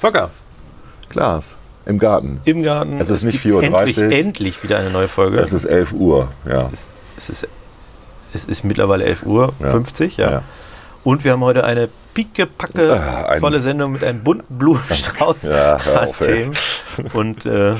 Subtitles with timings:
[0.00, 0.30] Volker,
[1.08, 1.56] Glas.
[1.86, 2.40] Im Garten.
[2.44, 3.00] im Garten.
[3.00, 5.38] Es ist nicht gibt 4:30 Endlich, endlich wieder eine neue Folge.
[5.40, 6.70] Es ist 11 Uhr, ja.
[7.16, 7.48] es, ist,
[8.34, 9.70] es ist mittlerweile 11 Uhr Ja.
[9.70, 10.30] 50, ja.
[10.30, 10.42] Ja.
[11.02, 15.76] Und wir haben heute eine pickepacke Ah, ein- volle Sendung mit einem bunten Blumenstrauß Ja,
[15.76, 16.08] an.
[16.18, 16.52] Themen.
[17.14, 17.74] Und äh,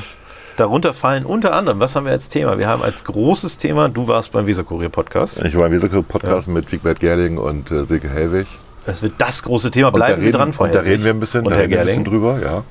[0.57, 2.57] darunter fallen unter anderem, was haben wir als Thema?
[2.57, 5.41] Wir haben als großes Thema, du warst beim Weserkurier-Podcast.
[5.45, 8.47] Ich war im Weserkurier-Podcast mit Wigbert Gerling und äh, Silke Hellwig.
[8.85, 9.91] Das wird das große Thema.
[9.91, 11.85] Bleiben Sie reden, dran, Frau Und da reden wir ein bisschen, da reden wir ein
[11.87, 12.63] bisschen drüber, ja.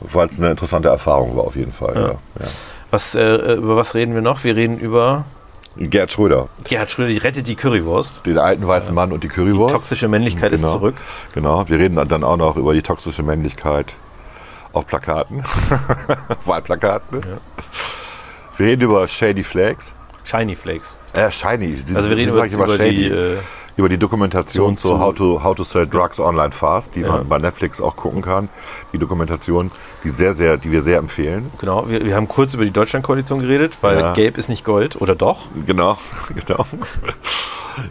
[0.00, 1.94] Weil es eine interessante Erfahrung war auf jeden Fall.
[1.94, 2.02] Ja.
[2.44, 2.50] Ja.
[2.90, 4.44] Was, äh, über was reden wir noch?
[4.44, 5.24] Wir reden über
[5.76, 8.26] Gerd Schröder, Gerhard Schröder, die rettet die Currywurst.
[8.26, 9.74] den alten weißen Mann und die Currywurst.
[9.74, 10.72] Toxische Männlichkeit ist Genau.
[10.74, 10.96] zurück.
[11.32, 13.94] Genau, wir reden dann auch noch über die toxische Männlichkeit
[14.74, 15.42] auf Plakaten,
[16.44, 17.22] Wahlplakaten.
[18.58, 19.94] Wir reden über Shady Flags.
[20.24, 20.98] Shiny Flakes.
[21.14, 21.78] Äh, Shiny.
[21.94, 23.08] Also wir reden über, über die...
[23.08, 23.36] Äh,
[23.76, 27.28] über die Dokumentation zu zu- How to, How to Sell Drugs Online Fast, die man
[27.28, 28.48] bei Netflix auch gucken kann.
[28.92, 29.70] Die Dokumentation,
[30.04, 31.50] die sehr, sehr, die wir sehr empfehlen.
[31.58, 34.12] genau, wir, wir haben kurz über die Deutschlandkoalition geredet, weil Ja.
[34.12, 35.46] Gelb ist nicht Gold, oder doch?
[35.66, 35.96] Genau,
[36.46, 36.66] genau.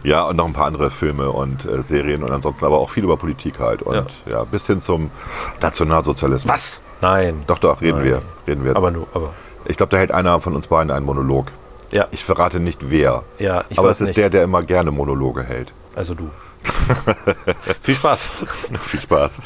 [0.04, 3.02] Ja, und noch ein paar andere Filme und äh, Serien und ansonsten aber auch viel
[3.02, 3.82] über Politik halt.
[3.82, 5.10] Und ja, bis hin zum
[5.60, 6.52] Nationalsozialismus.
[6.52, 6.82] Was?
[7.00, 7.42] Nein.
[7.48, 8.22] Doch, doch, reden wir.
[8.46, 8.76] Reden wir.
[8.76, 9.30] Aber nur, aber.
[9.64, 11.46] ich glaube, da hält einer von uns beiden einen Monolog.
[11.92, 13.22] Ja, Ich verrate nicht wer.
[13.38, 14.16] Ja, ich aber es ist nicht.
[14.18, 15.72] der, der immer gerne Monologe hält.
[15.94, 16.30] also du.
[17.82, 18.30] Viel Spaß.
[18.78, 19.40] Viel Spaß.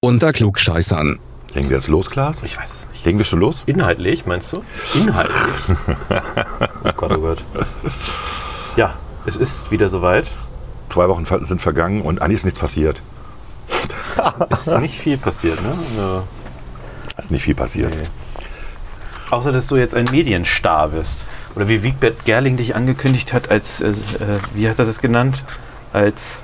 [0.00, 1.18] Unter Klugscheißern.
[1.54, 2.42] Legen wir jetzt los, Klaas?
[2.42, 3.04] Ich weiß es nicht.
[3.04, 3.62] Legen wir schon los?
[3.66, 4.64] Inhaltlich, meinst du?
[4.94, 5.36] Inhaltlich.
[6.84, 7.38] oh Gott, oh Gott.
[8.76, 8.94] Ja,
[9.26, 10.28] es ist wieder soweit.
[10.88, 13.02] Zwei Wochen sind vergangen und eigentlich ist nichts passiert.
[14.50, 15.76] Es ist nicht viel passiert, ne?
[15.96, 16.22] Ja.
[17.16, 17.94] Es ist nicht viel passiert.
[19.30, 21.24] Außer, dass du jetzt ein Medienstar bist.
[21.54, 23.94] Oder wie Wigbert Gerling dich angekündigt hat als, äh, äh,
[24.54, 25.44] wie hat er das genannt?
[25.92, 26.42] Als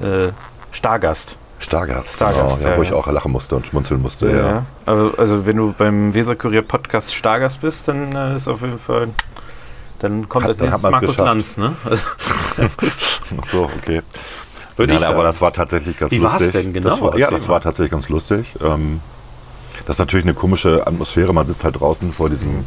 [0.00, 0.28] äh,
[0.72, 1.36] Stargast.
[1.60, 2.88] Stargast, Stargast, genau, ja, ja, wo ja.
[2.88, 4.30] ich auch lachen musste und schmunzeln musste.
[4.34, 4.66] Ja.
[4.86, 9.08] Aber also wenn du beim Weserkurier Podcast Stargast bist, dann äh, ist auf jeden Fall.
[10.00, 11.26] Dann kommt Hat- als nächstes Markus geschafft.
[11.26, 11.74] Lanz, ne?
[11.84, 12.06] Also,
[13.40, 14.00] Ach so, okay.
[14.76, 15.24] Würde Nein, ich aber sagen.
[15.26, 16.52] das war tatsächlich ganz Wie war's lustig.
[16.52, 16.88] denn genau?
[16.88, 18.46] Das war, ja, das war tatsächlich ganz lustig.
[18.64, 19.00] Ähm,
[19.86, 21.34] das ist natürlich eine komische Atmosphäre.
[21.34, 22.64] Man sitzt halt draußen vor diesem,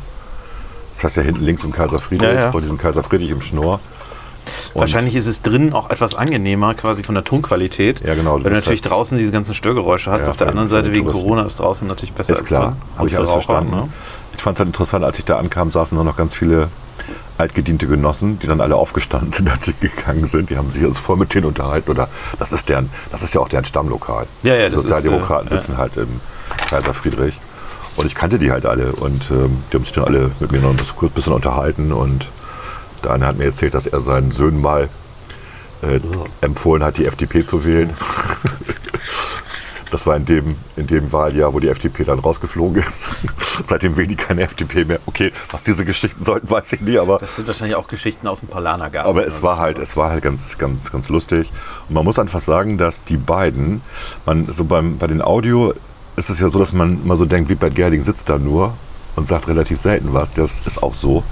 [0.93, 2.51] das heißt ja hinten links im Kaiser Friedrich, Ja, ja.
[2.51, 3.79] vor diesem Kaiser Friedrich im Schnurr.
[4.73, 8.01] Und- Wahrscheinlich ist es drinnen auch etwas angenehmer, quasi von der Tonqualität.
[8.05, 10.23] Ja, genau, du Weil du natürlich halt- draußen diese ganzen Störgeräusche hast.
[10.23, 11.23] Ja, Auf der anderen Seite wegen Touristen.
[11.27, 13.71] Corona ist draußen natürlich besser Ist klar, habe ich alles Raucher, verstanden.
[13.75, 13.89] Ne?
[14.35, 16.67] Ich fand es halt interessant, als ich da ankam, saßen nur noch ganz viele
[17.37, 20.49] altgediente Genossen, die dann alle aufgestanden sind, als sie gegangen sind.
[20.49, 21.89] Die haben sich jetzt voll mit denen unterhalten.
[21.91, 22.07] Oder
[22.39, 24.27] das ist deren, das ist ja auch deren Stammlokal.
[24.43, 25.61] Ja, ja, die das ist, Sozialdemokraten äh, ja.
[25.61, 26.19] sitzen halt im
[26.69, 27.39] Kaiser Friedrich.
[27.95, 30.61] Und ich kannte die halt alle und ähm, die haben sich dann alle mit mir
[30.61, 31.91] noch ein bisschen, kurz ein bisschen unterhalten.
[31.91, 32.27] Und
[33.03, 34.89] der eine hat mir erzählt, dass er seinen Söhnen mal
[35.81, 35.99] äh,
[36.41, 37.89] empfohlen hat, die FDP zu wählen.
[39.93, 43.11] Das war in dem, in dem Wahljahr, wo die FDP dann rausgeflogen ist.
[43.67, 44.99] Seitdem wählen die keine FDP mehr.
[45.05, 48.39] Okay, was diese Geschichten sollten, weiß ich nie, aber, Das sind wahrscheinlich auch Geschichten aus
[48.39, 49.07] dem Paulanergarten.
[49.07, 51.51] aber es war halt, es war halt ganz, ganz, ganz lustig.
[51.89, 53.81] Und man muss einfach sagen, dass die beiden,
[54.25, 55.75] man, so beim, bei den Audio
[56.15, 58.73] ist es ja so, dass man immer so denkt, wie bei Gerding sitzt da nur
[59.15, 60.31] und sagt relativ selten was.
[60.31, 61.23] Das ist auch so.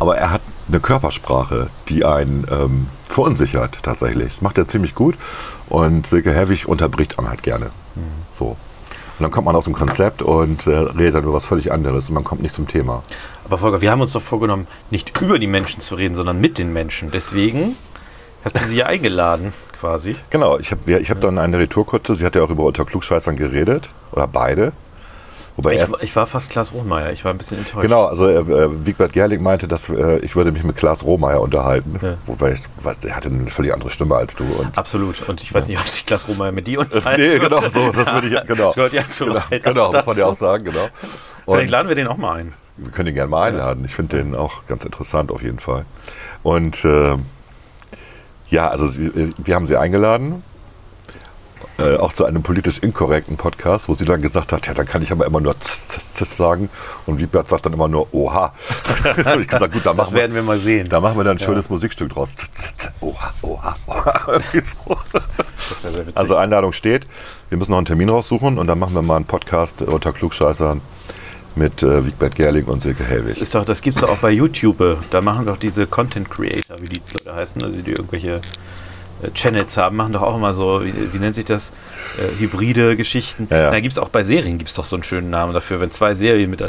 [0.00, 4.34] Aber er hat eine Körpersprache, die einen ähm, verunsichert tatsächlich.
[4.34, 5.16] Das macht er ziemlich gut.
[5.68, 7.70] Und Silke Herwig unterbricht einen halt gerne.
[8.30, 8.56] So.
[9.18, 12.08] Und dann kommt man aus dem Konzept und äh, redet dann über was völlig anderes
[12.08, 13.02] und man kommt nicht zum Thema.
[13.44, 16.58] Aber Volker, wir haben uns doch vorgenommen, nicht über die Menschen zu reden, sondern mit
[16.58, 17.10] den Menschen.
[17.10, 17.74] Deswegen
[18.44, 20.14] hast du sie ja eingeladen, quasi.
[20.30, 23.34] Genau, ich habe ich hab dann eine Retourkutsche, sie hat ja auch über unter Klugscheißern
[23.34, 24.72] geredet, oder beide.
[25.58, 27.82] Wobei Ich, erst, ich war fast Klaas Rohmeier, ich war ein bisschen enttäuscht.
[27.82, 31.40] Genau, also äh, äh, Wigbert Gerling meinte, dass äh, ich würde mich mit Klaas Rohmeier
[31.40, 31.98] unterhalten.
[32.00, 32.14] Ja.
[32.26, 34.44] Wobei ich, weiß, er hatte eine völlig andere Stimme als du.
[34.44, 35.28] Und Absolut.
[35.28, 38.12] Und ich weiß nicht, ob sich Klaas Rohmeier mit dir unterhalten nee, genau, so, das
[38.14, 38.66] würde ich, genau.
[38.66, 40.88] Das gehört ja zu Genau, genau muss man ja auch sagen, genau.
[41.44, 42.52] Vielleicht Und laden wir den auch mal ein.
[42.76, 43.84] wir können ihn gerne mal einladen.
[43.84, 45.84] Ich finde den auch ganz interessant auf jeden Fall.
[46.44, 47.16] Und äh,
[48.48, 50.44] ja, also sie- wir haben sie eingeladen.
[51.78, 55.00] Äh, auch zu einem politisch inkorrekten Podcast, wo sie dann gesagt hat, ja, dann kann
[55.00, 56.70] ich aber immer nur z, z, z sagen.
[57.06, 58.52] Und Wiebert sagt dann immer nur Oha.
[59.34, 60.88] und ich gesagt, gut, da Das machen wir, werden wir mal sehen.
[60.88, 62.34] da machen wir dann ein schönes Musikstück draus.
[62.34, 64.20] Z, z, z, Oha, oha, oha.
[64.26, 64.96] Irgendwie so.
[65.12, 66.16] Das.
[66.16, 67.06] Also Einladung steht.
[67.48, 70.80] Wir müssen noch einen Termin raussuchen und dann machen wir mal einen Podcast unter Klugscheißern
[71.54, 74.98] mit äh, Wigbert Gerling und Silke Das ist doch, das gibt's doch auch bei YouTube.
[75.10, 78.40] Da machen doch diese Content Creator, wie die Leute heißen, also die irgendwelche
[79.34, 81.72] Channels haben, machen doch auch immer so, wie, wie nennt sich das,
[82.18, 83.48] äh, hybride Geschichten.
[83.50, 83.70] Ja, ja.
[83.70, 86.50] Da gibt's auch bei Serien gibt's doch so einen schönen Namen dafür, wenn zwei Serien
[86.50, 86.62] mit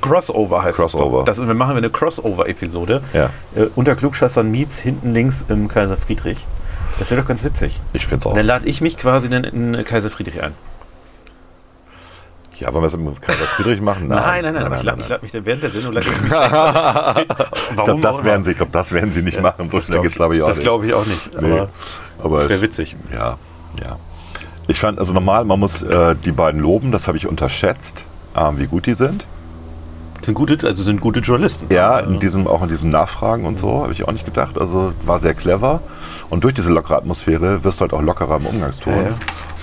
[0.00, 1.24] Crossover heißt Crossover.
[1.24, 1.38] das.
[1.38, 3.02] Das, wir machen wir eine Crossover-Episode.
[3.14, 3.30] Ja.
[3.54, 6.46] Äh, unter Klugscheißern Meets hinten links im Kaiser Friedrich.
[6.98, 7.80] Das wäre doch ganz witzig.
[7.92, 8.34] Ich finde es auch.
[8.34, 10.52] Dann lade ich mich quasi dann in Kaiser Friedrich ein.
[12.64, 14.08] Ja, wollen wir es mit Kaiser Friedrich machen?
[14.08, 15.92] Nein, nein, nein, aber ich lade ich lad mich dann während der Sendung.
[15.92, 16.30] lad Ich mich Ich
[17.76, 19.68] Warum glaube, das werden sie, ich glaub, das werden sie nicht machen.
[19.68, 20.64] So schnell geht es, glaube ich, auch Das nicht.
[20.64, 21.40] glaube ich auch nicht.
[21.40, 21.52] Nee.
[21.60, 21.68] Aber
[22.22, 22.96] Aber das wäre witzig.
[23.12, 23.36] Ja,
[23.82, 23.98] ja.
[24.66, 28.58] Ich fand, also normal, man muss äh, die beiden loben, das habe ich unterschätzt, ähm,
[28.58, 29.26] wie gut die sind.
[30.24, 31.66] Sind gute, also sind gute Journalisten.
[31.72, 34.58] Ja, in diesem, auch in diesem Nachfragen und so, habe ich auch nicht gedacht.
[34.58, 35.80] Also war sehr clever.
[36.30, 38.94] Und durch diese lockere Atmosphäre wirst du halt auch lockerer im Umgangston.
[38.94, 39.02] Ja,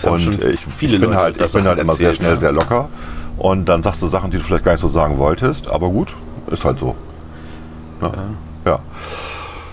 [0.04, 0.10] ja.
[0.12, 2.40] Und ich, viele ich bin halt, ich bin halt immer sehr schnell, ja.
[2.40, 2.90] sehr locker.
[3.38, 5.70] Und dann sagst du Sachen, die du vielleicht gar nicht so sagen wolltest.
[5.70, 6.14] Aber gut,
[6.52, 6.96] ist halt so.
[8.02, 8.12] Ja.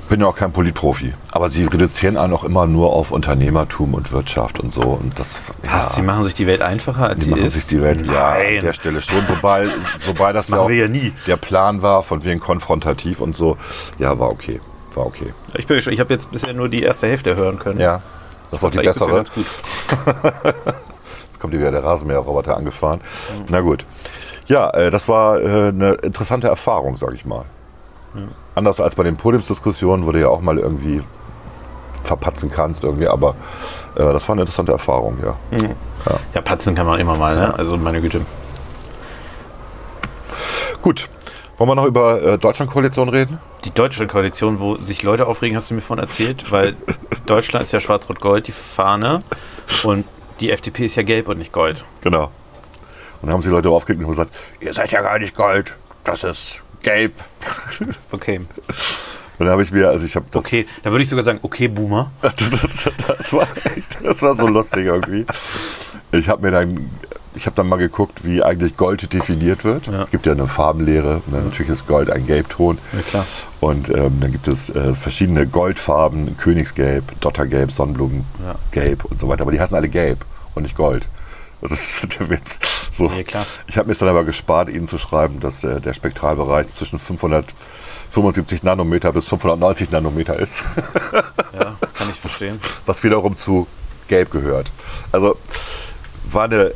[0.09, 0.11] Ja.
[0.11, 1.13] Bin ja auch kein Politprofi.
[1.31, 4.83] Aber sie reduzieren einen auch immer nur auf Unternehmertum und Wirtschaft und so.
[4.83, 7.55] Und das, Was, die machen sich die Welt einfacher, als die sie machen ist?
[7.55, 8.59] sich die Welt ja Nein.
[8.59, 9.29] an der Stelle schon.
[9.29, 9.67] Wobei,
[10.07, 11.13] wobei das, machen ja, auch ja nie.
[11.27, 13.57] der Plan war, von wegen konfrontativ und so.
[13.99, 14.61] Ja, war okay.
[14.95, 15.33] War okay.
[15.55, 15.95] Ich, bin gespannt.
[15.95, 17.81] ich habe jetzt bisher nur die erste Hälfte hören können.
[17.81, 18.03] Ja.
[18.51, 19.25] Das auch die ja bessere.
[21.27, 23.01] Jetzt kommt hier wieder der Rasenmäherroboter angefahren.
[23.49, 23.85] Na gut.
[24.47, 27.45] Ja, äh, das war äh, eine interessante Erfahrung, sage ich mal.
[28.59, 31.01] Anders als bei den Podiumsdiskussionen, wo du ja auch mal irgendwie
[32.03, 33.37] verpatzen kannst, irgendwie, aber
[33.95, 35.37] äh, das war eine interessante Erfahrung, ja.
[36.35, 37.55] Ja, patzen kann man immer mal, ne?
[37.57, 38.23] Also meine Güte.
[40.83, 41.09] Gut.
[41.57, 43.39] Wollen wir noch über äh, Deutschlandkoalition reden?
[43.65, 46.75] Die deutsche Koalition, wo sich Leute aufregen, hast du mir von erzählt, weil
[47.27, 49.23] Deutschland ist ja schwarz-rot-gold, die Fahne,
[49.85, 50.05] und
[50.41, 51.85] die FDP ist ja gelb und nicht gold.
[52.01, 52.25] Genau.
[53.21, 56.25] Und dann haben sie Leute aufgeregt und gesagt, ihr seid ja gar nicht Gold, das
[56.25, 57.13] ist gelb.
[58.11, 58.39] Okay.
[58.39, 60.45] Und dann habe ich mir, also ich habe das...
[60.45, 62.11] Okay, da würde ich sogar sagen, okay, Boomer.
[62.23, 63.47] Das, das, das, war
[63.77, 65.25] echt, das war so lustig irgendwie.
[66.11, 66.91] Ich habe mir dann,
[67.35, 69.87] ich habe dann mal geguckt, wie eigentlich Gold definiert wird.
[69.87, 70.03] Ja.
[70.03, 71.23] Es gibt ja eine Farbenlehre.
[71.29, 72.79] Dann Natürlich ist Gold ein Gelbton.
[72.93, 73.27] Ja, klar.
[73.61, 79.43] Und ähm, dann gibt es äh, verschiedene Goldfarben, Königsgelb, Dottergelb, Sonnenblumengelb und so weiter.
[79.43, 80.25] Aber die heißen alle Gelb
[80.55, 81.07] und nicht Gold.
[81.61, 82.59] Das ist der Witz.
[82.93, 83.09] So.
[83.09, 83.47] Klar.
[83.67, 86.99] Ich habe mir es dann aber gespart, Ihnen zu schreiben, dass äh, der Spektralbereich zwischen
[86.99, 90.63] 575 Nanometer bis 590 Nanometer ist.
[91.59, 92.61] Ja, kann ich verstehen.
[92.87, 93.67] was wiederum zu
[94.07, 94.71] Gelb gehört.
[95.11, 95.37] Also
[96.31, 96.73] war eine äh,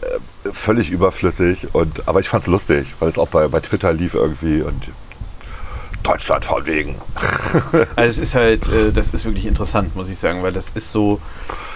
[0.53, 4.15] völlig überflüssig und aber ich fand es lustig, weil es auch bei, bei Twitter lief
[4.15, 4.89] irgendwie und
[6.03, 6.97] Deutschland von wegen.
[7.97, 10.91] Also es ist halt, äh, das ist wirklich interessant, muss ich sagen, weil das ist
[10.93, 11.21] so,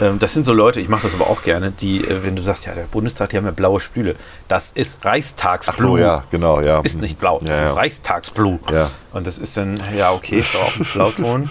[0.01, 2.43] ähm, das sind so Leute, ich mache das aber auch gerne, die, äh, wenn du
[2.43, 4.17] sagst, ja, der Bundestag, die haben ja blaue Spüle,
[4.49, 5.83] das ist Reichstagsblu.
[5.93, 6.81] so, ja, genau, ja.
[6.83, 7.71] Das ist nicht blau, das Ja, ja.
[7.71, 8.59] ist Reichstagsblu.
[8.73, 8.91] Ja.
[9.13, 11.51] Und das ist dann, ja, okay, ist auch ein Blauton.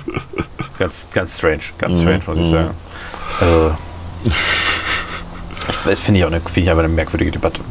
[0.79, 2.71] ganz, ganz strange, Mhm, ganz strange, muss ich sagen.
[3.39, 3.75] Also,
[5.85, 7.61] das finde ich auch eine, finde ich aber eine merkwürdige Debatte.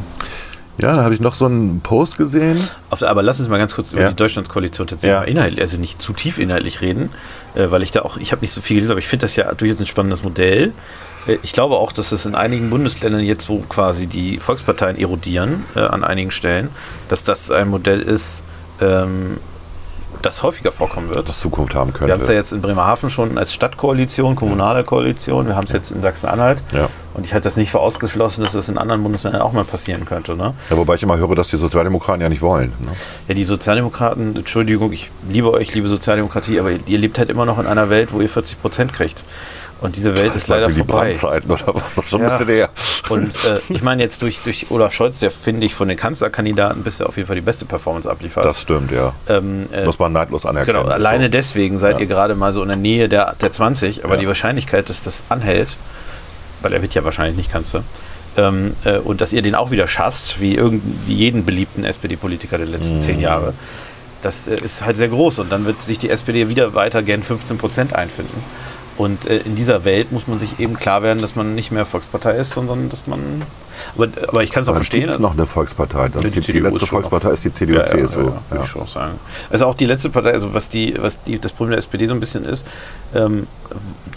[0.77, 2.59] Ja, dann habe ich noch so einen Post gesehen.
[2.89, 4.09] Aber lass uns mal ganz kurz über Ja.
[4.09, 5.21] die Deutschlandskoalition tatsächlich Ja.
[5.21, 7.09] mal inhaltlich, also nicht zu tief inhaltlich reden,
[7.55, 9.35] äh, weil ich da auch, ich habe nicht so viel gelesen, aber ich finde das
[9.37, 10.73] ja durchaus ein spannendes Modell.
[11.27, 15.63] Äh, ich glaube auch, dass es in einigen Bundesländern jetzt, wo quasi die Volksparteien erodieren
[15.75, 16.69] äh, an einigen Stellen,
[17.07, 18.43] dass das ein Modell ist,
[18.81, 19.37] ähm,
[20.21, 21.29] das häufiger vorkommen wird.
[21.29, 22.33] Das Zukunft haben Wir haben es ja könnte.
[22.33, 25.47] jetzt in Bremerhaven schon als Stadtkoalition, kommunale Koalition.
[25.47, 26.57] Wir haben es jetzt in Sachsen-Anhalt.
[26.73, 26.89] Ja.
[27.15, 30.05] Und ich halte das nicht für ausgeschlossen, dass das in anderen Bundesländern auch mal passieren
[30.05, 30.35] könnte.
[30.35, 30.53] Ne?
[30.69, 32.73] Ja, wobei ich immer höre, dass die Sozialdemokraten ja nicht wollen.
[32.79, 32.89] Ne?
[33.27, 37.57] Ja, die Sozialdemokraten, Entschuldigung, ich liebe euch, liebe Sozialdemokratie, aber ihr lebt halt immer noch
[37.57, 39.23] in einer Welt, wo ihr 40 Prozent kriegt.
[39.81, 41.05] Und diese Welt ist leider Wie die vorbei.
[41.05, 41.95] Brandzeiten oder was?
[41.95, 42.31] Das ist schon ein Ja.
[42.37, 42.69] bisschen her.
[43.09, 46.81] Und äh, ich meine jetzt durch, durch Olaf Scholz, der finde ich von den Kanzlerkandidaten
[46.83, 48.45] bisher auf jeden Fall die beste Performance abliefert.
[48.45, 49.13] Das stimmt, ja.
[49.27, 50.79] ähm, äh, Muss man neidlos anerkennen.
[50.79, 51.29] Genau, alleine so.
[51.29, 51.99] deswegen seid Ja.
[52.01, 54.21] ihr gerade mal so in der Nähe der, der 20, aber Ja.
[54.21, 55.67] die Wahrscheinlichkeit, dass das anhält,
[56.61, 57.83] weil er wird ja wahrscheinlich nicht Kanzler,
[58.37, 62.57] ähm, äh, und dass ihr den auch wieder schasst, wie, irgend, wie jeden beliebten SPD-Politiker
[62.57, 62.73] der Mhm.
[62.73, 63.53] letzten zehn Jahre,
[64.21, 67.23] das äh, ist halt sehr groß und dann wird sich die SPD wieder weiter gern
[67.23, 68.43] 15 Prozent einfinden.
[68.97, 71.85] Und äh, in dieser Welt muss man sich eben klar werden, dass man nicht mehr
[71.85, 73.19] Volkspartei ist, sondern dass man.
[73.95, 75.01] Aber, aber ich kann es auch verstehen.
[75.01, 76.07] gibt es noch eine Volkspartei?
[76.07, 78.19] Das Ja, die, die CDU letzte Volkspartei ist die CDU, CSU.
[78.19, 79.19] ja, würde ich schon auch sagen.
[79.49, 82.13] Also auch die letzte Partei, also was die, was die, das Problem der SPD so
[82.13, 82.65] ein bisschen ist,
[83.13, 83.47] ähm,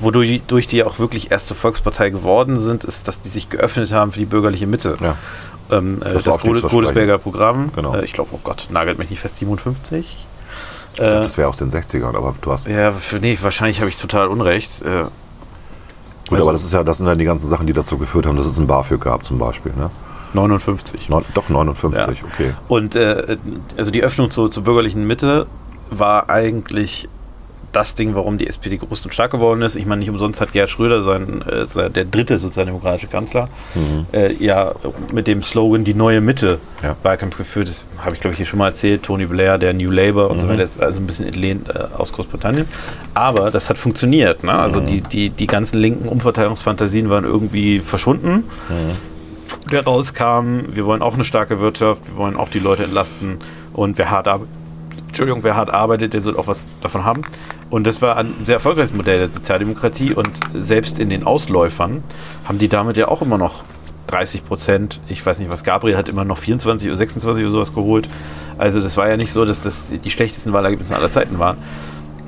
[0.01, 4.13] wodurch durch die auch wirklich erste Volkspartei geworden sind, ist, dass die sich geöffnet haben
[4.13, 4.95] für die bürgerliche Mitte.
[5.01, 5.17] Ja.
[5.71, 6.41] Ähm, äh, Das das.
[6.41, 7.73] Godesberger Programm.
[7.75, 7.97] Genau.
[7.97, 10.28] Äh, ich glaube, oh Gott, nagelt mich nicht fest, 57.
[10.99, 12.67] Ich dachte, Äh, das wäre aus den 60ern, aber du hast.
[12.67, 14.83] ja, für, nee, wahrscheinlich habe ich total Unrecht.
[14.83, 15.11] Äh, Gut,
[16.33, 18.37] also- aber das ist ja, das sind dann die ganzen Sachen, die dazu geführt haben,
[18.37, 19.73] dass es ein BAföG gab zum Beispiel.
[19.77, 19.91] Ne?
[20.35, 21.09] 59.
[21.09, 22.25] Neun, doch 59, Ja.
[22.27, 22.53] okay.
[22.69, 23.37] Und äh,
[23.79, 25.47] also die Öffnung zur, zur bürgerlichen Mitte
[25.91, 27.09] war eigentlich
[27.73, 29.77] das Ding, warum die SPD groß und stark geworden ist.
[29.77, 33.49] Ich meine, nicht umsonst hat Gerhard Schröder, sein, äh, der dritte sozialdemokratische Kanzler,
[34.13, 34.73] äh, ja
[35.13, 36.97] mit dem Slogan Die neue Mitte Ja.
[37.03, 37.69] Wahlkampf geführt.
[37.69, 39.03] Das habe ich, glaube ich, hier schon mal erzählt.
[39.03, 42.13] Tony Blair, der New Labour und so weiter, ist also ein bisschen entlehnt äh, aus
[42.13, 42.67] Großbritannien.
[43.15, 44.45] Aber das hat funktioniert.
[44.45, 44.53] Ne?
[44.53, 48.45] Also die, die, die ganzen linken Umverteilungsfantasien waren irgendwie verschwunden
[49.71, 53.39] der rauskam, wir wollen auch eine starke Wirtschaft, wir wollen auch die Leute entlasten
[53.73, 54.53] und wer hart arbeitet,
[55.09, 57.23] Entschuldigung, wer hart arbeitet, der soll auch was davon haben.
[57.71, 62.03] Und das war ein sehr erfolgreiches Modell der Sozialdemokratie und selbst in den Ausläufern
[62.45, 63.65] haben die damit ja auch immer noch
[64.07, 67.75] 30 Prozent, ich weiß nicht was, Gabriel hat immer noch 24 oder 26 oder sowas
[67.75, 68.09] geholt.
[68.57, 71.59] Also das war ja nicht so, dass das die schlechtesten Wahlergebnisse aller Zeiten waren.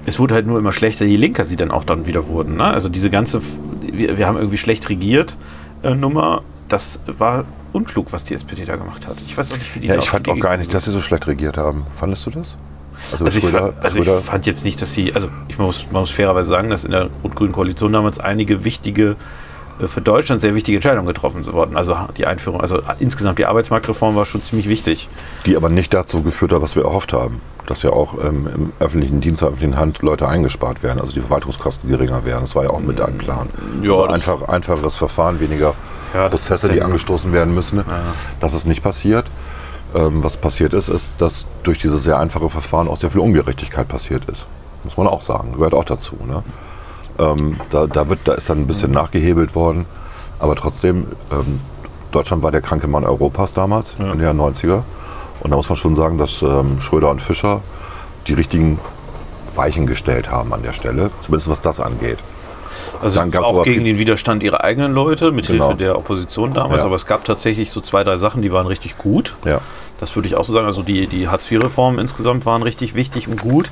[0.04, 2.56] Es wurde halt nur immer schlechter, je linker sie dann auch dann wieder wurden.
[2.56, 2.64] Ne?
[2.64, 3.40] Also diese ganze,
[3.80, 5.36] wir, wir haben irgendwie schlecht regiert
[5.82, 9.16] äh, Nummer, das war unklug, was die SPD da gemacht hat.
[9.26, 11.00] Ich weiß auch nicht, wie die Ja, ich fand auch gar nicht, dass sie so
[11.00, 11.86] schlecht regiert haben.
[11.94, 12.56] Fandest du das?
[13.12, 15.58] Also, Also ich, Schröder, fand, also ich Schröder, fand jetzt nicht, dass sie, also ich
[15.58, 19.16] muss, man muss fairerweise sagen, dass in der rot-grünen Koalition damals einige wichtige,
[19.80, 21.76] äh, für Deutschland sehr wichtige Entscheidungen getroffen wurden.
[21.76, 25.08] Also die Einführung, also insgesamt die Arbeitsmarktreform war schon ziemlich wichtig.
[25.46, 27.40] die aber nicht dazu geführt hat, was wir erhofft haben.
[27.66, 31.12] Dass ja auch ähm, im öffentlichen Dienst, in der öffentlichen Hand Leute eingespart werden, also
[31.12, 32.40] die Verwaltungskosten geringer werden.
[32.40, 33.48] Das war ja auch mit ein Plan.
[33.82, 35.74] Ja, also einfach, einfacheres Verfahren, weniger
[36.12, 37.84] Ja, Prozesse, die ja- angestoßen werden müssen.
[38.40, 39.26] Das ist nicht passiert.
[39.94, 43.88] Ähm, was passiert ist, ist, dass durch dieses sehr einfache Verfahren auch sehr viel Ungerechtigkeit
[43.88, 44.46] passiert ist.
[44.84, 45.52] Muss man auch sagen.
[45.52, 46.16] Gehört auch dazu.
[46.26, 46.42] Ne?
[47.18, 49.86] Ähm, da, da, wird, da ist dann ein bisschen nachgehebelt worden.
[50.38, 51.60] Aber trotzdem, ähm,
[52.12, 54.82] Deutschland war der kranke Mann Europas damals, in den 90er.
[55.40, 57.60] Und da muss man schon sagen, dass ähm, Schröder und Fischer
[58.26, 58.78] die richtigen
[59.54, 61.10] Weichen gestellt haben an der Stelle.
[61.20, 62.18] Zumindest was das angeht.
[63.00, 65.68] Also Dann gab's auch gegen den Widerstand ihrer eigenen Leute, mit Genau.
[65.68, 66.80] Hilfe der Opposition damals.
[66.80, 66.84] Ja.
[66.86, 69.34] Aber es gab tatsächlich so zwei, drei Sachen, die waren richtig gut.
[69.44, 69.60] Ja.
[69.98, 70.66] Das würde ich auch so sagen.
[70.66, 73.70] Also die, die Hartz-IV-Reformen insgesamt waren richtig wichtig und gut.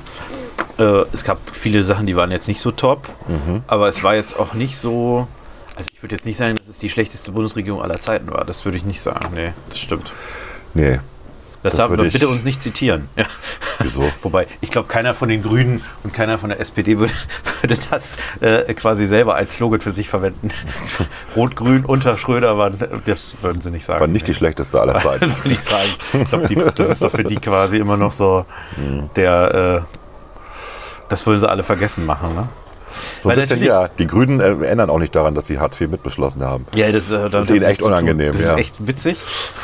[0.77, 3.09] Äh, es gab viele Sachen, die waren jetzt nicht so top.
[3.27, 3.63] Mhm.
[3.67, 5.27] Aber es war jetzt auch nicht so.
[5.75, 8.45] Also ich würde jetzt nicht sagen, dass es die schlechteste Bundesregierung aller Zeiten war.
[8.45, 9.29] Das würde ich nicht sagen.
[9.33, 10.11] Nee, das stimmt.
[10.73, 10.99] Nee,
[11.61, 13.09] Das, Das darf man bitte uns nicht zitieren.
[13.17, 13.25] Ja.
[13.79, 14.09] wieso?
[14.21, 17.13] Wobei, ich glaube, keiner von den Grünen und keiner von der SPD würde,
[17.61, 20.51] würde das äh, quasi selber als Slogan für sich verwenden.
[21.35, 23.99] Rot-Grün unter Schröder waren, das würden sie nicht sagen.
[23.99, 25.21] War nicht die schlechteste aller Zeiten.
[25.21, 26.43] Würden sie nicht sagen.
[26.49, 28.45] Ich glaube, das ist doch für die quasi immer noch so
[29.15, 29.97] der, äh,
[31.09, 32.47] das wollen sie alle vergessen machen, ne?
[33.21, 33.87] So ein bisschen, ja.
[33.87, 36.65] Die Grünen äh, ändern auch nicht daran, dass sie Hartz IV mitbeschlossen haben.
[36.75, 38.53] Ja, das, äh, ist ihnen echt unangenehm, Das ja.
[38.53, 39.17] ist echt witzig,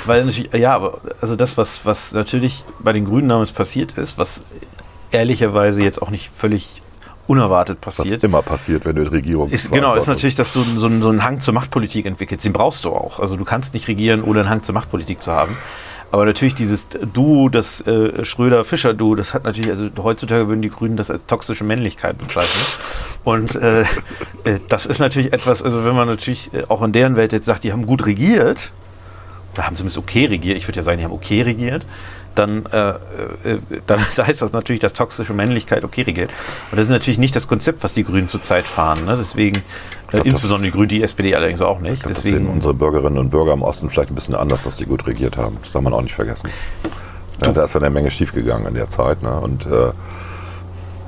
[0.05, 0.91] weil ja,
[1.21, 4.41] also das, was, was natürlich bei den Grünen damals passiert ist, was
[5.11, 6.81] ehrlicherweise jetzt auch nicht völlig
[7.27, 10.61] unerwartet Was passiert, immer passiert, wenn du in Regierung ist, genau, ist natürlich, dass du
[10.61, 12.45] so, einen- so einen Hang zur Machtpolitik entwickelst.
[12.45, 13.19] Den brauchst du auch.
[13.19, 15.57] Also du kannst nicht regieren, ohne einen Hang zur Machtpolitik zu haben.
[16.11, 20.97] Aber natürlich dieses Duo, das äh, Schröder-Fischer-Duo, das hat natürlich, also heutzutage würden die Grünen
[20.97, 22.63] das als toxische Männlichkeit bezeichnen.
[23.25, 27.15] Und äh, äh, das ist natürlich etwas, also wenn man natürlich äh, auch in deren
[27.17, 28.71] Welt jetzt sagt, die haben gut regiert,
[29.55, 31.85] da haben zumindest okay regiert, ich würde ja sagen, die haben okay regiert,
[32.35, 32.95] dann, äh, äh,
[33.87, 36.29] dann heißt das natürlich, dass toxische Männlichkeit okay regiert.
[36.69, 39.05] Und das ist natürlich nicht das Konzept, was die Grünen zurzeit fahren.
[39.05, 39.15] Ne?
[39.17, 39.63] Deswegen,
[40.07, 42.07] glaub, insbesondere die Grünen, die SPD allerdings auch nicht.
[42.07, 44.85] Das sehen Deswegen, unsere Bürgerinnen und Bürger im Osten vielleicht ein bisschen anders, dass die
[44.85, 45.57] gut regiert haben.
[45.63, 46.51] Das darf man auch nicht vergessen.
[47.41, 49.23] Ja, da ist ja eine Menge schiefgegangen in der Zeit.
[49.23, 49.39] Ne?
[49.39, 49.91] Und äh,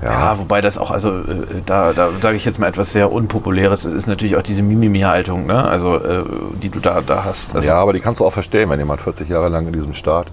[0.01, 3.11] ja, ja, wobei das auch, also äh, da, da sage ich jetzt mal etwas sehr
[3.11, 5.63] Unpopuläres, es ist natürlich auch diese Mimimi-Haltung, ne?
[5.63, 6.23] also, äh,
[6.61, 7.55] die du da, da hast.
[7.55, 9.93] Also, ja, aber die kannst du auch verstehen, wenn jemand 40 Jahre lang in diesem
[9.93, 10.27] Staat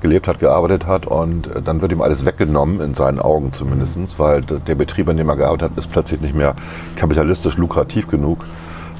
[0.00, 4.18] gelebt hat, gearbeitet hat und äh, dann wird ihm alles weggenommen, in seinen Augen zumindest,
[4.18, 6.54] weil der Betrieb, in dem er gearbeitet hat, ist plötzlich nicht mehr
[6.96, 8.46] kapitalistisch lukrativ genug.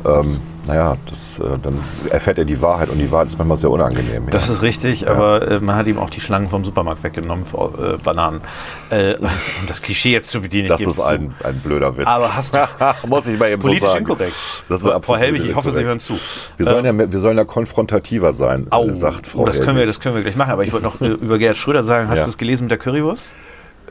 [0.07, 3.71] Ähm, naja, das, äh, dann erfährt er die Wahrheit und die Wahrheit ist manchmal sehr
[3.71, 4.27] unangenehm.
[4.31, 4.53] Das ja.
[4.55, 7.97] ist richtig, aber äh, man hat ihm auch die Schlangen vom Supermarkt weggenommen, vor, äh,
[7.97, 8.43] Bananen.
[8.91, 10.69] Äh, um das Klischee jetzt zu bedienen.
[10.69, 12.07] das ist ein, ein blöder Witz.
[12.07, 12.69] Aber hast du-
[13.07, 14.01] Muss ich mal eben Politisch so sagen.
[14.01, 14.35] inkorrekt.
[14.69, 16.19] Das ist Frau absolut Helwig, ich hoffe, Sie hören zu.
[16.59, 19.79] Wir sollen, ja, mehr- wir sollen ja konfrontativer sein, Au, sagt Frau oh, das können,
[19.79, 20.53] wir, das können wir gleich machen.
[20.53, 22.25] Aber ich wollte noch äh, über Gerhard Schröder sagen, hast Ja.
[22.25, 23.33] du es gelesen mit der Currywurst?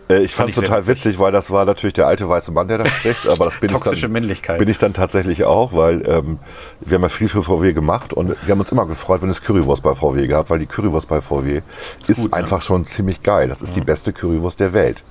[0.09, 2.67] Äh, ich fand ich es total witzig, weil das war natürlich der alte weiße Mann,
[2.67, 3.27] der da spricht.
[3.27, 4.59] Aber das bin ich Toxische dann, Männlichkeit.
[4.59, 6.39] Bin ich dann tatsächlich auch, weil ähm,
[6.81, 9.41] wir haben ja viel für VW gemacht und wir haben uns immer gefreut, wenn es
[9.41, 11.61] Currywurst bei VW gab, weil die Currywurst bei VW
[12.07, 12.37] ist, gut, ne?
[12.37, 13.49] einfach schon ziemlich geil.
[13.49, 15.03] Das ist die beste Currywurst der Welt.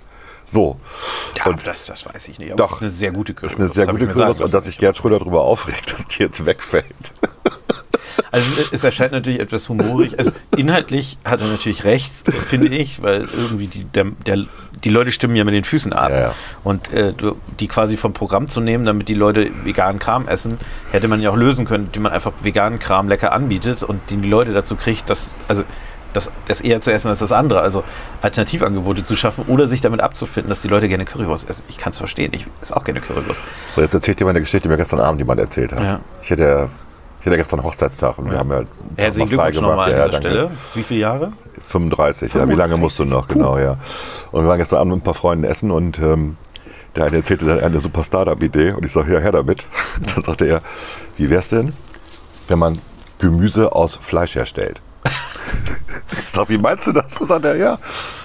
[0.47, 0.79] So.
[1.37, 2.53] Ja, und das, das weiß ich nicht.
[2.53, 2.69] Aber Doch.
[2.69, 3.55] das ist eine sehr gute das Currywurst.
[3.55, 6.23] ist eine sehr gute ich Currywurst und dass sich Gerd Schröder darüber aufregt, dass die
[6.23, 6.87] jetzt wegfällt.
[8.31, 10.19] Also es erscheint natürlich etwas humorig.
[10.19, 14.47] Also inhaltlich hat er natürlich recht, finde ich, weil irgendwie die, der, der
[14.85, 16.11] die Leute stimmen ja mit den Füßen ab.
[16.11, 16.35] Ja, ja.
[16.65, 17.13] Und äh,
[17.61, 20.59] die quasi vom Programm zu nehmen, damit die Leute veganen Kram essen,
[20.93, 24.23] hätte man ja auch lösen können, indem man einfach veganen Kram lecker anbietet und den
[24.23, 25.65] die Leute dazu kriegt, dass, also
[26.13, 27.61] das, das eher zu essen als das andere.
[27.61, 27.85] Also
[28.23, 31.65] Alternativangebote zu schaffen oder sich damit abzufinden, dass die Leute gerne Currywurst essen.
[31.69, 33.41] Ich kann es verstehen, ich esse auch gerne Currywurst.
[33.71, 35.83] So, jetzt erzählt dir mal eine Geschichte, die mir gestern Abend jemand erzählt hat.
[35.83, 36.01] Ja.
[36.23, 36.69] Ich hatte,
[37.21, 39.93] ich hatte gestern Hochzeitstag und wir haben ja Tag Herzlichen Glückwunsch nochmal gemacht.
[39.93, 40.29] an Ja, dieser danke.
[40.29, 40.51] Stelle.
[40.75, 41.33] Wie viele Jahre?
[41.61, 42.49] 35, ja.
[42.49, 43.27] Wie lange musst du noch?
[43.29, 43.77] Genau, ja.
[44.33, 46.37] Und wir waren gestern Abend mit ein paar Freunden essen und ähm,
[46.95, 49.67] der eine erzählte dann eine super Startup-Idee und ich sage, ja, her damit.
[50.15, 50.63] Dann sagte er,
[51.17, 51.73] wie wär's denn,
[52.49, 52.79] wenn man
[53.19, 54.81] Gemüse aus Fleisch herstellt?
[56.27, 57.15] ich sag, wie meinst du das?
[57.17, 57.79] Dann sagt er, ja,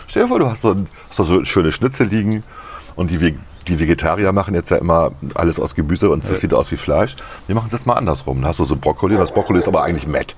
[0.08, 0.76] stell dir vor, du hast so,
[1.10, 2.44] hast so, schöne Schnitzel liegen
[2.96, 3.38] und die,
[3.72, 7.16] die Vegetarier machen jetzt ja immer alles aus Gemüse und das sieht aus wie Fleisch.
[7.48, 8.42] Wir machen es jetzt mal andersrum.
[8.42, 10.36] Dann hast du so Brokkoli und das Brokkoli ist aber eigentlich matt.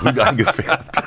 [0.00, 1.02] Grün eingefärbt.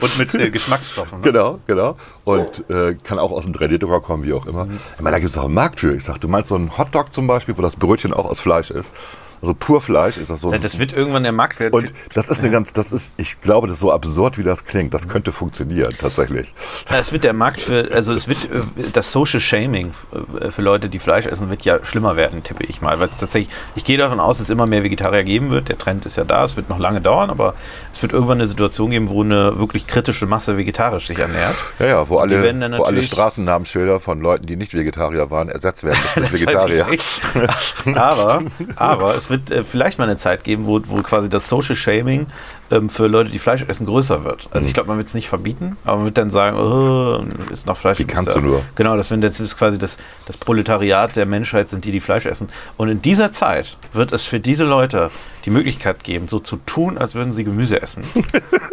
[0.00, 1.20] Und mit äh, Geschmacksstoffen.
[1.20, 1.24] Ne?
[1.24, 1.96] Genau, genau.
[2.24, 4.68] Und äh, kann auch aus dem 3D-Drucker kommen, wie auch immer.
[4.96, 5.94] Ich meine, da gibt es auch einen Markt für.
[5.94, 8.70] Ich sag, du meinst so einen Hotdog zum Beispiel, wo das Brötchen auch aus Fleisch
[8.70, 8.92] ist.
[9.40, 10.50] Also pur Fleisch ist das so.
[10.50, 11.72] Das wird irgendwann der Marktwert.
[11.72, 14.64] und das ist eine ganz, das ist, ich glaube, das ist so absurd, wie das
[14.64, 14.94] klingt.
[14.94, 16.54] Das könnte funktionieren, tatsächlich.
[16.90, 18.44] Es wird der Markt für, also es wird
[18.78, 19.92] äh, das Social Shaming
[20.40, 22.98] äh, für Leute, die Fleisch essen, wird ja schlimmer werden, tippe ich mal.
[23.00, 25.68] Weil es tatsächlich, ich gehe davon aus, dass es immer mehr Vegetarier geben wird.
[25.68, 27.54] Der Trend ist ja da, es wird noch lange dauern, aber
[27.92, 31.56] es wird irgendwann eine Situation geben, wo eine wirklich kritische Masse vegetarisch sich ernährt.
[31.78, 35.84] Ja, ja, wo alle, werden wo alle Straßennamenschilder von Leuten, die nicht Vegetarier waren, ersetzt
[35.84, 36.86] werden mit Das Vegetarier.
[37.94, 38.42] aber,
[38.76, 42.26] aber es wird äh, vielleicht mal eine Zeit geben, wo, wo quasi das Social Shaming
[42.70, 44.48] ähm, für Leute, die Fleisch essen, größer wird.
[44.50, 47.66] Also ich glaube, man wird es nicht verbieten, aber man wird dann sagen, oh, ist
[47.66, 47.98] noch Fleisch.
[47.98, 48.62] Wie kannst du nur?
[48.74, 52.48] Genau, das, jetzt ist quasi das, das Proletariat der Menschheit sind die, die Fleisch essen.
[52.76, 55.10] Und in dieser Zeit wird es für diese Leute
[55.44, 58.02] die Möglichkeit geben, so zu tun, als würden sie Gemüse essen.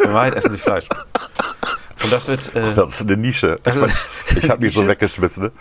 [0.04, 0.88] In Wahrheit essen sie Fleisch.
[2.04, 2.54] Und das wird...
[2.54, 3.58] Äh, Das ist eine Nische.
[3.66, 3.92] Ich, fand-
[4.36, 5.44] ich habe mich so weggeschmissen.
[5.44, 5.52] Ne?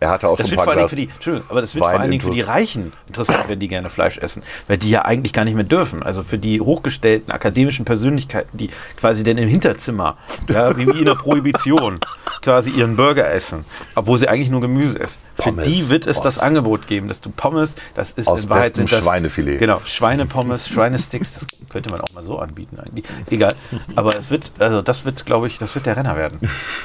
[0.00, 1.92] Er hatte auch Das schon ein paar Glas für die, Entschuldigung, aber das wird Wein
[1.92, 2.40] vor allen Dingen für die.
[2.42, 6.02] Reichen interessant, wenn die gerne Fleisch essen, weil die ja eigentlich gar nicht mehr dürfen.
[6.02, 10.16] Also für die hochgestellten akademischen Persönlichkeiten, die quasi dann im Hinterzimmer,
[10.48, 11.98] ja, wie in der Prohibition,
[12.40, 15.20] quasi ihren Burger essen, obwohl sie eigentlich nur Gemüse essen.
[15.42, 15.64] Für Pommes.
[15.66, 16.24] die wird es Boah.
[16.24, 19.58] das Angebot geben, dass du Pommes, das ist Aus in Wahrheit sind das, Schweinefilet.
[19.58, 23.04] Genau, Schweinepommes, Schweinesticks, das könnte man auch mal so anbieten eigentlich.
[23.30, 23.54] Egal.
[23.96, 26.38] Aber es wird, also das wird, glaube ich, das wird der Renner werden.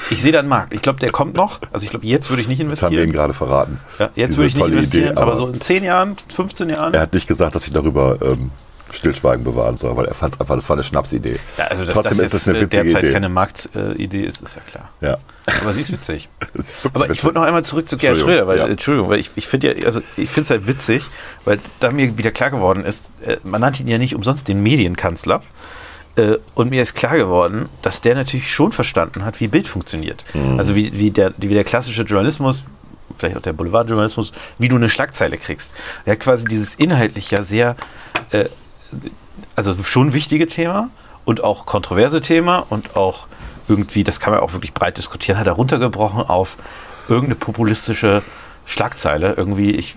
[0.10, 0.74] Ich sehe da einen Markt.
[0.74, 1.60] Ich glaube, der kommt noch.
[1.74, 3.10] Also ich glaube, jetzt würde ich nicht Das haben wir investieren.
[3.10, 3.80] ihm gerade verraten.
[4.00, 6.94] Ja, jetzt Diese würde ich nicht investieren, Idee, aber, so in 10 Jahren, 15 Jahren.
[6.94, 8.52] Er hat nicht gesagt, dass ich darüber ähm,
[8.92, 11.38] Stillschweigen bewahren soll, weil er fand es einfach, das war eine Schnapsidee.
[11.58, 13.12] ja, also Trotzdem das ist es eine äh, witzige derzeit Idee.
[13.12, 14.90] keine Marktidee ist, ist ja klar.
[15.02, 15.18] Ja.
[15.62, 16.28] Aber sie ist witzig.
[16.54, 17.24] Ist Aber ich witzig.
[17.24, 18.68] wollte noch einmal zurück zu Gerhard Schröder, weil, ja.
[18.68, 21.06] Entschuldigung, weil ich, ich finde ja, also ich finde es halt witzig,
[21.46, 24.62] weil da mir wieder klar geworden ist, äh, man nannte ihn ja nicht umsonst den
[24.62, 25.42] Medienkanzler.
[26.18, 30.26] Äh, und mir ist klar geworden, dass der natürlich schon verstanden hat, wie Bild funktioniert.
[30.34, 30.60] Mhm.
[30.60, 32.66] Also wie, wie, der, wie der klassische Journalismus,
[33.18, 35.74] vielleicht auch der Boulevardjournalismus, wie du eine Schlagzeile kriegst.
[36.06, 37.76] Er hat quasi dieses inhaltlich ja sehr,
[38.32, 38.46] äh,
[39.56, 40.90] also schon wichtige Thema
[41.24, 43.28] und auch kontroverse Thema und auch
[43.68, 46.58] irgendwie, das kann man auch wirklich breit diskutieren, hat er runtergebrochen auf
[47.10, 48.22] irgendeine populistische
[48.66, 49.34] Schlagzeile.
[49.38, 49.96] Irgendwie, ich,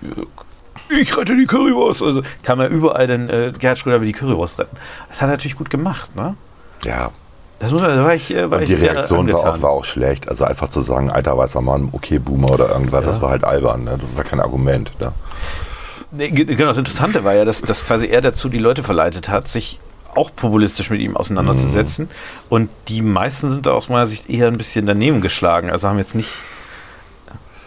[0.89, 2.03] ich rette die Currywurst.
[2.03, 4.75] Also kann man überall den äh, Gerhard Schröder wie die Currywurst retten.
[5.09, 6.35] Das hat er natürlich gut gemacht, ne?
[6.83, 7.11] Ja.
[7.59, 9.85] Das muss man, da war ich, äh, war Und die Reaktion war auch, war auch
[9.85, 10.27] schlecht.
[10.27, 13.83] Also einfach zu sagen, alter weißer Mann, okay, Boomer oder irgendwas, das war halt albern.
[13.83, 13.97] Ne?
[13.99, 14.91] Das ist ja kein Argument.
[14.99, 15.11] Ne?
[16.11, 19.29] Nee, ge- Genau, das Interessante war ja, dass, dass quasi er dazu die Leute verleitet
[19.29, 19.79] hat, sich
[20.15, 22.09] auch populistisch mit ihm auseinanderzusetzen.
[22.49, 25.69] Und die meisten sind da aus meiner Sicht eher ein bisschen daneben geschlagen.
[25.69, 26.31] Also haben jetzt nicht,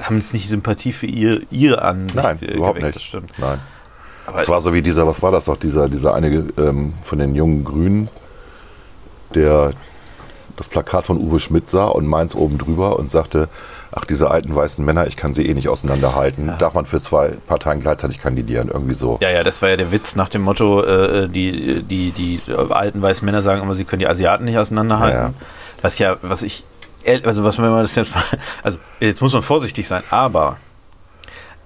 [0.02, 2.96] haben jetzt nicht Sympathie für ihr, ihre Ansicht Nein, äh, überhaupt geweckt, nicht.
[2.96, 3.32] Das stimmt.
[3.38, 3.58] Nein.
[4.26, 7.18] Aber Es war so wie dieser, was war das doch, dieser, dieser eine ähm, von
[7.18, 8.08] den jungen Grünen,
[9.34, 9.72] der
[10.56, 13.48] das Plakat von Uwe Schmidt sah und meins oben drüber und sagte,
[13.96, 16.52] ach, diese alten weißen Männer, ich kann sie eh nicht auseinanderhalten.
[16.58, 18.68] Darf man für zwei Parteien gleichzeitig kandidieren?
[18.72, 19.18] Irgendwie so.
[19.20, 23.00] ja, ja, das war ja der Witz nach dem Motto, äh, die, die, die alten
[23.02, 25.18] weißen Männer sagen immer, sie können die Asiaten nicht auseinanderhalten.
[25.18, 25.34] Ja, ja.
[25.82, 26.64] Was ja, was ich,
[27.24, 28.22] also was wenn man das jetzt mal,
[28.62, 30.56] also jetzt muss man vorsichtig sein, aber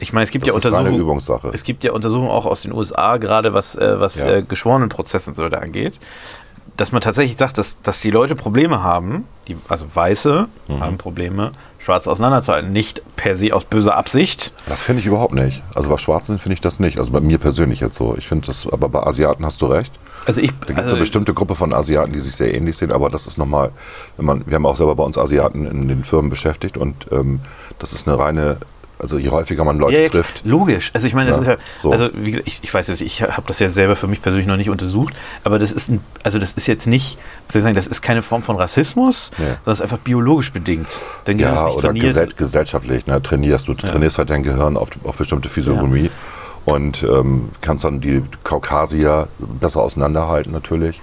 [0.00, 1.20] ich meine, es gibt Das ja Untersuchungen.
[1.52, 4.28] Es gibt ja Untersuchungen auch aus den USA, gerade was, äh, was Ja.
[4.28, 5.98] äh, Geschworenenprozesse und so weiter angeht,
[6.76, 10.80] dass man tatsächlich sagt, dass, dass die Leute Probleme haben, die, also Weiße Mhm.
[10.80, 12.72] haben Probleme, Schwarze auseinanderzuhalten.
[12.72, 14.52] Nicht per se aus böser Absicht.
[14.66, 15.62] Das finde ich überhaupt nicht.
[15.74, 16.98] Also bei Schwarzen finde ich das nicht.
[16.98, 18.14] Also bei mir persönlich jetzt so.
[18.18, 19.92] Ich finde das, aber bei Asiaten hast du recht.
[20.26, 22.76] Also ich, Da gibt es also, eine bestimmte Gruppe von Asiaten, die sich sehr ähnlich
[22.76, 23.70] sehen, aber das ist nochmal,
[24.18, 27.40] wenn man, wir haben auch selber bei uns Asiaten in den Firmen beschäftigt und ähm,
[27.78, 28.58] das ist eine reine
[29.00, 30.42] Also je häufiger man Leute Ja, ja, trifft.
[30.44, 30.90] Logisch.
[30.92, 31.92] Also ich meine, das Ja, ist ja, so.
[31.92, 34.46] also wie gesagt, ich, ich weiß jetzt, ich habe das ja selber für mich persönlich
[34.48, 37.18] noch nicht untersucht, aber das ist ein, also das ist jetzt nicht,
[37.52, 40.88] soll ich sagen, das ist keine Form von Rassismus, sondern es ist einfach biologisch bedingt.
[41.26, 44.76] Dein Gehirn ist Ja, nicht oder gesell gesellschaftlich, ne, trainierst du trainierst halt dein Gehirn
[44.76, 46.10] auf, auf bestimmte Physiognomie
[46.64, 51.00] und ähm, kannst dann die Kaukasier besser auseinanderhalten natürlich.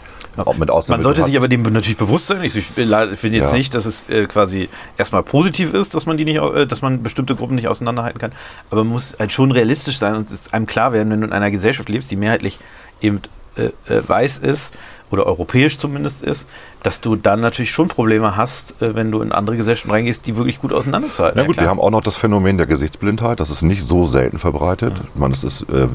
[0.58, 2.44] Mit Ausnahme Man sollte sich aber dem natürlich bewusst sein.
[2.44, 3.54] Ich, ich finde jetzt Ja.
[3.54, 7.04] nicht, dass es äh, quasi erstmal positiv ist, dass man die nicht, äh, dass man
[7.04, 8.32] bestimmte Gruppen nicht auseinanderhalten kann.
[8.70, 11.28] Aber man muss halt schon realistisch sein und es ist einem klar werden, wenn du
[11.28, 12.60] in einer Gesellschaft lebst, die mehrheitlich
[13.02, 13.22] eben
[13.58, 14.74] äh, äh, weiß ist
[15.12, 16.50] oder europäisch zumindest ist,
[16.84, 20.36] dass du dann natürlich schon Probleme hast, äh, wenn du in andere Gesellschaften reingehst, die
[20.36, 21.40] wirklich gut auseinanderzuhalten.
[21.40, 23.40] Na gut, Ja, wir haben auch noch das Phänomen der Gesichtsblindheit.
[23.40, 24.94] Das ist nicht so selten verbreitet.
[25.14, 25.88] Ich meine, es ist äh,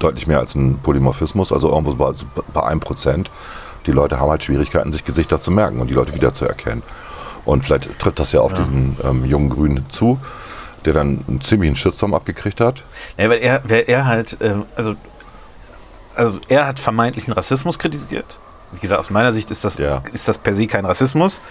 [0.00, 2.12] deutlich mehr als ein Polymorphismus, also irgendwo bei,
[2.52, 3.30] bei einem Prozent.
[3.86, 6.82] Die Leute haben halt Schwierigkeiten, sich Gesichter zu merken und die Leute wiederzuerkennen.
[7.44, 10.20] Und vielleicht trifft das ja auf diesen ähm, jungen Grünen zu,
[10.84, 12.84] der dann einen ziemlichen Shitstorm abgekriegt hat.
[13.16, 14.94] Ja, weil er, weil er halt, ähm, also,
[16.14, 18.38] also er hat vermeintlichen Rassismus kritisiert.
[18.72, 20.02] Wie gesagt, aus meiner Sicht ist das, Ja.
[20.12, 21.42] ist das per se kein Rassismus,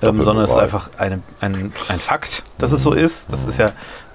[0.00, 3.32] ähm, sondern es ist einfach eine, ein, ein Fakt, dass es so ist.
[3.32, 3.66] Das ist ja,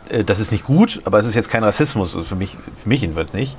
[0.10, 2.90] äh, das ist nicht gut, aber es ist jetzt kein Rassismus, also für mich, für
[2.90, 3.58] mich jedenfalls nicht.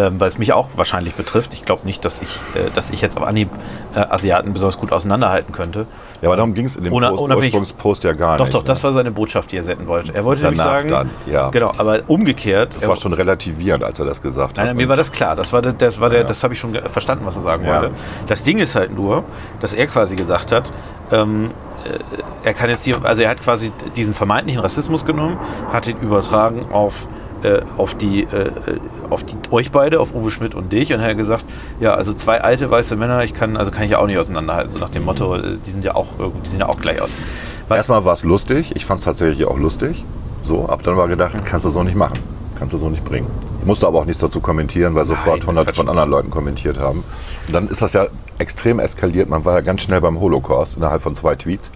[0.00, 1.52] Ähm, weil es mich auch wahrscheinlich betrifft.
[1.52, 3.50] Ich glaube nicht, dass ich, äh, dass ich jetzt auf Anhieb
[3.94, 5.86] äh, Asiaten besonders gut auseinanderhalten könnte.
[6.22, 8.54] Ja, aber darum ging es in dem Ohne- Ursprungspost ja gar Doch, nicht.
[8.54, 8.84] doch, das ne?
[8.84, 10.14] war seine Botschaft, die er senden wollte.
[10.14, 11.50] Er wollte nämlich Danach sagen, dann, ja.
[11.50, 12.76] genau, aber umgekehrt.
[12.76, 14.76] Das war schon relativierend, als er das gesagt Nein, hat.
[14.76, 15.36] mir Und- war das klar.
[15.36, 16.26] Das war, das, war der, Ja.
[16.26, 17.82] das habe ich schon verstanden, was er sagen Ja.
[17.82, 17.94] wollte.
[18.28, 19.24] Das Ding ist halt nur,
[19.60, 20.72] dass er quasi gesagt hat,
[21.12, 21.50] ähm,
[21.84, 25.38] äh, er kann jetzt hier, also er hat quasi diesen vermeintlichen Rassismus genommen,
[25.72, 27.06] hat ihn übertragen auf
[27.42, 28.50] äh, auf die äh,
[29.08, 31.44] auf die euch beide, auf Uwe Schmidt und dich und er hat gesagt,
[31.80, 34.72] ja, also zwei alte weiße Männer, ich kann also kann ich ja auch nicht auseinanderhalten,
[34.72, 36.08] so nach dem Motto, äh, die sind ja auch
[36.44, 37.10] die sehen ja auch gleich aus.
[37.68, 38.72] Was, Erstmal war es lustig.
[38.74, 40.04] Ich fand es tatsächlich auch lustig.
[40.42, 42.18] So, ab dann war gedacht, kannst du so nicht machen.
[42.58, 43.28] Kannst du so nicht bringen.
[43.60, 45.76] Ich musste aber auch nichts dazu kommentieren, weil sofort Nein, hunderte Quatsch.
[45.76, 47.04] von anderen Leuten kommentiert haben.
[47.46, 48.06] Und dann ist das ja
[48.38, 49.28] extrem eskaliert.
[49.28, 51.70] Man war ja ganz schnell beim Holocaust innerhalb von zwei Tweets.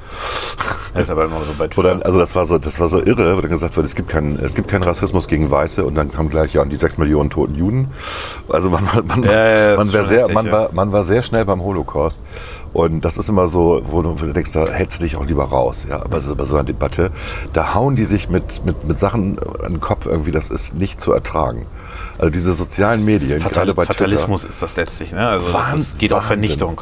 [0.94, 3.36] Das ist aber immer so bei dann, also das war so, das war so irre,
[3.36, 6.12] wo dann gesagt wird, es gibt keinen, es gibt keinen Rassismus gegen Weiße und dann
[6.12, 7.88] kam gleich ja und die sechs Millionen toten Juden.
[8.48, 11.04] Also man, man, man, Ja, ja, das man, war sehr, heftig, man war, man war
[11.04, 12.20] sehr schnell beim Holocaust.
[12.72, 15.86] Und das ist immer so, wo du denkst, da hältst du dich auch lieber raus.
[15.88, 17.12] Ja, aber bei so einer Debatte,
[17.52, 21.00] da hauen die sich mit, mit, mit Sachen an den Kopf irgendwie, das ist nicht
[21.00, 21.66] zu ertragen.
[22.18, 25.26] Also diese sozialen Medien, Fatal gerade bei Fatalismus ist das letztlich, ne?
[25.26, 26.42] Also das Wahnsinn, ist, geht auf Wahnsinn.
[26.42, 26.80] Vernichtung.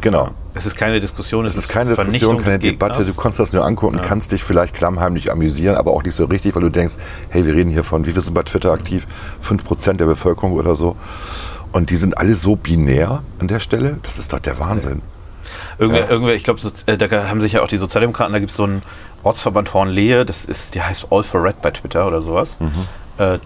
[0.00, 0.30] Genau.
[0.54, 3.04] Es ist keine Diskussion, es, Es ist keine Diskussion, keine Debatte.
[3.04, 6.54] Du kannst das nur angucken, kannst dich vielleicht klammheimlich amüsieren, aber auch nicht so richtig,
[6.54, 6.94] weil du denkst,
[7.30, 9.06] hey, wir reden hier von, wie viel sind bei Twitter aktiv?
[9.42, 10.96] 5% der Bevölkerung oder so.
[11.72, 13.98] Und die sind alle so binär an der Stelle.
[14.02, 15.02] Das ist doch der Wahnsinn.
[15.78, 16.10] Irgendwer, Ja.
[16.10, 18.56] irgendwer ich glaube, so, äh, da haben sich ja auch die Sozialdemokraten, da gibt es
[18.56, 18.82] so einen
[19.22, 22.56] Ortsverband Hornlehe, das ist, der heißt All for Red bei Twitter oder sowas.
[22.60, 22.72] Mhm.
[23.18, 23.38] Äh,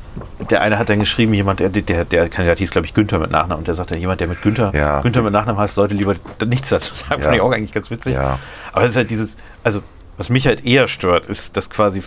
[0.51, 3.31] der eine hat dann geschrieben, jemand, der, der, der Kandidat hieß, glaube ich, Günther mit
[3.31, 5.01] Nachnamen, und der sagte, jemand, der mit Günther, Ja.
[5.01, 6.15] Günther mit Nachnamen heißt, sollte lieber
[6.47, 7.21] nichts dazu sagen.
[7.21, 7.25] Ja.
[7.25, 8.15] Fand ich auch eigentlich ganz witzig.
[8.15, 8.39] Ja.
[8.73, 9.83] Aber es ist halt dieses, also,
[10.19, 12.03] was mich halt eher stört, ist, dass quasi,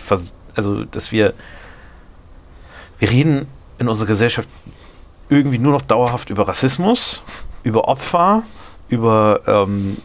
[0.54, 1.34] also, dass wir,
[2.98, 3.48] wir reden
[3.78, 4.48] in unserer Gesellschaft
[5.28, 7.22] irgendwie nur noch dauerhaft über Rassismus,
[7.64, 8.44] über Opfer,
[8.88, 9.96] über, ähm,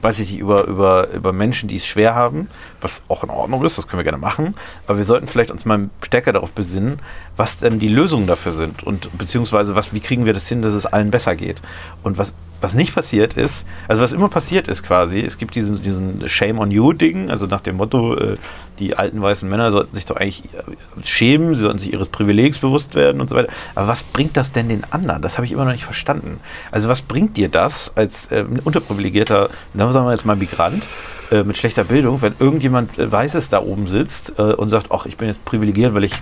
[0.00, 2.48] weiß ich nicht, über, über, über Menschen, die es schwer haben,
[2.80, 4.54] was auch in Ordnung ist, das können wir gerne machen,
[4.86, 6.98] aber wir sollten vielleicht uns mal stärker darauf besinnen,
[7.36, 10.74] was denn die Lösungen dafür sind und beziehungsweise was, wie kriegen wir das hin, dass
[10.74, 11.62] es allen besser geht.
[12.02, 15.82] Und was, was nicht passiert ist, also was immer passiert ist quasi, es gibt diesen,
[15.82, 18.36] diesen Shame on You-Ding, also nach dem Motto, äh,
[18.78, 22.58] die alten weißen Männer sollten sich doch eigentlich äh, schämen, sie sollten sich ihres Privilegs
[22.58, 23.50] bewusst werden und so weiter.
[23.74, 25.22] Aber was bringt das denn den anderen?
[25.22, 26.40] Das habe ich immer noch nicht verstanden.
[26.70, 30.82] Also was bringt dir das als äh, unterprivilegierter, sagen wir jetzt mal Migrant,
[31.30, 35.06] äh, mit schlechter Bildung, wenn irgendjemand äh, Weißes da oben sitzt äh, und sagt, ach,
[35.06, 36.14] ich bin jetzt privilegiert, weil ich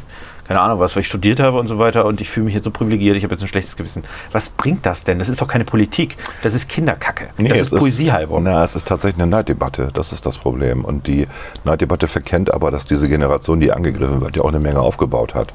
[0.48, 2.64] keine Ahnung was, weil ich studiert habe und so weiter und ich fühle mich jetzt
[2.64, 4.02] so privilegiert, ich habe jetzt ein schlechtes Gewissen.
[4.32, 5.18] Was bringt das denn?
[5.18, 6.16] Das ist doch keine Politik.
[6.42, 7.28] Das ist Kinderkacke.
[7.36, 8.44] das es ist Poesiehalbung.
[8.44, 9.90] Na, es ist tatsächlich eine Neiddebatte.
[9.92, 10.86] Das ist das Problem.
[10.86, 11.28] Und die
[11.64, 15.52] Neiddebatte verkennt aber, dass diese Generation, die angegriffen wird, ja auch eine Menge aufgebaut hat.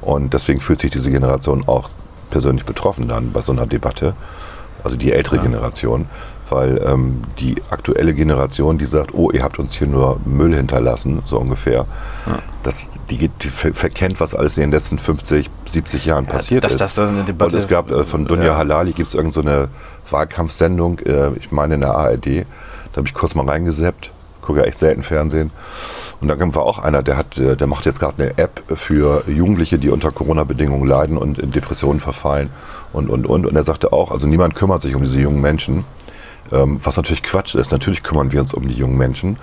[0.00, 1.90] Und deswegen fühlt sich diese Generation auch
[2.30, 4.14] persönlich betroffen dann bei so einer Debatte.
[4.82, 6.06] Also die ältere Generation.
[6.52, 11.22] Weil ähm, die aktuelle Generation, die sagt, oh, ihr habt uns hier nur Müll hinterlassen,
[11.24, 11.86] so ungefähr,
[12.62, 16.62] das, die, geht- die ver verkennt, was alles in den letzten 50, 70 Jahren passiert
[16.64, 16.80] dass ist.
[16.80, 18.56] das dann eine Debatte- Und es gab äh, von Dunja Ja.
[18.58, 19.68] Halali gibt es irgendeine
[20.10, 22.44] Wahlkampfsendung, äh, ich meine in der ARD,
[22.92, 24.12] da habe ich kurz mal reingeseppt,
[24.42, 25.50] gucke ja echt selten Fernsehen.
[26.20, 29.24] Und da war auch einer, der hat, äh, der macht jetzt gerade eine App für
[29.26, 32.50] Jugendliche, die unter Corona-Bedingungen leiden und in Depressionen verfallen
[32.92, 33.44] und und und.
[33.46, 35.84] Und er sagte auch, also niemand kümmert sich um diese jungen Menschen.
[36.52, 37.72] Ähm, was natürlich Quatsch ist.
[37.72, 39.36] Natürlich kümmern wir uns um die jungen Menschen.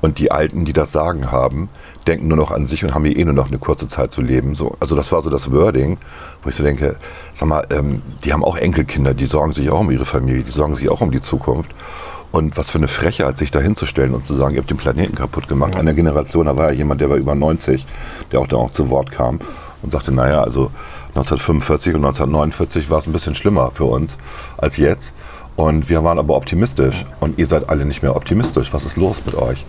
[0.00, 1.68] Und die Alten, die das Sagen haben,
[2.06, 4.20] denken nur noch an sich und haben hier eh nur noch eine kurze Zeit zu
[4.20, 4.54] leben.
[4.54, 5.98] So, also das war so das Wording,
[6.42, 6.96] wo ich so denke,
[7.34, 10.50] sag mal, ähm, die haben auch Enkelkinder, die sorgen sich auch um ihre Familie, die
[10.50, 11.70] sorgen sich auch um die Zukunft.
[12.32, 15.14] Und was für eine Frechheit, sich da hinzustellen und zu sagen, ihr habt den Planeten
[15.14, 15.76] kaputt gemacht.
[15.76, 17.86] Eine Generation, da war ja jemand, der war über 90,
[18.32, 19.38] der auch da auch zu Wort kam
[19.82, 20.70] und sagte, naja, also
[21.10, 24.18] 1945 und 1949 war es ein bisschen schlimmer für uns
[24.58, 25.14] als jetzt.
[25.56, 27.04] Und wir waren aber optimistisch.
[27.20, 28.72] Und ihr seid alle nicht mehr optimistisch.
[28.74, 29.64] Was ist los mit euch?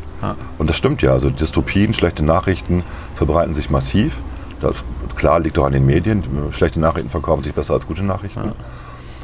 [0.58, 1.13] Und das stimmt ja.
[1.13, 2.84] Also Dystopien, schlechte Nachrichten
[3.15, 4.13] verbreiten sich massiv.
[4.60, 4.84] Das
[5.15, 6.23] klar liegt doch an den Medien.
[6.52, 8.52] Schlechte Nachrichten verkaufen sich besser als gute Nachrichten.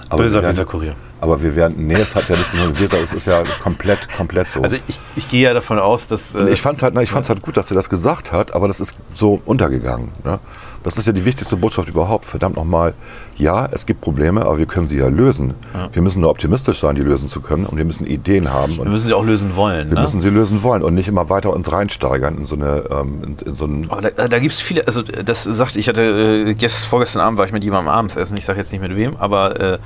[0.09, 0.95] Aber Böser wir werden- Weserkurier.
[1.21, 4.51] aber wir werden, nee, es hat ja nichts mit Weser, es ist ja komplett, komplett
[4.51, 4.61] so.
[4.61, 6.35] Also ich, ich gehe ja davon aus, dass.
[6.35, 8.53] äh, ich fand es halt, na, ich fand's halt gut, dass er das gesagt hat,
[8.53, 10.09] aber das ist so untergegangen.
[10.23, 10.37] Ne?
[10.83, 12.25] Das ist ja die wichtigste Botschaft überhaupt.
[12.25, 12.93] Verdammt nochmal,
[13.37, 15.53] ja, es gibt Probleme, aber wir können sie ja lösen.
[15.91, 18.77] Wir müssen nur optimistisch sein, die lösen zu können und wir müssen Ideen haben.
[18.77, 19.89] wir müssen sie auch lösen wollen.
[19.89, 20.01] wir ne?
[20.01, 23.47] müssen sie lösen wollen und nicht immer weiter uns reinsteigern in so eine, ähm, in,
[23.47, 26.01] in so ein, Aber da, da gibt es viele, also das sagt, ich hatte
[26.49, 28.95] äh, gest, vorgestern Abend war ich mit jemandem abends essen, ich sage jetzt nicht mit
[28.95, 29.77] wem, aber äh,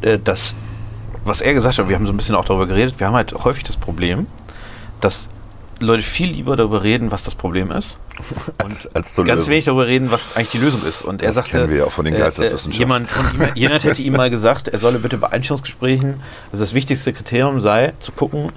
[0.00, 0.54] äh, das,
[1.24, 3.32] was er gesagt hat, wir haben so ein bisschen auch darüber geredet, wir haben halt
[3.44, 4.26] häufig das Problem,
[5.00, 5.28] dass
[5.80, 7.98] Leute viel lieber darüber reden, was das Problem ist,
[8.62, 11.02] als, als zu ganz wenig darüber reden, was eigentlich die Lösung ist.
[11.02, 12.72] Und er Das sagte, kennen wir ja auch von den äh, Geisteswissenschaften.
[12.72, 16.20] Äh, jemand, von ihm, jemand hätte ihm mal gesagt, er solle bitte bei Einstellungsgesprächen,
[16.52, 18.52] also das wichtigste Kriterium sei, zu gucken,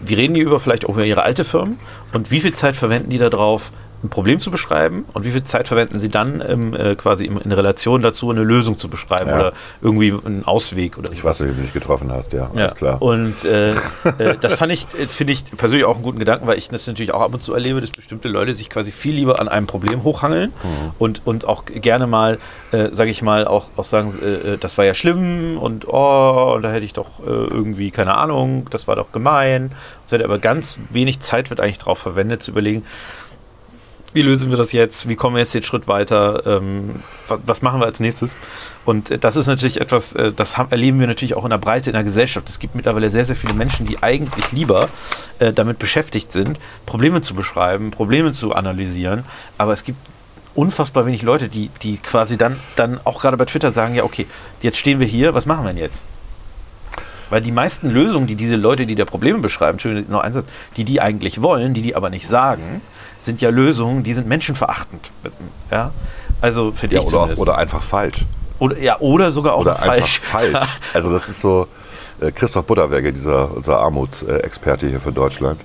[0.00, 1.78] wie reden die über vielleicht auch über ihre alte Firmen
[2.12, 3.70] und wie viel Zeit verwenden die darauf,
[4.02, 7.38] ein Problem zu beschreiben und wie viel Zeit verwenden sie dann ähm, äh, quasi im,
[7.38, 9.36] in Relation dazu, eine Lösung zu beschreiben Ja.
[9.36, 12.60] oder irgendwie einen Ausweg oder Ich weiß nicht, wie du dich getroffen hast, ja, ja,
[12.62, 13.02] alles klar.
[13.02, 13.70] Und äh,
[14.18, 16.86] äh, das fand ich, äh, finde ich persönlich auch einen guten Gedanken, weil ich das
[16.86, 19.66] natürlich auch ab und zu erlebe, dass bestimmte Leute sich quasi viel lieber an einem
[19.66, 20.90] Problem hochhangeln Mhm.
[20.98, 22.38] und, und auch gerne mal,
[22.72, 26.70] äh, sage ich mal, auch, auch sagen, äh, das war ja schlimm und oh, da
[26.70, 29.72] hätte ich doch irgendwie, keine Ahnung, das war doch gemein.
[30.06, 32.84] Es wird aber ganz wenig Zeit wird eigentlich darauf verwendet, zu überlegen,
[34.12, 35.08] wie lösen wir das jetzt?
[35.08, 36.42] Wie kommen wir jetzt den Schritt weiter?
[36.46, 36.96] Ähm,
[37.28, 38.34] wa- was machen wir als nächstes?
[38.84, 41.90] Und äh, das ist natürlich etwas, äh, das erleben wir natürlich auch in der Breite
[41.90, 42.48] in der Gesellschaft.
[42.48, 44.88] Es gibt mittlerweile sehr, sehr viele Menschen, die eigentlich lieber
[45.38, 49.24] äh, damit beschäftigt sind, Probleme zu beschreiben, Probleme zu analysieren.
[49.58, 49.98] Aber es gibt
[50.56, 54.26] unfassbar wenig Leute, die, die quasi dann, dann auch gerade bei Twitter sagen, ja, okay,
[54.62, 56.02] jetzt stehen wir hier, was machen wir denn jetzt?
[57.30, 60.46] Weil die meisten Lösungen, die diese Leute, die da Probleme beschreiben, schön noch Einsatz,
[60.76, 62.80] die die eigentlich wollen, die die aber nicht sagen,
[63.20, 65.10] sind ja Lösungen, die sind menschenverachtend.
[65.70, 65.92] Ja,
[66.40, 68.24] also finde ja, ich oder, oder einfach falsch.
[68.58, 70.18] oder, ja, oder sogar auch Oder falsch.
[70.18, 70.78] falsch.
[70.94, 71.66] Also das ist so,
[72.20, 75.60] äh, Christoph Butterwege, dieser, unser Armutsexperte hier für Deutschland,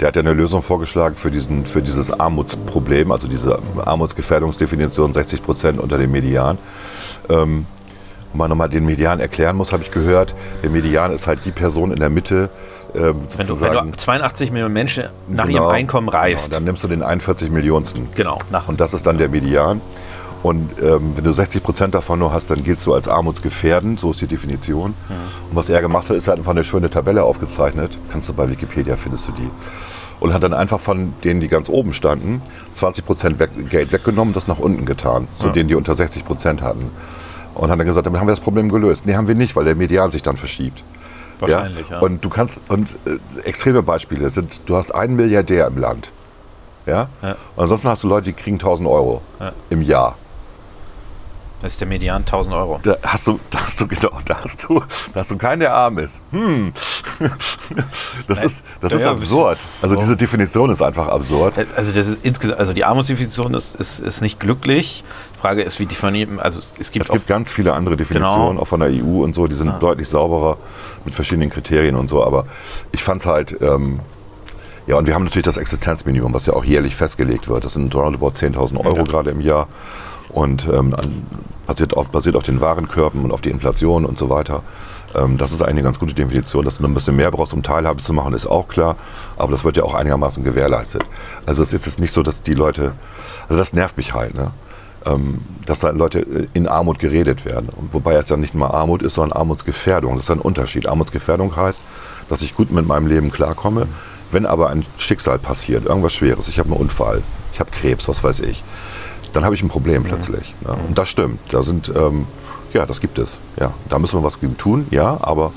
[0.00, 5.42] der hat ja eine Lösung vorgeschlagen für, diesen, für dieses Armutsproblem, also diese Armutsgefährdungsdefinition 60
[5.42, 6.58] Prozent unter dem Median.
[7.28, 7.66] Ähm,
[8.32, 11.50] wenn man nochmal den Median erklären muss, habe ich gehört, der Median ist halt die
[11.50, 12.48] Person in der Mitte,
[12.94, 16.54] ähm, wenn, du, wenn du 82 Millionen Menschen nach Genau, ihrem Einkommen Genau, reist.
[16.54, 18.08] dann nimmst du den 41 Millionsten.
[18.14, 19.80] Genau, nach Und das ist dann der Median.
[20.42, 24.10] Und ähm, wenn du 60 Prozent davon nur hast, dann giltst du als armutsgefährdend, so
[24.10, 24.94] ist die Definition.
[25.50, 27.98] Und was er gemacht hat, ist er hat einfach eine schöne Tabelle aufgezeichnet.
[28.10, 29.48] Kannst du bei Wikipedia, findest du die.
[30.18, 32.40] Und hat dann einfach von denen, die ganz oben standen,
[32.72, 36.62] 20 Prozent weg, Geld weggenommen, das nach unten getan, zu denen, die unter 60 Prozent
[36.62, 36.90] hatten.
[37.54, 39.04] Und hat dann gesagt, damit haben wir das Problem gelöst.
[39.06, 40.82] Nee, haben wir nicht, weil der Median sich dann verschiebt.
[41.40, 42.00] Wahrscheinlich, ja.
[42.00, 46.12] Und du kannst, und äh, extreme Beispiele sind, du hast einen Milliardär im Land.
[46.86, 47.08] Ja?
[47.22, 47.36] Ja.
[47.56, 49.52] Und ansonsten hast du Leute, die kriegen 1000 Euro Ja.
[49.70, 50.16] im Jahr.
[51.62, 52.80] Das ist der Median 1000 Euro.
[52.82, 54.80] Da hast du, da hast du, genau, da hast du,
[55.12, 56.20] da hast du keinen, der arm ist.
[56.32, 56.72] Hm.
[58.26, 58.46] Das Nein.
[58.46, 59.58] ist, das Ja, ist ja, absurd.
[59.82, 60.00] Also so.
[60.00, 61.54] diese Definition ist einfach absurd.
[61.76, 65.04] Also das ist insgesamt, also die Armutsdefinition ist, ist, ist nicht glücklich.
[65.36, 68.62] Die Frage ist, wie definiert also es gibt, Es gibt ganz viele andere Definitionen, Genau.
[68.62, 70.56] auch von der EU und so, die sind deutlich sauberer
[71.04, 72.24] mit verschiedenen Kriterien und so.
[72.24, 72.46] Aber
[72.92, 74.00] ich fand es halt, ähm,
[74.86, 77.64] ja, und wir haben natürlich das Existenzminimum, was ja auch jährlich festgelegt wird.
[77.64, 79.02] Das sind roundabout 10.000 Euro Ja.
[79.04, 79.68] gerade im Jahr.
[80.32, 80.94] Und ähm,
[81.66, 84.62] basiert, auf, basiert auf den Warenkörben und auf die Inflation und so weiter.
[85.14, 86.64] Ähm, das ist eigentlich eine ganz gute Definition.
[86.64, 88.96] Dass du ein bisschen mehr brauchst, um Teilhabe zu machen, ist auch klar.
[89.36, 91.02] Aber das wird ja auch einigermaßen gewährleistet.
[91.46, 92.92] Also es ist jetzt nicht so, dass die Leute,
[93.48, 94.50] also das nervt mich halt, ne?
[95.06, 97.68] ähm, dass da Leute äh, in Armut geredet werden.
[97.92, 100.16] Wobei es ja nicht mal Armut ist, sondern Armutsgefährdung.
[100.16, 100.86] Das ist ein Unterschied.
[100.86, 101.82] Armutsgefährdung heißt,
[102.28, 103.86] dass ich gut mit meinem Leben klarkomme.
[104.30, 108.22] Wenn aber ein Schicksal passiert, irgendwas Schweres, ich habe einen Unfall, ich habe Krebs, was
[108.22, 108.62] weiß ich,
[109.32, 110.54] dann habe ich ein Problem plötzlich.
[110.60, 110.76] Ne?
[110.88, 111.38] Und das stimmt.
[111.50, 112.26] Da sind, ähm,
[112.72, 113.38] ja, das gibt es.
[113.58, 115.52] Ja, da müssen wir was gegen tun, ja, aber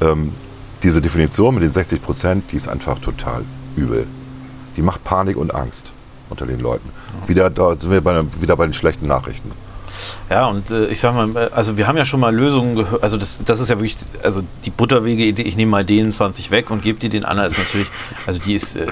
[0.00, 0.32] ähm,
[0.82, 3.44] diese Definition mit den 60 Prozent, die ist einfach total
[3.76, 4.06] übel.
[4.76, 5.92] Die macht Panik und Angst
[6.30, 6.88] unter den Leuten.
[7.26, 9.52] Wieder, da sind wir bei, wieder bei den schlechten Nachrichten.
[10.30, 13.16] Ja, und äh, ich sag mal, also wir haben ja schon mal Lösungen gehört, also
[13.16, 16.82] das, das ist ja wirklich, also die Butterwege-Idee, ich nehme mal den 20 weg und
[16.82, 17.88] gebe dir den anderen, ist natürlich,
[18.26, 18.86] also die ist äh,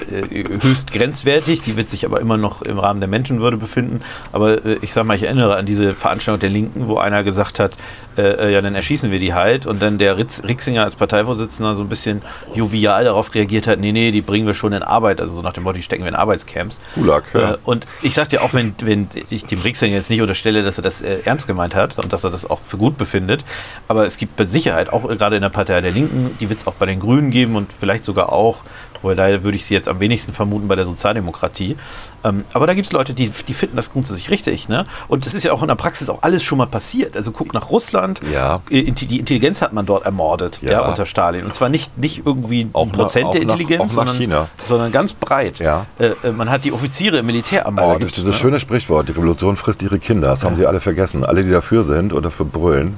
[0.61, 4.01] höchst grenzwertig, die wird sich aber immer noch im Rahmen der Menschenwürde befinden.
[4.31, 7.59] Aber äh, ich sag mal, ich erinnere an diese Veranstaltung der Linken, wo einer gesagt
[7.59, 7.73] hat,
[8.17, 11.81] äh, ja, dann erschießen wir die halt und dann der Ritz, Rixinger als Parteivorsitzender so
[11.81, 12.21] ein bisschen
[12.53, 15.53] jovial darauf reagiert hat, nee, nee, die bringen wir schon in Arbeit, also so nach
[15.53, 16.79] dem Motto, die stecken wir in Arbeitscamps.
[16.95, 17.53] Gulag, ja.
[17.53, 20.77] Äh, und ich sag dir auch, wenn, wenn ich dem Rixinger jetzt nicht unterstelle, dass
[20.77, 23.43] er das äh, ernst gemeint hat und dass er das auch für gut befindet,
[23.87, 26.67] aber es gibt mit Sicherheit auch gerade in der Partei der Linken, die wird es
[26.67, 28.63] auch bei den Grünen geben und vielleicht sogar auch,
[29.03, 31.75] wobei da würde ich sie jetzt am wenigsten vermuten bei der Sozialdemokratie.
[32.23, 34.69] Ähm, aber da gibt es Leute, die, die finden das grundsätzlich richtig.
[34.69, 34.85] Ne?
[35.07, 37.15] Und das ist ja auch in der Praxis auch alles schon mal passiert.
[37.15, 38.21] Also guck nach Russland.
[38.33, 38.61] Ja.
[38.69, 40.71] Die Intelligenz hat man dort ermordet, ja.
[40.71, 40.81] Ja.
[40.89, 41.45] unter Stalin.
[41.45, 44.15] Und zwar nicht, nicht irgendwie Auch ein nach- Prozent auch der nach- Intelligenz, nach sondern,
[44.15, 44.49] China.
[44.67, 45.59] sondern ganz breit.
[45.59, 45.85] Ja.
[45.99, 47.99] Äh, äh, man hat die Offiziere im Militär Ah, da ermordet.
[47.99, 48.39] gibt es dieses ne?
[48.39, 50.29] schöne Sprichwort, die Revolution frisst ihre Kinder.
[50.29, 51.25] Das haben sie alle vergessen.
[51.25, 52.97] Alle, die dafür sind oder dafür brüllen,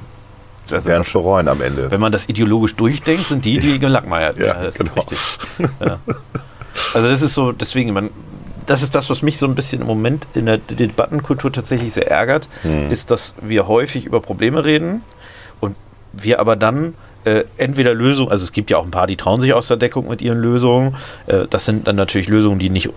[0.71, 1.91] Also, werden es bereuen am Ende.
[1.91, 4.37] wenn man das ideologisch durchdenkt, sind die, die gelackmeiert.
[4.37, 4.89] Ja, das genau.
[4.91, 5.19] ist richtig.
[5.79, 5.99] Ja.
[6.93, 8.09] Also das ist so, deswegen, man,
[8.65, 12.09] das ist das, was mich so ein bisschen im Moment in der Debattenkultur tatsächlich sehr
[12.09, 12.91] ärgert, Hm.
[12.91, 15.01] ist, dass wir häufig über Probleme reden
[15.61, 15.75] und
[16.13, 19.41] wir aber dann äh, entweder Lösungen, also es gibt ja auch ein paar, die trauen
[19.41, 20.95] sich aus der Deckung mit ihren Lösungen.
[21.27, 22.91] Äh, das sind dann natürlich Lösungen, die nicht, äh,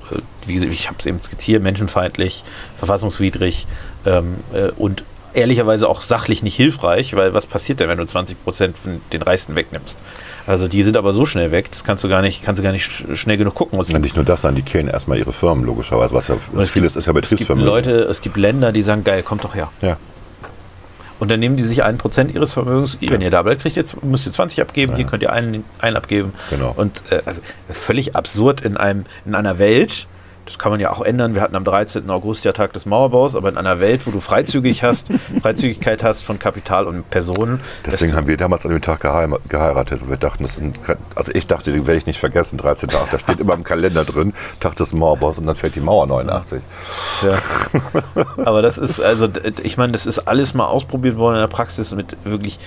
[0.47, 2.45] wie ich habe es eben skizziert, menschenfeindlich,
[2.79, 3.67] verfassungswidrig
[4.07, 5.03] ähm, äh, und
[5.35, 9.23] ehrlicherweise auch sachlich nicht hilfreich, weil was passiert denn, wenn du 20 Prozent von den
[9.23, 9.99] Reichsten wegnimmst?
[10.47, 12.73] Also die sind aber so schnell weg, das kannst du gar nicht, kannst du gar
[12.73, 13.79] nicht sch- schnell genug gucken.
[13.79, 16.15] Und es Ja, nicht nur das, sondern die killen erstmal ihre Firmen, logischerweise.
[16.15, 17.67] Was ja, es vieles ist ja es gibt Betriebsvermögen.
[17.69, 19.71] Leute, es gibt Länder, die sagen, geil, kommt doch her.
[19.83, 19.99] Ja.
[21.21, 24.03] Und dann nehmen die sich einen Prozent ihres Vermögens, wenn ihr da bleibt, kriegt jetzt-
[24.05, 26.33] müsst ihr 20 abgeben, hier könnt ihr einen, einen abgeben.
[26.49, 26.73] Genau.
[26.77, 30.07] Und äh, also völlig absurd in, einem, in einer Welt,
[30.49, 32.09] das kann man ja auch ändern, wir hatten am 13.
[32.09, 35.09] August ja Tag des Mauerbaus, aber in einer Welt, wo du freizügig hast,
[35.43, 37.61] Freizügigkeit hast von Kapital und Personen.
[37.85, 40.09] Deswegen haben wir damals an dem Tag geheiratet.
[40.09, 40.73] Wir dachten, das ein,
[41.15, 42.89] also ich dachte, den werde ich nicht vergessen, 13.
[42.89, 43.11] Tag.
[43.11, 46.63] Da steht immer im Kalender drin, Tag des Mauerbaus und dann fällt die Mauer 89.
[47.23, 48.25] Ja.
[48.45, 49.29] Aber das ist, also,
[49.63, 52.59] ich meine, das ist alles mal ausprobiert worden in der Praxis mit wirklich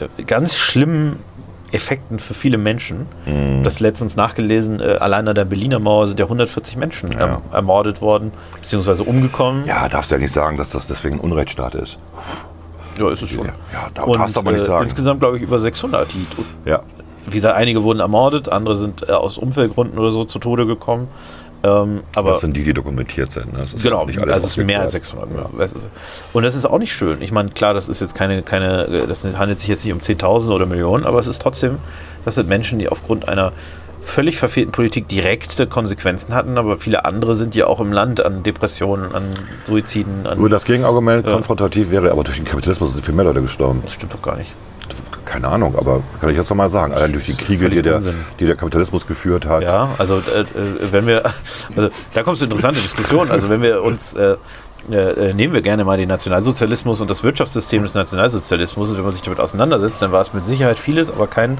[0.00, 1.18] äh, ganz schlimmen
[1.72, 3.06] Effekten für viele Menschen.
[3.26, 3.62] Mhm.
[3.64, 7.26] Das letztens nachgelesen, äh, allein an der Berliner Mauer sind ja 140 Menschen Ja.
[7.26, 9.64] ähm, ermordet worden, beziehungsweise umgekommen.
[9.66, 11.98] Ja, darfst ja nicht sagen, dass das deswegen ein Unrechtsstaat ist.
[12.98, 13.46] Ja, ist es schon.
[13.46, 14.84] Ja, ja, da darfst du aber nicht sagen.
[14.84, 16.08] Insgesamt, glaube ich, über 600.
[16.12, 16.26] Die,
[16.70, 16.80] Ja.
[17.26, 21.08] wie gesagt, einige wurden ermordet, andere sind äh, aus Umweltgründen oder so zu Tode gekommen.
[21.66, 23.52] Ähm, aber Das sind die, die dokumentiert sind.
[23.52, 23.58] Ne?
[23.60, 25.70] Das ist Genau, ja nicht alles also es sind mehr als aufgeklärt.
[25.70, 25.70] 600.
[26.32, 27.20] Und das ist auch nicht schön.
[27.22, 30.50] Ich meine, klar, das ist jetzt keine, keine, das handelt sich jetzt nicht um 10.000
[30.50, 31.78] oder Millionen, aber es ist trotzdem,
[32.24, 33.52] das sind Menschen, die aufgrund einer
[34.02, 38.44] völlig verfehlten Politik direkte Konsequenzen hatten, aber viele andere sind ja auch im Land an
[38.44, 39.24] Depressionen, an
[39.64, 40.38] Suiziden, an.
[40.38, 43.80] Nur das Gegenargument konfrontativ wäre, aber durch den Kapitalismus sind viel mehr Leute gestorben.
[43.84, 44.52] Das stimmt doch gar nicht.
[45.24, 46.94] Keine Ahnung, aber kann ich jetzt noch mal sagen.
[46.94, 48.00] Allein durch die Kriege, die der,
[48.38, 49.62] die der Kapitalismus geführt hat.
[49.62, 50.44] Ja, also äh, äh,
[50.92, 51.24] wenn wir,
[51.76, 53.30] also da kommt es zu interessante Diskussion.
[53.30, 54.36] Also wenn wir uns äh,
[54.90, 58.90] äh, nehmen wir gerne mal den Nationalsozialismus und das Wirtschaftssystem des Nationalsozialismus.
[58.90, 61.58] Und wenn man sich damit auseinandersetzt, dann war es mit Sicherheit vieles, aber kein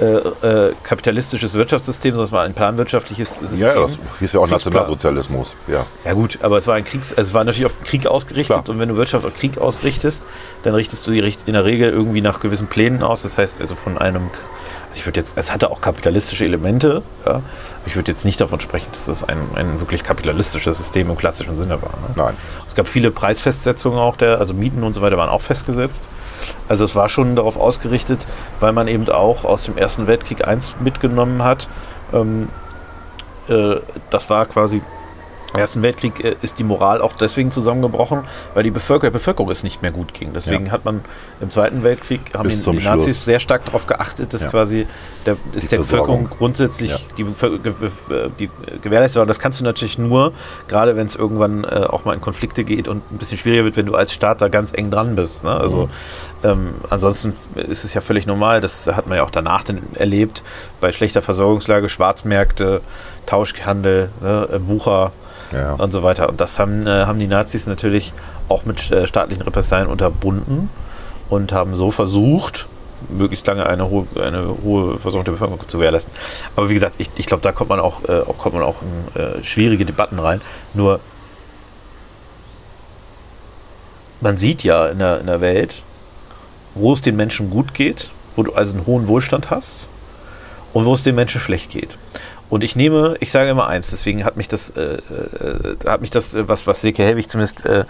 [0.00, 3.58] äh, äh, kapitalistisches Wirtschaftssystem, sondern es war ein planwirtschaftliches System.
[3.58, 4.48] Ja, das hieß ja auch.
[4.48, 5.56] Nationalsozialismus.
[5.66, 5.86] Ja.
[6.04, 8.68] Ja gut, aber es war ein Kriegs, also es war natürlich auf Krieg ausgerichtet Klar.
[8.68, 10.22] und wenn du Wirtschaft auf Krieg ausrichtest,
[10.62, 13.22] dann richtest du die in der Regel irgendwie nach gewissen Plänen aus.
[13.22, 14.30] Das heißt also von einem,
[14.88, 17.42] also ich würde jetzt, es hatte auch kapitalistische Elemente, ja,
[17.86, 21.56] ich würde jetzt nicht davon sprechen, dass das ein, ein wirklich kapitalistisches System im klassischen
[21.58, 21.90] Sinne war.
[21.90, 22.14] Ne?
[22.16, 22.36] Nein.
[22.66, 26.08] Es gab viele Preisfestsetzungen auch, der, also Mieten und so weiter waren auch festgesetzt.
[26.68, 28.26] Also es war schon darauf ausgerichtet,
[28.60, 31.68] weil man eben auch aus dem Ersten Weltkrieg eins mitgenommen hat.
[32.12, 32.48] Ähm,
[33.48, 33.76] äh,
[34.10, 34.82] das war quasi
[35.54, 38.20] im Ersten Weltkrieg äh, ist die Moral auch deswegen zusammengebrochen,
[38.54, 40.32] weil die Bevölkerung, der Bevölkerung es nicht mehr gut ging.
[40.34, 40.72] Deswegen Ja.
[40.72, 41.00] hat man
[41.40, 43.24] im Zweiten Weltkrieg haben Bis die, die Nazis Schluss.
[43.24, 44.48] sehr stark darauf geachtet, dass Ja.
[44.50, 44.86] quasi
[45.24, 45.78] der, ist der.
[45.78, 46.98] Bevölkerung grundsätzlich Ja.
[47.16, 48.50] die, äh, die äh,
[48.82, 49.22] gewährleistet war.
[49.22, 50.32] Und das kannst du natürlich nur,
[50.68, 53.76] gerade wenn es irgendwann äh, auch mal in Konflikte geht und ein bisschen schwieriger wird,
[53.76, 55.44] wenn du als Staat da ganz eng dran bist.
[55.44, 55.50] Ne?
[55.52, 55.88] Also
[56.44, 60.42] ähm, ansonsten ist es ja völlig normal, das hat man ja auch danach dann erlebt,
[60.80, 62.80] bei schlechter Versorgungslage, Schwarzmärkte,
[63.26, 65.12] Tauschhandel, ne, Wucher
[65.52, 65.74] Ja.
[65.74, 66.28] und so weiter.
[66.28, 68.12] Und das haben, äh, haben die Nazis natürlich
[68.48, 70.68] auch mit äh, staatlichen Repressalien unterbunden
[71.28, 72.66] und haben so versucht,
[73.08, 76.12] möglichst lange eine hohe, eine hohe Versorgung der Bevölkerung zu gewährleisten.
[76.56, 79.20] Aber wie gesagt, ich, ich glaube, da kommt man auch, äh, kommt man auch in
[79.20, 80.40] äh, schwierige Debatten rein.
[80.74, 81.00] Nur
[84.20, 85.82] man sieht ja in der, in der Welt,
[86.74, 89.86] wo es den Menschen gut geht, wo du also einen hohen Wohlstand hast
[90.72, 91.96] und wo es den Menschen schlecht geht.
[92.50, 96.10] Und ich nehme, ich sage immer eins, deswegen hat mich das, äh, äh, hat mich
[96.10, 97.84] das, äh, was, was Seke Helwig zumindest äh,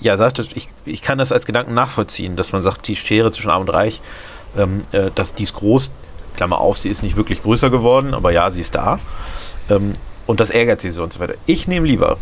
[0.00, 3.32] ja, sagt es, ich, ich kann das als Gedanken nachvollziehen, dass man sagt, die Schere
[3.32, 4.00] zwischen Arm und Reich,
[4.56, 5.90] ähm, äh, dass die ist groß,
[6.36, 8.98] Klammer auf, sie ist nicht wirklich größer geworden, aber ja, sie ist da.
[9.70, 9.94] Ähm,
[10.26, 11.34] und das ärgert sie so und so weiter.
[11.46, 12.18] Ich nehme lieber,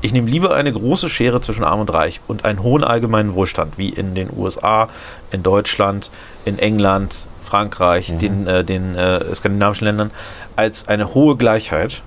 [0.00, 3.76] ich nehme lieber eine große Schere zwischen Arm und Reich und einen hohen allgemeinen Wohlstand,
[3.76, 4.88] wie in den USA,
[5.30, 6.10] in Deutschland,
[6.44, 10.10] in England, Frankreich, den, äh, den äh, skandinavischen Ländern,
[10.56, 12.02] als eine hohe Gleichheit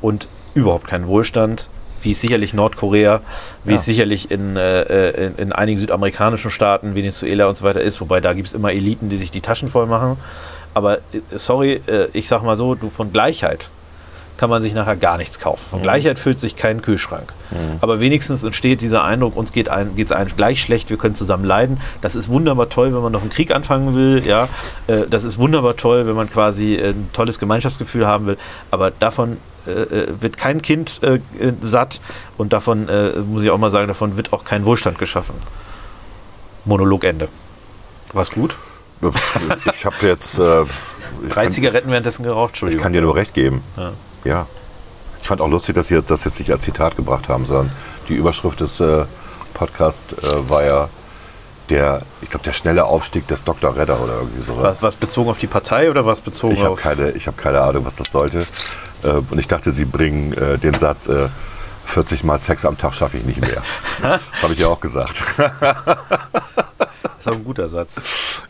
[0.00, 1.68] und überhaupt keinen Wohlstand,
[2.02, 3.20] wie es sicherlich Nordkorea,
[3.64, 3.78] wie Ja.
[3.78, 8.20] es sicherlich in, äh, in, in einigen südamerikanischen Staaten, Venezuela und so weiter ist, wobei
[8.20, 10.16] da gibt es immer Eliten, die sich die Taschen voll machen.
[10.74, 13.68] Aber äh, sorry, äh, ich sag mal so, du von Gleichheit
[14.36, 15.64] kann man sich nachher gar nichts kaufen.
[15.70, 17.32] Von Gleichheit füllt sich kein Kühlschrank.
[17.80, 21.44] Aber wenigstens entsteht dieser Eindruck, uns geht ein, geht's allen gleich schlecht, wir können zusammen
[21.44, 21.80] leiden.
[22.00, 24.22] Das ist wunderbar toll, wenn man noch einen Krieg anfangen will.
[24.26, 24.48] Ja,
[24.88, 28.36] Äh, das ist wunderbar toll, wenn man quasi äh, ein tolles Gemeinschaftsgefühl haben will.
[28.72, 29.36] Aber davon
[29.68, 31.20] äh, äh, wird kein Kind äh,
[31.62, 32.00] satt
[32.36, 32.88] und davon,
[33.28, 35.34] muss ich auch mal sagen, davon wird auch kein Wohlstand geschaffen.
[36.64, 37.28] Monolog Ende.
[38.12, 38.56] War's gut?
[39.72, 40.38] Ich habe jetzt.
[40.38, 42.82] Ich, Drei Zigaretten währenddessen geraucht, ich Entschuldigung.
[42.82, 43.62] kann dir nur recht geben.
[43.76, 43.92] Ja.
[44.24, 44.46] Ja.
[45.20, 47.70] Ich fand auch lustig, dass Sie das jetzt nicht als Zitat gebracht haben, sondern
[48.08, 49.04] die Überschrift des äh,
[49.54, 50.88] Podcasts äh, war ja
[51.70, 53.74] der, ich glaube, der schnelle Aufstieg des Dr.
[53.74, 54.64] Redder oder irgendwie sowas.
[54.64, 56.80] Was, was bezogen auf die Partei oder was bezogen Ich habe auf.
[56.80, 58.46] keine, ich hab keine Ahnung, was das sollte.
[59.02, 61.28] Äh, und ich dachte, Sie bringen äh, den Satz, äh,
[61.86, 63.62] 40 Mal Sex am Tag schaffe ich nicht mehr.
[64.02, 65.22] das habe ich ja auch gesagt.
[67.24, 67.94] Das ist auch ein guter Satz.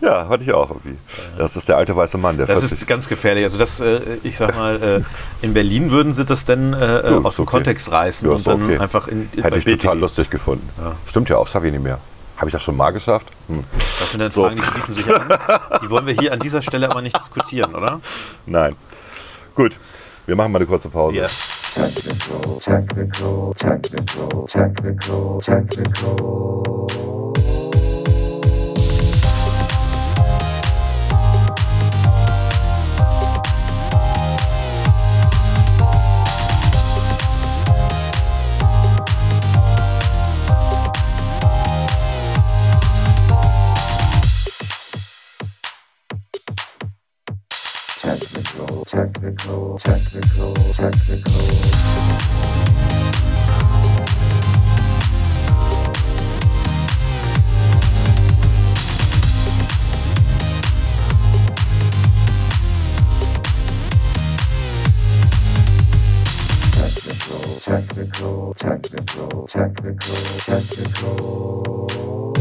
[0.00, 0.96] ja, hatte ich auch irgendwie.
[1.38, 2.80] Das ist der alte weiße Mann, der Das 40.
[2.80, 3.44] ist ganz gefährlich.
[3.44, 7.18] Also das, äh, ich sag mal, äh, in Berlin würden sie das dann äh, Ja,
[7.18, 7.50] aus dem okay.
[7.56, 8.78] Kontext reißen Ja, und dann okay.
[8.78, 10.68] einfach in, in Hätte ich Bild- total lustig gefunden.
[11.06, 11.98] Stimmt ja auch, schaffe ich nicht mehr.
[12.36, 13.28] Habe ich das schon mal geschafft?
[13.46, 13.62] Hm.
[14.00, 14.42] Das sind dann So.
[14.42, 15.22] Fragen, die schließen sich an.
[15.84, 18.00] Die wollen wir hier an dieser Stelle aber nicht diskutieren, oder?
[18.46, 18.74] Nein.
[19.54, 19.78] Gut,
[20.26, 21.16] wir machen mal eine kurze Pause.
[21.16, 21.26] Ja.
[21.26, 26.86] Technical, technical, technical, technical, technical.
[48.86, 51.84] Technical, technical, technical, technical.
[67.60, 70.06] Technical, technical, technical,
[70.44, 72.33] technical,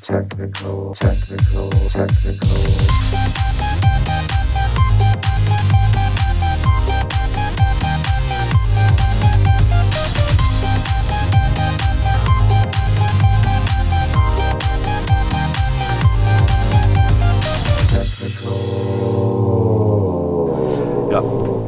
[0.00, 0.94] technical.
[0.94, 3.49] Technical, technical, technical,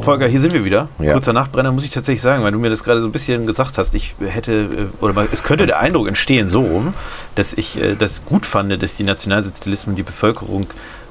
[0.03, 0.87] Volker, hier sind wir wieder.
[0.99, 1.13] Ja.
[1.13, 3.77] Kurzer Nachbrenner muss ich tatsächlich sagen, weil du mir das gerade so ein bisschen gesagt
[3.77, 3.93] hast.
[3.95, 6.93] Ich hätte, äh, oder mal, es könnte der Eindruck entstehen, so rum,
[7.35, 10.67] dass ich äh, das gut fand, dass die Nationalsozialisten die Bevölkerung.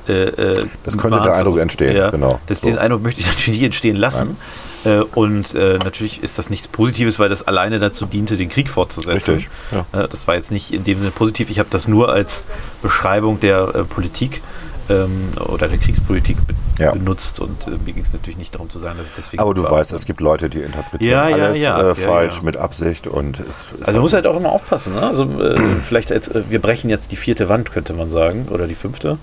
[0.08, 2.40] Äh, äh, Das könnte der Eindruck entstehen, ja, genau.
[2.46, 2.66] Das, So.
[2.66, 4.36] Den Eindruck möchte ich natürlich nicht entstehen lassen.
[4.84, 8.68] Äh, und äh, natürlich ist das nichts Positives, weil das alleine dazu diente, den Krieg
[8.68, 9.34] fortzusetzen.
[9.34, 10.06] Richtig, ja.
[10.08, 11.50] Das war jetzt nicht in dem Sinne positiv.
[11.50, 12.46] Ich habe das nur als
[12.82, 14.42] Beschreibung der Politik
[14.90, 16.92] ähm, oder der Kriegspolitik be Ja.
[16.92, 19.42] benutzt und äh, mir ging es natürlich nicht darum zu sagen, dass es deswegen.
[19.42, 23.06] Aber du weißt, es gibt Leute, die interpretieren Ja, alles ja, äh, falsch mit Absicht
[23.06, 24.94] und es ist Also man muss halt auch immer aufpassen.
[24.94, 25.02] Ne?
[25.02, 28.66] Also äh, vielleicht jetzt, äh, wir brechen jetzt die vierte Wand, könnte man sagen, oder
[28.66, 29.18] die fünfte.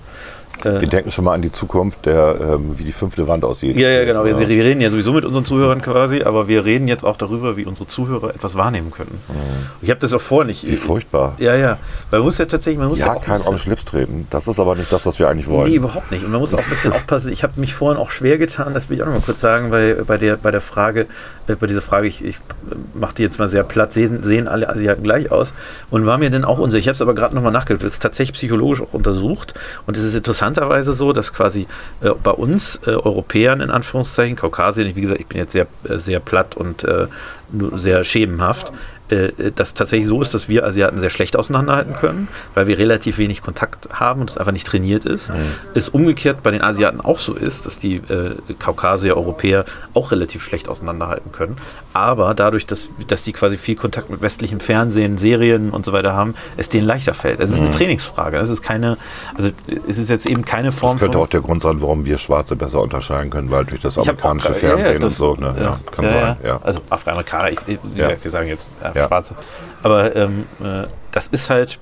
[0.62, 3.76] Wir denken schon mal an die Zukunft, der, ähm, wie die fünfte Wand aussieht.
[3.76, 4.24] Ja, ja, genau.
[4.24, 7.56] Wir, wir reden ja sowieso mit unseren Zuhörern quasi, aber wir reden jetzt auch darüber,
[7.56, 9.18] wie unsere Zuhörer etwas wahrnehmen können.
[9.80, 10.66] Ich habe das auch vor nicht.
[10.66, 11.34] Wie furchtbar.
[11.38, 11.78] Ja, ja.
[12.10, 14.26] Man muss ja tatsächlich, man muss ja, Ja, auch kein ein auf den Schlips treten.
[14.30, 15.70] Das ist aber nicht das, was wir eigentlich wollen.
[15.70, 16.24] Nee, überhaupt nicht.
[16.24, 17.32] Und man muss auch ein bisschen aufpassen.
[17.32, 19.70] Ich habe mich vorhin auch schwer getan, das will ich auch noch mal kurz sagen,
[19.70, 21.06] bei, bei, der, bei der Frage,
[21.46, 22.36] äh, bei dieser Frage, ich, ich
[22.94, 25.52] mache die jetzt mal sehr platt, sehen, sehen alle Asiaten gleich aus
[25.90, 26.80] und war mir dann auch unsicher.
[26.80, 27.84] Ich habe es aber gerade nochmal nachgeguckt.
[27.84, 29.54] Das ist tatsächlich psychologisch auch untersucht
[29.86, 31.66] und es ist interessanterweise so, dass quasi
[32.00, 35.98] äh, bei uns äh, Europäern in Anführungszeichen, Kaukasien, wie gesagt, ich bin jetzt sehr, äh,
[35.98, 37.06] sehr platt und äh,
[37.52, 38.72] sehr schemenhaft,
[39.10, 43.18] äh, das tatsächlich so ist, dass wir Asiaten sehr schlecht auseinanderhalten können, weil wir relativ
[43.18, 45.32] wenig Kontakt haben und es einfach nicht trainiert ist.
[45.74, 50.42] Es umgekehrt bei den Asiaten auch so ist, dass die äh, Kaukasier, Europäer auch relativ
[50.42, 51.56] schlecht auseinanderhalten können.
[51.92, 56.12] Aber dadurch, dass, dass die quasi viel Kontakt mit westlichem Fernsehen, Serien und so weiter
[56.12, 57.40] haben, es denen leichter fällt.
[57.40, 58.36] Es ist eine Trainingsfrage.
[58.38, 58.96] Es ist keine,
[59.36, 59.50] also
[59.88, 62.54] es ist jetzt eben keine Form Das könnte auch der Grund sein, warum wir Schwarze
[62.54, 65.16] besser unterscheiden können, weil durch das hab auch amerikanische gerade- ja, ja, Fernsehen das- und
[65.16, 65.34] so.
[65.34, 65.54] Ne?
[65.60, 66.60] Ja, kann sein, ja.
[66.62, 68.10] Also Afroamerikaner, ich, ich, Ja.
[68.22, 69.08] wir sagen jetzt äh, Ja.
[69.08, 69.34] Schwarze.
[69.82, 71.78] Aber ähm, äh, das ist halt,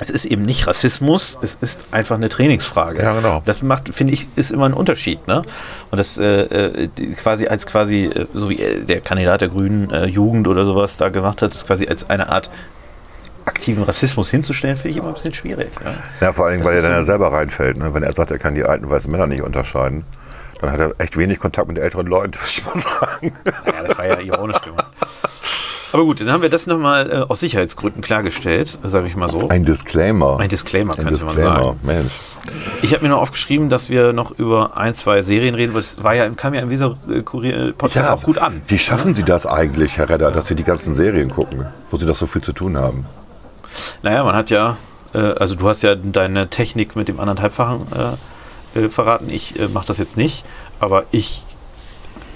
[0.00, 3.02] es ist eben nicht Rassismus, es ist einfach eine Trainingsfrage.
[3.02, 3.42] Ja, genau.
[3.44, 5.26] Das macht, finde ich, ist immer ein Unterschied.
[5.28, 5.42] Ne?
[5.90, 6.88] Und das äh, äh,
[7.22, 10.96] quasi als quasi, äh, so wie äh, der Kandidat der Grünen äh, Jugend oder sowas
[10.96, 12.50] da gemacht hat, ist quasi als eine Art
[13.44, 15.68] aktiven Rassismus hinzustellen, finde ich immer ein bisschen schwierig.
[15.84, 15.92] Ja?
[16.20, 17.76] Ja, vor allen Dingen, Das weil er dann ja selber reinfällt.
[17.76, 17.92] Ne?
[17.94, 20.04] Wenn er sagt, er kann die alten weißen Männer nicht unterscheiden,
[20.60, 23.32] dann hat er echt wenig Kontakt mit älteren Leuten, würde ich mal sagen.
[23.66, 24.86] Ja, das war ja ironisch gemacht.
[25.92, 29.48] Aber gut, dann haben wir das nochmal äh, aus Sicherheitsgründen klargestellt, sage ich mal so.
[29.48, 30.40] Ein Disclaimer.
[30.40, 31.80] Ein Disclaimer, Ein könnte man Disclaimer, sagen.
[31.82, 32.12] Mensch.
[32.82, 36.02] Ich habe mir noch aufgeschrieben, dass wir noch über ein, zwei Serien reden, weil es
[36.02, 38.62] war ja, kam ja im Weser-Kurier-Podcast auch gut an.
[38.66, 42.06] Wie schaffen Sie das eigentlich, Herr Redder, dass Sie die ganzen Serien gucken, wo Sie
[42.06, 43.06] doch so viel zu tun haben?
[44.02, 44.78] Naja, man hat ja,
[45.14, 47.82] äh, also du hast ja deine Technik mit dem anderthalbfachen
[48.74, 49.28] äh, äh, verraten.
[49.28, 50.44] Ich äh, mache das jetzt nicht,
[50.80, 51.44] aber ich,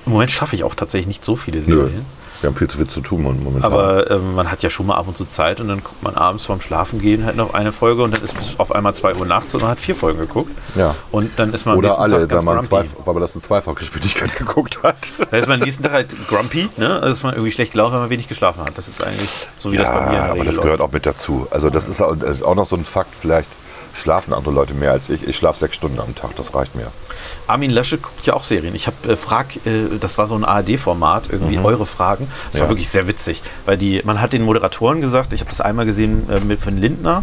[0.05, 1.63] im Moment schaffe ich auch tatsächlich nicht so viele.
[1.63, 2.05] Serien.
[2.41, 3.63] Wir haben viel zu viel zu tun momentan.
[3.63, 6.15] Aber ähm, man hat ja schon mal ab und zu Zeit und dann guckt man
[6.15, 9.15] abends vorm Schlafen gehen halt noch eine Folge und dann ist es auf einmal 2
[9.15, 10.51] Uhr nachts und man hat vier Folgen geguckt.
[10.75, 10.95] Ja.
[11.11, 14.83] Und dann ist man Oder alle, weil man, zwei, weil man das in Zweifachgeschwindigkeit geguckt
[14.83, 14.97] hat.
[15.31, 16.95] Da ist man am nächsten Tag halt grumpy, ne?
[17.01, 18.77] Also ist man irgendwie schlecht gelaunt, wenn man wenig geschlafen hat.
[18.77, 21.47] Das ist eigentlich so wie das bei mir der aber das gehört auch mit dazu.
[21.51, 23.49] Also das ist, auch- das ist auch noch so ein Fakt, vielleicht
[24.01, 25.27] schlafen andere Leute mehr als ich.
[25.27, 26.87] Ich schlafe sechs Stunden am Tag, das reicht mir.
[27.47, 28.75] Armin Lasche guckt ja auch Serien.
[28.75, 32.29] Ich habe äh, Frag, äh, das war so ein ARD-Format, irgendwie eure Fragen.
[32.53, 32.71] Das war Mhm.
[32.71, 32.77] Ja.
[32.77, 36.29] wirklich sehr witzig, weil die, man hat den Moderatoren gesagt, ich habe das einmal gesehen
[36.31, 37.23] äh, mit von Lindner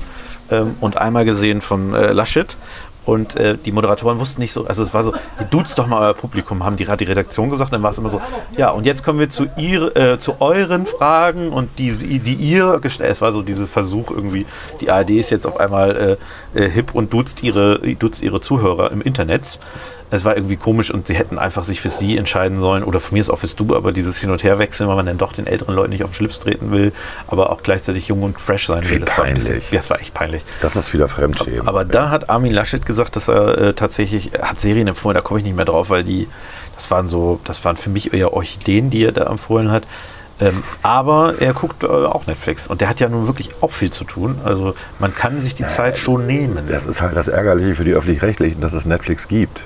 [0.51, 2.55] ähm, und einmal gesehen von äh, Laschet.
[3.05, 5.13] Und äh, die Moderatoren wussten nicht so, also es war so,
[5.51, 8.21] duzt doch mal euer Publikum, haben die, die Redaktion gesagt, dann war es immer so,
[8.57, 12.79] ja, und jetzt kommen wir zu, ihr, äh, zu euren Fragen und die, die ihr
[12.79, 14.45] gestellt, es war so dieser Versuch irgendwie,
[14.79, 16.17] die ARD ist jetzt auf einmal
[16.53, 19.59] äh, äh, hip und duzt ihre, duzt ihre Zuhörer im Internet.
[20.11, 23.15] Es war irgendwie komisch und sie hätten einfach sich für sie entscheiden sollen oder von
[23.15, 25.47] mir ist auch fürs Du, aber dieses Hin- und Herwechseln, weil man dann doch den
[25.47, 26.93] älteren Leuten nicht auf den Schlips treten will,
[27.27, 28.99] aber auch gleichzeitig jung und fresh sein will.
[28.99, 29.71] Das war, ein bisschen, peinlich.
[29.71, 30.43] ja, das war echt peinlich.
[30.61, 31.67] Das ist wieder Fremdschämen.
[31.67, 35.39] Aber da hat Armin Laschet gesagt, dass er äh, tatsächlich, hat Serien empfohlen, da komme
[35.39, 36.27] ich nicht mehr drauf, weil die,
[36.75, 39.83] das waren so, das waren für mich eher Orchideen, die er da empfohlen hat.
[40.41, 43.91] Ähm, aber er guckt äh, auch Netflix und der hat ja nun wirklich auch viel
[43.91, 44.39] zu tun.
[44.43, 46.67] Also man kann sich die Zeit schon nehmen.
[46.69, 49.65] Das ist halt das Ärgerliche für die Öffentlich-Rechtlichen, dass es Netflix gibt.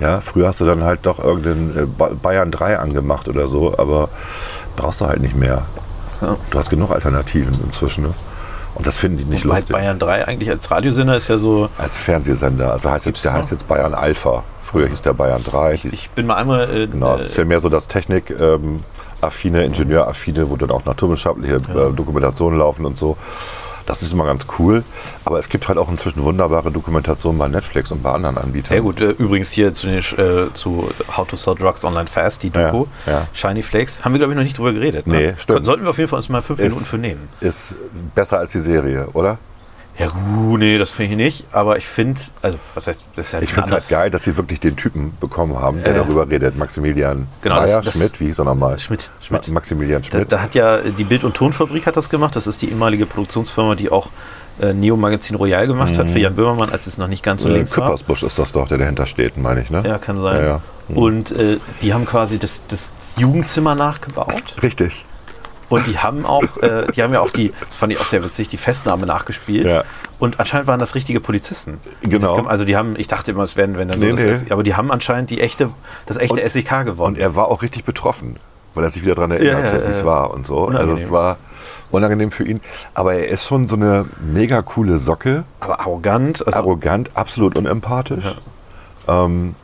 [0.00, 0.20] Ja.
[0.20, 4.08] früher hast du dann halt doch irgendeinen äh, Ba- Bayern 3 angemacht oder so, aber
[4.76, 5.62] brauchst du halt nicht mehr.
[6.20, 6.36] Ja.
[6.50, 8.04] Du hast genug Alternativen inzwischen.
[8.04, 8.14] Ne?
[8.74, 9.74] Und das finden die nicht Bei lustig.
[9.74, 12.72] Bayern 3 eigentlich als Radiosender ist ja so, Als Fernsehsender.
[12.72, 13.38] Also heißt jetzt, der noch?
[13.38, 14.44] heißt jetzt Bayern Alpha.
[14.62, 15.76] Früher hieß der Bayern 3.
[15.82, 17.88] Die- ich bin mal einmal äh, Genau, es ist ja mehr so das
[19.20, 23.16] Technik-affine, Ingenieur-affine, wo dann auch naturwissenschaftliche äh, Dokumentationen laufen und so.
[23.86, 24.84] Das ist immer ganz cool.
[25.24, 28.68] Aber es gibt halt auch inzwischen wunderbare Dokumentationen bei Netflix und bei anderen Anbietern.
[28.68, 29.00] Sehr gut.
[29.00, 32.84] Äh, Übrigens hier zu, den, äh, zu How to Sell Drugs Online Fast, die Doku.
[33.06, 33.28] Ja, ja.
[33.32, 34.04] Shiny Flakes.
[34.04, 35.06] Haben wir, glaube ich, noch nicht drüber geredet.
[35.06, 35.16] Ne?
[35.16, 35.64] Nee, stimmt.
[35.64, 37.28] Sollten wir auf jeden Fall uns mal fünf Minuten Ist, für nehmen.
[37.40, 37.76] ist
[38.14, 39.38] besser als die Serie, oder?
[39.98, 41.46] Ja, gut, nee, das finde ich nicht.
[41.50, 44.22] Aber ich finde, also, was heißt, das ist ja Ich finde es halt geil, dass
[44.22, 46.02] sie wirklich den Typen bekommen haben, der Ja.
[46.04, 46.56] darüber redet.
[46.56, 48.78] Maximilian Genau, Meyer, das- das- Schmidt, wie hieß er nochmal?
[48.78, 49.48] Schmidt, Ma Schmidt.
[49.48, 50.30] Maximilian Da, Schmidt.
[50.32, 52.36] da hat ja äh, die Bild- und Tonfabrik hat das gemacht.
[52.36, 54.08] Das ist die ehemalige Produktionsfirma, die auch
[54.60, 55.98] äh, Neo Magazin Royal gemacht Mhm.
[55.98, 57.84] hat für Jan Böhmermann, als es noch nicht ganz so Äh, links war.
[57.86, 59.84] Küppersbusch ist das doch, der dahinter steht, meine ich, ne?
[59.86, 60.36] Ja, kann sein.
[60.36, 60.60] Ja, ja.
[60.88, 60.96] Mhm.
[60.96, 64.56] Und äh, die haben quasi das, das Jugendzimmer nachgebaut.
[64.62, 65.04] Richtig.
[65.68, 68.24] Und die haben auch, äh, die haben ja auch die, das fand ich auch sehr
[68.24, 69.66] witzig, die Festnahme nachgespielt.
[69.66, 69.84] Ja.
[70.18, 71.78] Und anscheinend waren das richtige Polizisten.
[72.00, 72.36] Genau.
[72.36, 74.50] Kam- Also die haben, ich dachte immer, es wären, wenn dann so Nee, das, nee.
[74.50, 75.70] aber die haben anscheinend die echte,
[76.06, 77.16] das echte Und- SEK gewonnen.
[77.16, 78.36] Und er war auch richtig betroffen,
[78.74, 80.56] weil er sich wieder daran erinnert Ja, ja, hat, wie es war und so.
[80.68, 80.96] Also Unangenehm.
[81.04, 81.36] es war
[81.90, 82.60] unangenehm für ihn.
[82.94, 86.46] Aber er ist schon so eine mega coole Socke, aber arrogant.
[86.46, 88.36] Also, arrogant, absolut unempathisch.
[89.06, 89.54] Ähm,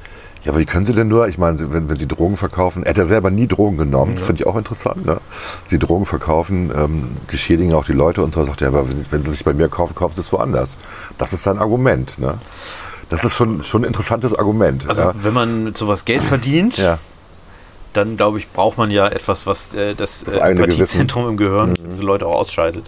[0.45, 2.91] ja, aber wie können Sie denn nur, ich meine, wenn, wenn Sie Drogen verkaufen, er
[2.91, 5.19] hat ja selber nie Drogen genommen, das finde ich auch interessant, ne?
[5.67, 9.07] Sie Drogen verkaufen, ähm, die schädigen auch die Leute und so, sagt er, aber wenn,
[9.11, 10.77] wenn Sie sich bei mir kaufen, kaufen Sie es woanders.
[11.17, 12.35] Das ist sein Argument, ne?
[13.09, 14.89] Das ist schon, schon ein interessantes Argument.
[14.89, 15.15] also ja.
[15.15, 16.99] wenn man mit sowas Geld verdient, ja.
[17.95, 21.75] Dann glaube ich, braucht man ja etwas, was äh, das, Das äh, Empathiezentrum im Gehirn
[21.91, 22.85] diese Leute auch ausschaltet.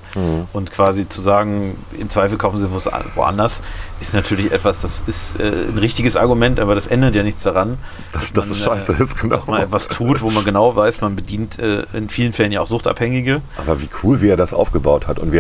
[0.53, 2.69] Und quasi zu sagen, im Zweifel kaufen sie
[3.15, 3.63] woanders,
[4.01, 7.79] ist natürlich etwas, das ist äh, ein richtiges Argument, aber das ändert ja nichts daran.
[8.13, 9.37] Das, dass das ist man, scheiße, äh, ist genau.
[9.37, 12.61] Dass man etwas tut, wo man genau weiß, man bedient äh, in vielen Fällen ja
[12.61, 13.41] auch Suchtabhängige.
[13.57, 15.19] Aber wie cool, wie er das aufgebaut hat.
[15.19, 15.33] Und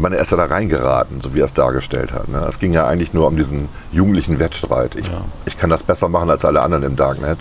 [0.00, 2.28] meine, er ist ja da reingeraten, so wie er es dargestellt hat.
[2.28, 2.44] Ne?
[2.48, 4.96] Es ging ja eigentlich nur um diesen jugendlichen Wettstreit.
[4.96, 5.10] Ich,
[5.46, 7.38] ich kann das besser machen als alle anderen im Darknet.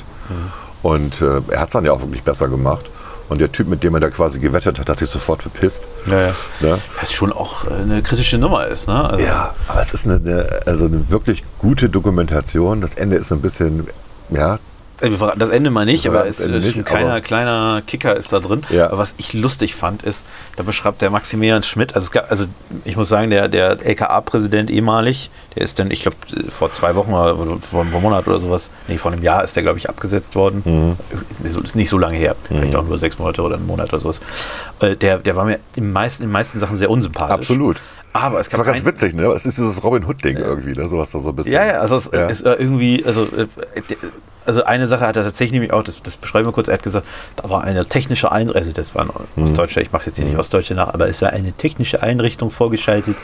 [0.83, 2.89] Und äh, er hat es dann ja auch wirklich besser gemacht.
[3.29, 5.87] Und der Typ, mit dem er da quasi gewettet hat, hat sich sofort verpisst.
[6.09, 6.33] Ja, ja.
[6.59, 6.79] Ne?
[6.99, 9.09] Was schon auch äh, eine kritische Nummer ist, ne?
[9.09, 12.81] Also, Ja, aber es ist eine, eine, also eine wirklich gute Dokumentation.
[12.81, 13.87] Das Ende ist ein bisschen,
[14.31, 14.59] ja,
[15.01, 18.39] wir verraten Das Ende mal nicht, aber es ist ein kleiner, kleiner Kicker ist da
[18.39, 18.63] drin.
[18.69, 18.87] Ja.
[18.87, 20.25] Aber was ich lustig fand, ist,
[20.57, 22.45] da beschreibt der Maximilian Schmidt, also, gab, also
[22.85, 26.17] ich muss sagen, der, der LKA-Präsident ehemalig, der ist dann, ich glaube,
[26.49, 29.63] vor zwei Wochen oder vor einem Monat oder sowas, nee, vor einem Jahr ist der,
[29.63, 30.61] glaube ich, abgesetzt worden.
[30.65, 31.45] Mhm.
[31.45, 34.19] Ist, nicht so lange her, vielleicht auch nur sechs Monate oder einen Monat oder sowas.
[34.81, 37.33] Äh, Der, der war mir im meisten, in den meisten Sachen sehr unsympathisch.
[37.33, 37.77] absolut.
[38.13, 39.23] Aber es Das war gab ganz witzig, ne?
[39.27, 40.89] Es ist dieses Robin Hood-Ding irgendwie, ne?
[40.89, 41.53] Sowas da so ein bisschen.
[41.53, 42.25] Ja, ja, also es Ja.
[42.27, 43.47] ist äh, irgendwie, also, äh,
[44.45, 46.83] also eine Sache hat er tatsächlich nämlich auch, das, das beschreiben wir kurz, er hat
[46.83, 47.05] gesagt,
[47.37, 49.43] da war eine technische Einrichtung, also das war ein Mhm.
[49.43, 53.15] Ostdeutscher, ich mache jetzt hier nicht Ostdeutsche nach, aber es war eine technische Einrichtung vorgeschaltet,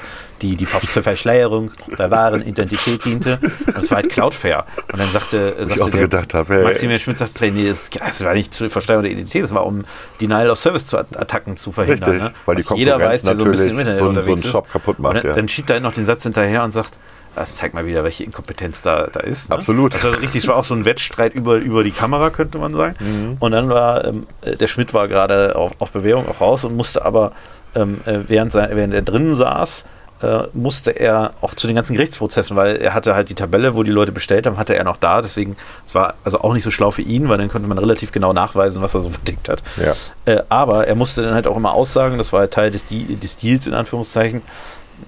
[0.44, 3.40] die, die zur Verschleierung der wahren Identität diente.
[3.66, 4.66] Und es war halt Cloudflare.
[4.94, 6.64] Und dann sagte, sagte auch so der- gedacht habe, hey.
[6.64, 9.66] Maximilian Schmidt sagte, hey, nee, das, das war nicht zur Verschleierung der Identität, das war
[9.66, 9.86] um
[10.22, 12.10] Denial of Service zu Attacken zu verhindern.
[12.10, 12.36] Richtig, ne?
[12.46, 14.16] weil die Was jeder Konkurrenz weiß, der so ein bisschen im natürlich Internet so einen-
[14.16, 14.52] so einen unterwegs ist.
[14.52, 15.36] Shop kaputt macht, Und dann, ja.
[15.38, 16.92] dann schiebt er noch den Satz hinterher und sagt,
[17.36, 19.50] das zeigt mal wieder, welche Inkompetenz da, da ist.
[19.50, 19.56] Ne?
[19.56, 19.94] Absolut.
[19.94, 22.96] Also richtig, es war auch so ein Wettstreit über, über die Kamera, könnte man sagen.
[23.00, 23.38] Mhm.
[23.40, 26.76] Und dann war, ähm, äh, der Schmidt war gerade auf, auf Bewährung auch raus und
[26.76, 27.32] musste aber,
[27.76, 29.86] ähm, äh, während, sein, während er drinnen saß,
[30.22, 33.84] äh, musste er auch zu den ganzen Gerichtsprozessen, weil er hatte halt die Tabelle, wo
[33.84, 35.22] die Leute bestellt haben, hatte er noch da.
[35.22, 35.56] Deswegen,
[35.86, 38.34] es war also auch nicht so schlau für ihn, weil dann konnte man relativ genau
[38.34, 39.62] nachweisen, was er so verdickt hat.
[39.78, 39.94] Ja.
[40.26, 43.16] Äh, aber er musste dann halt auch immer aussagen, das war halt Teil des, Di-
[43.16, 44.42] des Deals in Anführungszeichen,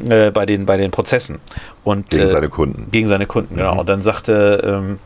[0.07, 1.39] äh, bei, den, bei den Prozessen.
[1.83, 2.87] Und, Gegen äh, seine Kunden.
[2.91, 3.79] Gegen seine Kunden, genau.
[3.79, 4.99] Und dann sagte, ähm,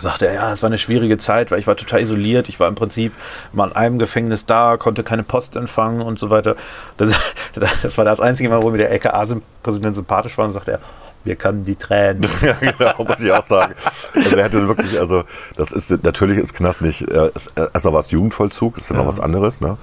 [0.00, 2.48] sagte er, ja, es war eine schwierige Zeit, weil ich war total isoliert.
[2.48, 3.12] Ich war im Prinzip
[3.52, 6.56] mal in einem Gefängnis da, konnte keine Post empfangen und so weiter.
[6.96, 7.12] Das,
[7.82, 10.80] das war das einzige Mal, wo mir der LKA-Präsident sympathisch war und sagte er,
[11.24, 12.26] wir können die Tränen.
[12.42, 13.74] Ja, genau, muss ich auch sagen.
[14.14, 15.24] Also er hätte wirklich, also
[15.56, 19.06] das ist natürlich ist Knast nicht, äh, ist- erstmal war es Jugendvollzug, ist ja noch
[19.06, 19.60] was anderes.
[19.60, 19.76] Ne?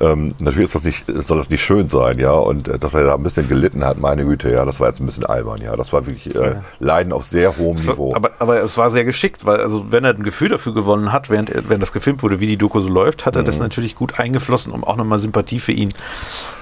[0.00, 2.32] Ähm, natürlich ist das nicht, soll das nicht schön sein, ja.
[2.32, 5.00] Und äh, dass er da ein bisschen gelitten hat, meine Güte, ja, das war jetzt
[5.00, 5.76] ein bisschen albern, ja.
[5.76, 8.12] Das war wirklich äh, Leiden auf sehr hohem Niveau.
[8.14, 11.28] Aber, aber es war sehr geschickt, weil also wenn er ein Gefühl dafür gewonnen hat,
[11.30, 13.46] während, während das gefilmt wurde, wie die Doku so läuft, hat er Mhm.
[13.46, 15.92] das natürlich gut eingeflossen, um auch nochmal Sympathie für ihn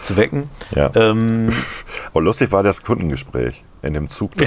[0.03, 0.49] zu wecken.
[0.75, 0.91] Ja.
[0.95, 1.51] Ähm,
[2.13, 4.47] Aber lustig war das Kundengespräch in dem Zug, da,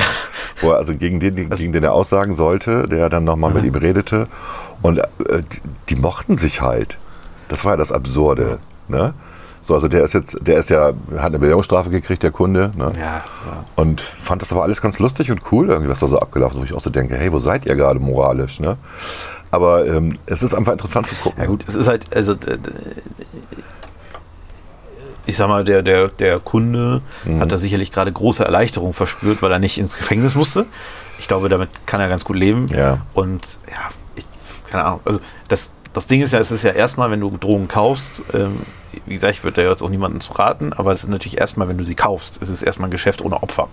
[0.61, 3.75] wo er also gegen den, gegen den er aussagen sollte, der dann nochmal mit ihm
[3.75, 4.27] redete.
[4.81, 6.97] Und äh, die, die mochten sich halt.
[7.47, 8.59] Das war ja das Absurde.
[8.87, 9.13] Ne?
[9.61, 12.71] So, also der ist jetzt, der ist ja, hat eine Bewährungsstrafe gekriegt, der Kunde.
[12.75, 12.91] Ne?
[12.97, 13.23] ja, ja.
[13.75, 16.61] Und fand das aber alles ganz lustig und cool, irgendwie, was da so abgelaufen ist,
[16.61, 18.59] wo ich auch so denke, hey, wo seid ihr gerade moralisch?
[18.59, 18.77] Ne?
[19.51, 21.41] Aber ähm, es ist einfach interessant zu gucken.
[21.41, 22.35] Ja gut, es ist halt, also
[25.25, 27.39] ich sag mal, der, der, der Kunde Mhm.
[27.39, 30.65] hat da sicherlich gerade große Erleichterung verspürt, weil er nicht ins Gefängnis musste.
[31.19, 32.67] Ich glaube, damit kann er ganz gut leben.
[32.69, 32.97] Ja.
[33.13, 34.25] Und ja, ich,
[34.69, 37.67] keine Ahnung, also das, das Ding ist ja, es ist ja erstmal, wenn du Drogen
[37.67, 38.61] kaufst, ähm,
[39.05, 41.67] wie gesagt, ich würde da jetzt auch niemandem zu raten, aber es ist natürlich erstmal,
[41.69, 43.67] wenn du sie kaufst, es ist erstmal ein Geschäft ohne Opfer.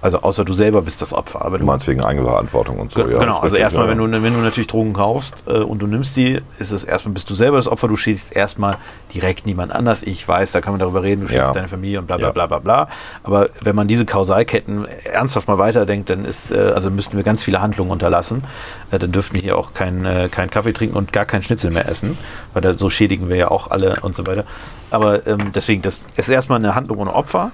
[0.00, 1.42] Also außer du selber bist das Opfer.
[1.44, 3.02] Aber Du du meinst wegen Eigenverantwortung und so.
[3.04, 5.86] Ge- ja, genau, also erstmal, wenn du, wenn du natürlich Drogen kaufst äh, und du
[5.86, 8.76] nimmst die, ist es erstmal, bist du selber das Opfer, du schädigst erstmal
[9.14, 10.02] direkt niemand anders.
[10.02, 11.52] Ich weiß, da kann man darüber reden, du schädigst Ja.
[11.54, 12.32] deine Familie und bla bla Ja.
[12.32, 12.88] bla bla bla.
[13.22, 17.42] Aber wenn man diese Kausalketten ernsthaft mal weiterdenkt, dann ist, äh, also müssten wir ganz
[17.42, 18.44] viele Handlungen unterlassen.
[18.90, 21.70] Äh, dann dürften wir hier auch keinen äh, keinen Kaffee trinken und gar keinen Schnitzel
[21.70, 22.18] mehr essen,
[22.52, 24.44] weil da, so schädigen wir ja auch alle und so weiter.
[24.90, 27.50] Aber ähm, deswegen, das ist erstmal eine Handlung ohne Opfer.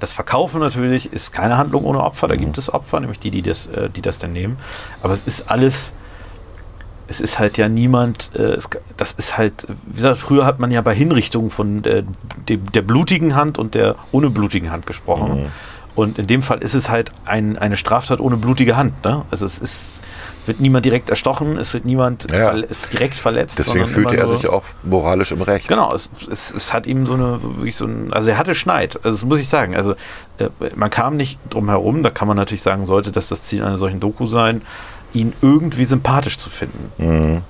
[0.00, 2.28] Das Verkaufen natürlich ist keine Handlung ohne Opfer.
[2.28, 4.58] Da gibt es Opfer, nämlich die, die das, äh, die das dann nehmen.
[5.02, 5.94] Aber es ist alles,
[7.08, 10.70] es ist halt ja niemand, äh, es, das ist halt, wie gesagt, früher hat man
[10.70, 12.02] ja bei Hinrichtungen von äh,
[12.48, 15.52] dem, der blutigen Hand und der ohne blutigen Hand gesprochen.
[15.94, 19.04] Und in dem Fall ist es halt ein, eine Straftat ohne blutige Hand.
[19.04, 19.24] Ne?
[19.30, 20.02] Also es ist,
[20.46, 22.38] wird niemand direkt erstochen, es wird niemand Ja.
[22.46, 23.58] verle direkt verletzt.
[23.58, 25.68] Deswegen fühlte er sich auch moralisch im Recht.
[25.68, 27.38] Genau, es, es, es hat ihm so eine,
[27.70, 29.76] so ein, also er hatte Schneid, also das muss ich sagen.
[29.76, 29.92] Also
[30.38, 33.62] äh, man kam nicht drum herum, da kann man natürlich sagen, sollte das das Ziel
[33.62, 34.62] einer solchen Doku sein,
[35.12, 37.42] ihn irgendwie sympathisch zu finden.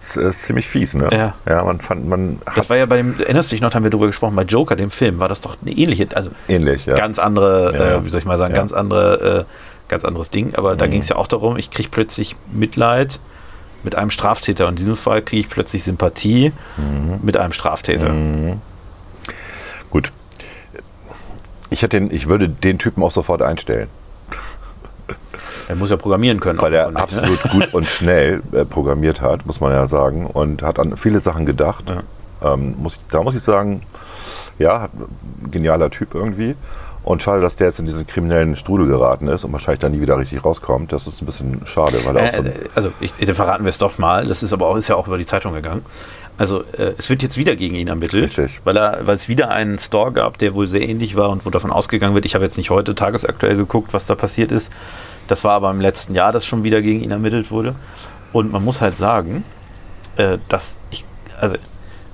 [0.00, 1.08] Das ist ziemlich fies, ne?
[1.12, 1.34] Ja.
[1.46, 3.90] Ja, man fand, man Das war ja bei dem, erinnerst du dich noch, haben wir
[3.90, 6.96] darüber gesprochen, bei Joker, dem Film, war das doch eine ähnliche, also ähnlich, ja.
[6.96, 7.96] ganz andere, Ja.
[7.98, 8.60] Äh, wie soll ich mal sagen, Ja.
[8.60, 11.88] ganz andere, äh, ganz anderes Ding, aber da ging es ja auch darum, ich kriege
[11.90, 13.20] plötzlich Mitleid
[13.82, 14.64] mit einem Straftäter.
[14.66, 16.52] Und in diesem Fall kriege ich plötzlich Sympathie
[17.22, 18.14] mit einem Straftäter.
[19.90, 20.12] Gut.
[21.70, 23.88] Ich, hätte den, ich würde den Typen auch sofort einstellen,
[25.70, 26.60] Er muss ja programmieren können.
[26.60, 30.80] weil er absolut gut und schnell äh, programmiert hat, muss man ja sagen, und hat
[30.80, 31.84] an viele Sachen gedacht.
[32.42, 33.82] Ähm, muss, da muss ich sagen,
[34.58, 34.88] ja,
[35.50, 36.56] genialer Typ irgendwie.
[37.04, 40.00] Und schade, dass der jetzt in diesen kriminellen Strudel geraten ist und wahrscheinlich dann nie
[40.00, 40.92] wieder richtig rauskommt.
[40.92, 43.64] Das ist ein bisschen schade, weil er auch so Äh, äh, also, ich, dann verraten
[43.64, 44.24] wir es doch mal.
[44.24, 45.82] Das ist aber auch, ist ja auch über die Zeitung gegangen.
[46.36, 48.60] Also, äh, es wird jetzt wieder gegen ihn ermittelt, Richtig.
[48.64, 51.50] weil, er, weil es wieder einen Store gab, der wohl sehr ähnlich war und wo
[51.50, 52.24] davon ausgegangen wird.
[52.24, 54.70] Ich habe jetzt nicht heute tagesaktuell geguckt, was da passiert ist.
[55.30, 57.74] Das war aber im letzten Jahr, dass schon wieder gegen ihn ermittelt wurde.
[58.32, 59.44] Und man muss halt sagen,
[60.16, 61.04] äh, dass ich,
[61.40, 61.56] also,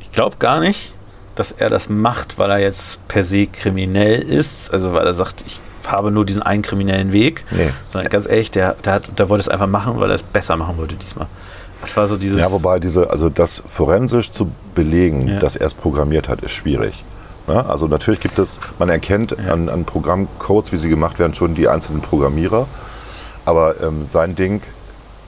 [0.01, 0.93] ich glaube gar nicht,
[1.35, 4.71] dass er das macht, weil er jetzt per se kriminell ist.
[4.73, 7.45] Also, weil er sagt, ich habe nur diesen einen kriminellen Weg.
[7.53, 7.71] Nee.
[7.89, 10.57] Sondern ganz ehrlich, der, der, hat, der wollte es einfach machen, weil er es besser
[10.57, 11.27] machen wollte diesmal.
[11.81, 12.41] Das war so dieses.
[12.41, 15.39] Ja, wobei diese, also das forensisch zu belegen, Ja.
[15.39, 17.05] dass er es programmiert hat, ist schwierig.
[17.47, 17.65] Ne?
[17.65, 21.69] Also natürlich gibt es, man erkennt an, an Programmcodes, wie sie gemacht werden, schon die
[21.69, 22.67] einzelnen Programmierer.
[23.47, 24.61] Aber ähm, sein Ding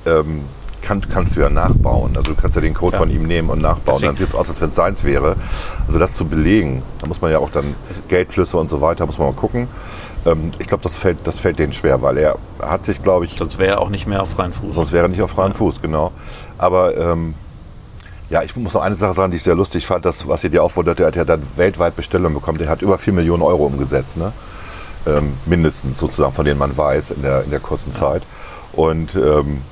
[0.06, 0.42] ähm,
[0.82, 2.16] kann, kannst du ja nachbauen.
[2.16, 2.98] Also du kannst ja den Code Ja.
[3.00, 3.82] von ihm nehmen und nachbauen.
[3.86, 5.36] Deswegen- Dann sieht es aus, als wenn es seins wäre.
[5.86, 7.74] Also das zu belegen, da muss man ja auch dann
[8.08, 9.68] Geldflüsse und so weiter, muss man mal gucken.
[10.26, 13.36] Ähm, ich glaube, das fällt, das fällt denen schwer, weil er hat sich, glaube ich,
[13.38, 14.74] sonst wäre er auch nicht mehr auf freien Fuß.
[14.74, 16.12] Sonst wäre er nicht auf freiem Fuß, genau.
[16.58, 17.34] Aber ähm,
[18.30, 20.50] ja, ich muss noch eine Sache sagen, die ich sehr lustig fand, das, was ihr
[20.50, 22.58] dir auch wundert, der hat ja dann weltweit Bestellungen bekommen.
[22.58, 24.32] Der hat über 4 Millionen Euro umgesetzt, ne?
[25.08, 28.22] Ähm, mindestens sozusagen, von denen man weiß in der, in der kurzen Zeit.
[28.72, 29.62] Und ähm,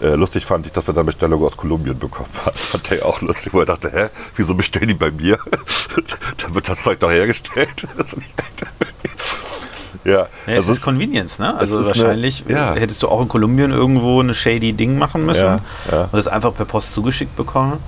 [0.00, 2.54] äh, lustig fand ich, dass er dann Bestellungen aus Kolumbien bekommen hat.
[2.54, 5.38] Das fand er auch lustig, wo er dachte, hä, wieso bestellen die bei mir?
[6.38, 7.86] da wird das Zeug doch hergestellt.
[10.04, 11.56] ja, Ja, es also ist Convenience, ne?
[11.56, 12.74] Also es ist eine- wahrscheinlich ja.
[12.74, 15.60] hättest du auch in Kolumbien irgendwo eine shady Ding machen müssen Ja,
[15.90, 16.02] ja.
[16.04, 17.78] und das einfach per Post zugeschickt bekommen.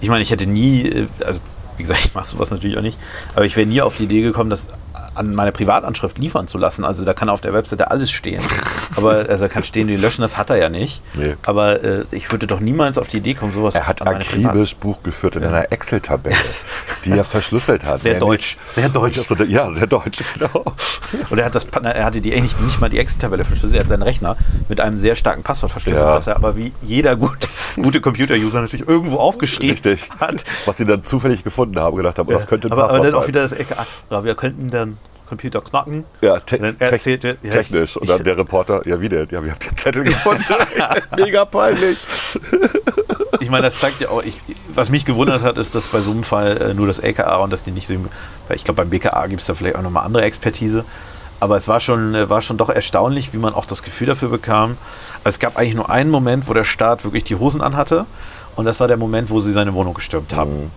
[0.00, 1.40] Ich meine, ich hätte nie, äh, also
[1.76, 2.98] wie gesagt, ich mache sowas natürlich auch nicht,
[3.34, 4.68] aber ich wäre nie auf die Idee gekommen, das
[5.14, 6.84] an meine Privatanschrift liefern zu lassen.
[6.84, 8.42] Also da kann auf der Webseite alles stehen.
[8.96, 11.00] Aber also da kann stehen, die löschen, das hat er ja nicht.
[11.14, 11.34] Nee.
[11.46, 15.02] Aber äh, ich würde doch niemals auf die Idee kommen, sowas Er hat akribisch Buch
[15.02, 16.36] geführt in einer Excel-Tabelle,
[17.04, 18.00] die er verschlüsselt hat.
[18.00, 19.18] Sehr Ja, deutsch, nicht- sehr deutsch.
[19.18, 20.64] So- Ja, sehr deutsch, genau.
[21.30, 23.88] Und er, hat das, er hatte die eigentlich nicht mal die Excel-Tabelle verschlüsselt, er hat
[23.88, 24.36] seinen Rechner
[24.68, 26.16] mit einem sehr starken Passwort verschlüsselt, Ja.
[26.16, 30.08] das er aber wie jeder gut, gute Computer-User natürlich irgendwo aufgeschrieben Richtig.
[30.20, 30.44] hat.
[30.66, 33.20] Was sie dann zufällig gefunden haben, gedacht haben, das könnte ein aber, aber Passwort dann
[33.22, 33.76] auch wieder das Ecke,
[34.10, 34.98] ah, wir könnten dann
[35.28, 36.04] Computer knacken.
[36.20, 37.96] ja, te Und te erzählte, ja, technisch.
[37.96, 40.44] ich- Und dann der Reporter, ja wieder, ja, wir haben den Zettel gefunden.
[41.16, 41.98] Mega peinlich.
[43.40, 44.40] Ich meine, das zeigt ja auch, ich,
[44.74, 47.52] was mich gewundert hat, ist, dass bei so einem Fall äh, nur das LKA und
[47.52, 47.94] dass die nicht so,
[48.48, 50.84] weil ich glaube, beim BKA gibt es da vielleicht auch nochmal andere Expertise.
[51.40, 54.28] Aber es war schon, äh, war schon doch erstaunlich, wie man auch das Gefühl dafür
[54.28, 54.76] bekam.
[55.24, 58.06] Es gab eigentlich nur einen Moment, wo der Staat wirklich die Hosen anhatte.
[58.56, 60.70] Und das war der Moment, wo sie seine Wohnung gestürmt haben.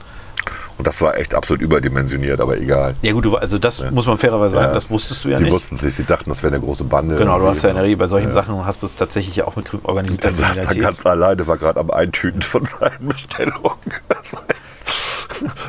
[0.77, 2.95] Und das war echt absolut überdimensioniert, aber egal.
[3.01, 4.73] Ja gut, du, also das muss man fairerweise sagen, Ja.
[4.73, 5.51] das wusstest du ja sie nicht.
[5.53, 7.15] wussten sich, sie dachten, das wäre eine große Bande.
[7.15, 7.83] Genau, du hast ja in der.
[7.83, 10.67] Regel bei solchen Sachen hast du es tatsächlich ja auch mit krim- organisierter Er saß
[10.67, 13.61] da ganz alleine, war gerade am Eintüten von seinen Bestellungen.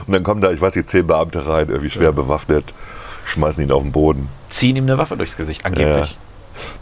[0.07, 2.65] Und dann kommen da, ich weiß nicht, zehn Beamte rein, irgendwie schwer bewaffnet,
[3.25, 4.29] schmeißen ihn auf den Boden.
[4.51, 6.17] Ziehen ihm eine Waffe durchs Gesicht, angeblich.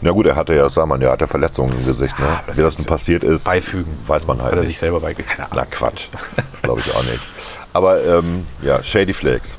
[0.01, 2.17] Na gut, er hatte ja, das sah man ja, hat er Verletzungen im Gesicht.
[2.19, 2.25] Ne?
[2.47, 3.97] Das Wie das du passiert ist, Beifügen.
[4.05, 4.67] weiß man halt Hat er nicht.
[4.69, 5.29] sich selber beigefügt.
[5.29, 5.65] Keine Ahnung.
[5.69, 6.07] Na Quatsch,
[6.51, 7.21] das glaube ich auch nicht.
[7.73, 9.57] Aber ähm, ja, Shady Flakes.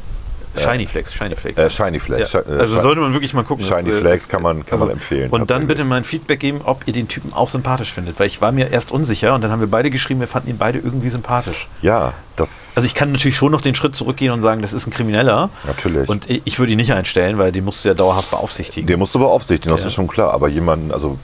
[0.59, 1.59] Shiny Flex, Shiny Flex.
[1.59, 2.33] Äh, Shiny Flakes.
[2.33, 3.65] Ja, äh, also sollte man wirklich mal gucken.
[3.65, 5.31] Shiny das, äh, das- kann man, kann man empfehlen.
[5.31, 8.19] Und dann bitte mal ein Feedback geben, ob ihr den Typen auch sympathisch findet.
[8.21, 10.59] Weil ich war mir erst unsicher und dann haben wir beide geschrieben, wir fanden ihn
[10.59, 11.69] beide irgendwie sympathisch.
[11.83, 12.75] Ja, das.
[12.77, 15.51] Also ich kann natürlich schon noch den Schritt zurückgehen und sagen, das ist ein Krimineller.
[15.67, 16.09] Natürlich.
[16.09, 18.87] Und ich würde ihn nicht einstellen, weil den musst du ja dauerhaft beaufsichtigen.
[18.87, 19.87] Den musst du beaufsichtigen, das Ja.
[19.89, 20.33] ist schon klar.
[20.33, 21.19] Aber jemanden, also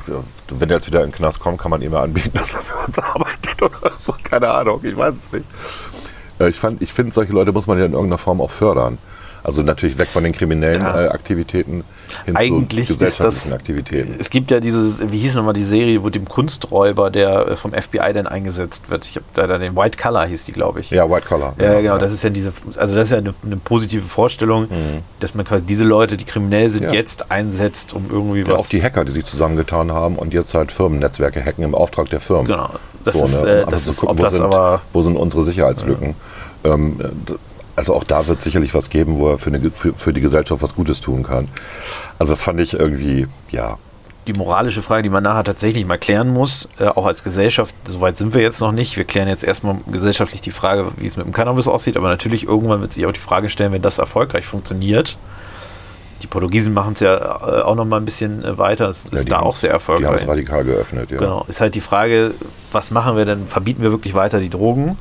[0.50, 2.60] wenn er jetzt wieder in den Knast kommt, kann man ihm mal anbieten, dass er
[2.60, 4.14] für uns arbeitet oder so.
[4.24, 5.44] Keine Ahnung, ich weiß es nicht.
[6.40, 8.98] Äh, Ich, fand- ich finde, solche Leute muss man ja in irgendeiner Form auch fördern.
[9.44, 11.04] Also natürlich weg von den kriminellen Ja.
[11.04, 11.84] äh, Aktivitäten
[12.24, 14.16] hin Eigentlich zu ist gesellschaftlichen das- Aktivitäten.
[14.18, 17.72] Es gibt ja dieses, wie hieß nochmal die Serie, wo dem Kunsträuber, der äh, vom
[17.74, 19.04] FBI dann eingesetzt wird.
[19.04, 20.90] Ich habe da da den White Collar hieß die, glaube ich.
[20.90, 21.52] Ja, White Collar.
[21.60, 24.66] Ja, genau, das ist ja diese, also das ist ja eine, eine positive Vorstellung,
[25.20, 26.88] dass man quasi diese Leute, die kriminell sind, Mhm.
[26.88, 26.94] Ja.
[26.94, 28.62] jetzt einsetzt, um irgendwie Ja, was.
[28.62, 32.20] auch die Hacker, die sich zusammengetan haben und jetzt halt Firmennetzwerke hacken im Auftrag der
[32.20, 32.46] Firmen.
[32.46, 32.70] Genau.
[33.04, 33.60] Das so, ist, ne?
[33.60, 36.14] äh, einfach zu gucken, wo sind, aber wo sind unsere Sicherheitslücken.
[36.64, 36.98] Ähm,
[37.76, 40.62] also auch da wird sicherlich was geben, wo er für, eine, für, für die Gesellschaft
[40.62, 41.48] was Gutes tun kann.
[42.18, 43.78] Also das fand ich irgendwie, ja,
[44.26, 48.16] die moralische Frage, die man nachher tatsächlich mal klären muss, äh, auch als Gesellschaft, soweit
[48.16, 48.96] sind wir jetzt noch nicht.
[48.96, 52.44] Wir klären jetzt erstmal gesellschaftlich die Frage, wie es mit dem Cannabis aussieht, aber natürlich
[52.44, 55.18] irgendwann wird sich auch die Frage stellen, wenn das erfolgreich funktioniert,
[56.22, 58.88] Die Portugiesen machen es ja äh, auch noch mal ein bisschen äh, weiter.
[58.88, 60.22] Es Ja, ist da auch sehr Die haben erfolgreich.
[60.22, 61.18] es radikal geöffnet, ja.
[61.18, 61.44] Genau.
[61.48, 62.30] Ist halt die Frage,
[62.72, 63.46] was machen wir denn?
[63.46, 64.96] Verbieten wir wirklich weiter die Drogen?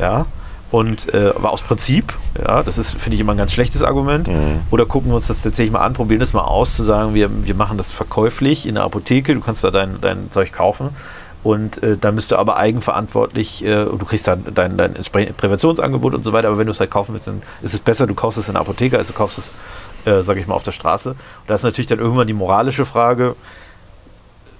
[0.00, 0.26] Ja.
[0.74, 4.26] Und äh, aber aus Prinzip, ja, das ist, finde ich, immer ein ganz schlechtes Argument.
[4.26, 4.62] Mhm.
[4.72, 7.30] Oder gucken wir uns das tatsächlich mal an, probieren das mal aus, zu sagen, wir,
[7.46, 10.88] wir machen das verkäuflich in der Apotheke, du kannst da dein, dein Zeug kaufen.
[11.44, 15.36] Und äh, dann bist du aber eigenverantwortlich, äh, und du kriegst dann dein, dein entsprechendes
[15.36, 18.08] Präventionsangebot und so weiter, aber wenn du es halt kaufen willst, dann ist es besser,
[18.08, 19.52] du kaufst es in der Apotheke, als du kaufst es,
[20.12, 21.10] äh, sag ich mal, auf der Straße.
[21.10, 23.36] Und da ist natürlich dann irgendwann die moralische Frage,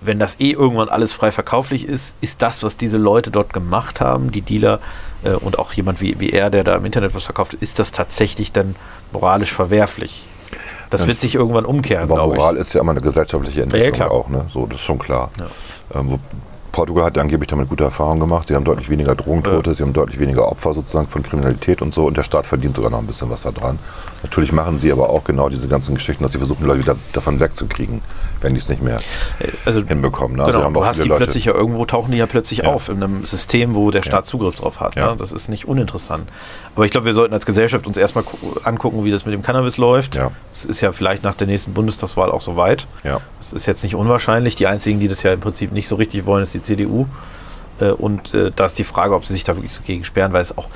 [0.06, 4.00] wenn das eh irgendwann alles frei verkauflich ist, ist das, was diese Leute dort gemacht
[4.00, 4.80] haben, die Dealer
[5.24, 7.92] äh, und auch jemand wie, wie er, der da im Internet was verkauft, ist das
[7.92, 8.74] tatsächlich dann
[9.12, 10.24] moralisch verwerflich?
[10.90, 12.60] Das Ja, wird sich irgendwann umkehren, Aber Moral ich.
[12.60, 14.10] ist ja immer eine gesellschaftliche Entwicklung klar.
[14.10, 14.44] auch, ne?
[14.48, 15.30] So, das ist schon klar.
[15.94, 16.18] Ähm, wo-
[16.70, 18.48] Portugal hat angeblich damit gute Erfahrungen gemacht.
[18.48, 22.04] Sie haben deutlich weniger Drogentote, sie haben deutlich weniger Opfer sozusagen von Kriminalität und so.
[22.06, 23.78] Und der Staat verdient sogar noch ein bisschen was da dran.
[24.24, 27.38] Natürlich machen sie aber auch genau diese ganzen Geschichten, dass sie versuchen, Leute wieder davon
[27.40, 28.00] wegzukriegen,
[28.40, 29.00] wenn die es nicht mehr
[29.66, 30.38] Also, hinbekommen.
[30.38, 30.44] Ne?
[30.44, 32.60] Also genau, haben du auch hast die Leute- plötzlich ja irgendwo, tauchen die ja plötzlich
[32.60, 32.68] Ja.
[32.72, 34.96] auf in einem System, wo der Staat Zugriff drauf hat.
[34.96, 35.10] Ja.
[35.10, 35.16] Ne?
[35.18, 36.26] Das ist nicht uninteressant.
[36.74, 39.42] Aber ich glaube, wir sollten als Gesellschaft uns erstmal gu- angucken, wie das mit dem
[39.42, 40.16] Cannabis läuft.
[40.16, 40.30] Ja.
[40.50, 42.86] Es ist ja vielleicht nach der nächsten Bundestagswahl auch soweit.
[43.04, 43.20] Ja.
[43.40, 44.54] Das ist jetzt nicht unwahrscheinlich.
[44.56, 47.06] Die einzigen, die das ja im Prinzip nicht so richtig wollen, ist die CDU.
[47.78, 50.32] Äh, Und äh, da ist die Frage, ob sie sich da wirklich so gegen sperren,
[50.32, 50.68] weil es auch,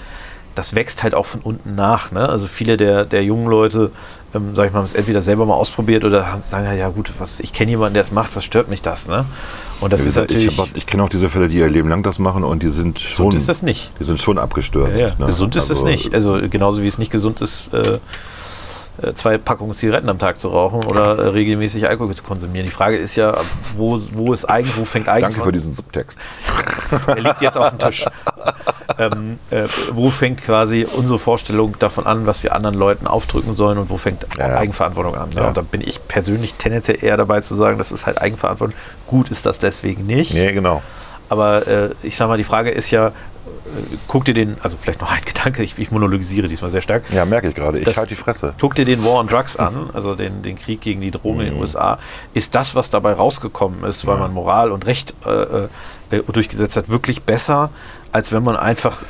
[0.55, 2.11] das wächst halt auch von unten nach.
[2.11, 2.29] Ne?
[2.29, 3.91] Also viele der, der jungen Leute,
[4.35, 6.89] ähm, sag ich mal, haben es entweder selber mal ausprobiert oder haben sagen, ja, ja
[6.89, 9.09] gut, was, ich kenne jemanden, der es macht, was stört mich das?
[9.09, 9.25] Ne?
[9.81, 10.47] Und das Wie ist natürlich.
[10.47, 12.99] ich, ich kenne auch diese Fälle, die ihr Leben lang das machen und die sind
[12.99, 13.93] schon, gesund ist das nicht.
[14.01, 15.01] die sind schon abgestürzt.
[15.01, 15.15] Ja, ja.
[15.19, 15.27] ne?
[15.27, 16.13] Gesund ist es Also, nicht.
[16.15, 17.99] Also genauso wie es nicht gesund ist, äh,
[19.01, 22.67] äh, zwei Packungen Zigaretten am Tag zu rauchen oder äh, regelmäßig Alkohol zu konsumieren.
[22.67, 23.37] Die Frage ist ja,
[23.77, 26.19] wo, wo ist eigen, wo fängt eigen Danke für diesen Subtext.
[27.07, 28.05] Der liegt jetzt auf dem Tisch.
[28.99, 33.79] ähm, äh, wo fängt quasi unsere Vorstellung davon an, was wir anderen Leuten aufdrücken sollen
[33.79, 34.57] und wo fängt Ja.
[34.57, 35.29] Eigenverantwortung an?
[35.31, 35.41] Ne?
[35.41, 35.49] Ja.
[35.49, 38.77] Und da bin ich persönlich tendenziell eher dabei zu sagen, das ist halt Eigenverantwortung.
[39.07, 40.35] Gut ist das deswegen nicht.
[40.35, 40.83] Nee, genau.
[41.29, 43.13] Aber äh, ich sag mal, die Frage ist ja,
[44.07, 47.03] guck dir den, also vielleicht noch ein Gedanke, ich, ich monologisiere diesmal sehr stark.
[47.13, 47.79] Ja, merke ich gerade.
[47.79, 48.55] Ich halte die Fresse.
[48.61, 51.45] Guck dir den War on Drugs an, also den, den Krieg gegen die Drogen Mhm.
[51.45, 51.99] in den USA.
[52.35, 55.65] Ist das, was dabei rausgekommen ist, weil man Moral und Recht äh,
[56.17, 57.71] äh, durchgesetzt hat, wirklich besser,
[58.13, 59.03] als wenn man einfach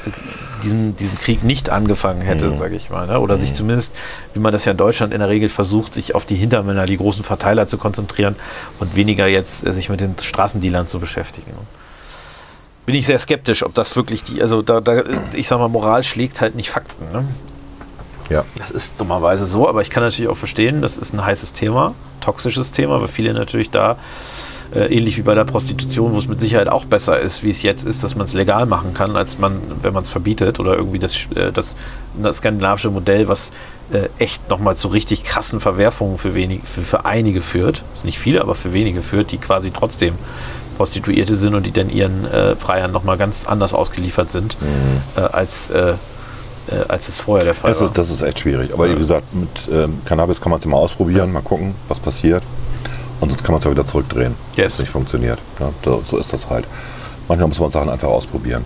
[0.65, 2.59] diesen, diesen Krieg nicht angefangen hätte, Mhm.
[2.59, 3.07] sage ich mal.
[3.07, 3.21] Ne?
[3.21, 3.95] Oder sich zumindest,
[4.35, 6.97] wie man das ja in Deutschland in der Regel versucht, sich auf die Hintermänner, die
[6.97, 8.35] großen Verteiler zu konzentrieren
[8.81, 11.53] und weniger jetzt äh, sich mit den Straßendealern zu beschäftigen.
[12.89, 15.03] Bin ich sehr skeptisch, ob das wirklich die, also da, da
[15.35, 17.13] ich sag mal, Moral schlägt halt nicht Fakten.
[17.13, 17.23] Ne?
[18.31, 18.47] Ja.
[18.57, 21.95] Das ist dummerweise so, aber ich kann natürlich auch verstehen, das ist ein heißes Thema,
[22.23, 23.99] toxisches Thema, weil viele natürlich da,
[24.75, 27.61] äh, ähnlich wie bei der Prostitution, wo es mit Sicherheit auch besser ist, wie es
[27.63, 30.75] jetzt ist, dass man es legal machen kann, als man, wenn man es verbietet oder
[30.75, 31.77] irgendwie das, äh, das,
[32.17, 33.53] das skandinavische Modell, was
[33.93, 38.19] äh, echt nochmal zu richtig krassen Verwerfungen für, wenig, für, für einige führt, ist nicht
[38.19, 40.15] viele, aber für wenige führt, die quasi trotzdem
[40.79, 44.57] Prostituierte sind und die dann ihren äh, Freiern nochmal ganz anders ausgeliefert sind,
[45.17, 45.95] äh, als, äh, äh,
[46.89, 47.87] als es vorher der Fall Das war.
[47.87, 48.73] ist, das ist echt schwierig.
[48.73, 52.43] Aber wie gesagt, mit ähm, Cannabis kann man es immer ausprobieren, mal gucken, was passiert.
[53.21, 54.57] Und sonst kann man es ja wieder zurückdrehen, Yes.
[54.57, 55.41] wenn es nicht funktioniert.
[55.59, 56.65] Ja, da, so ist das halt.
[57.27, 58.65] Manchmal muss man Sachen einfach ausprobieren.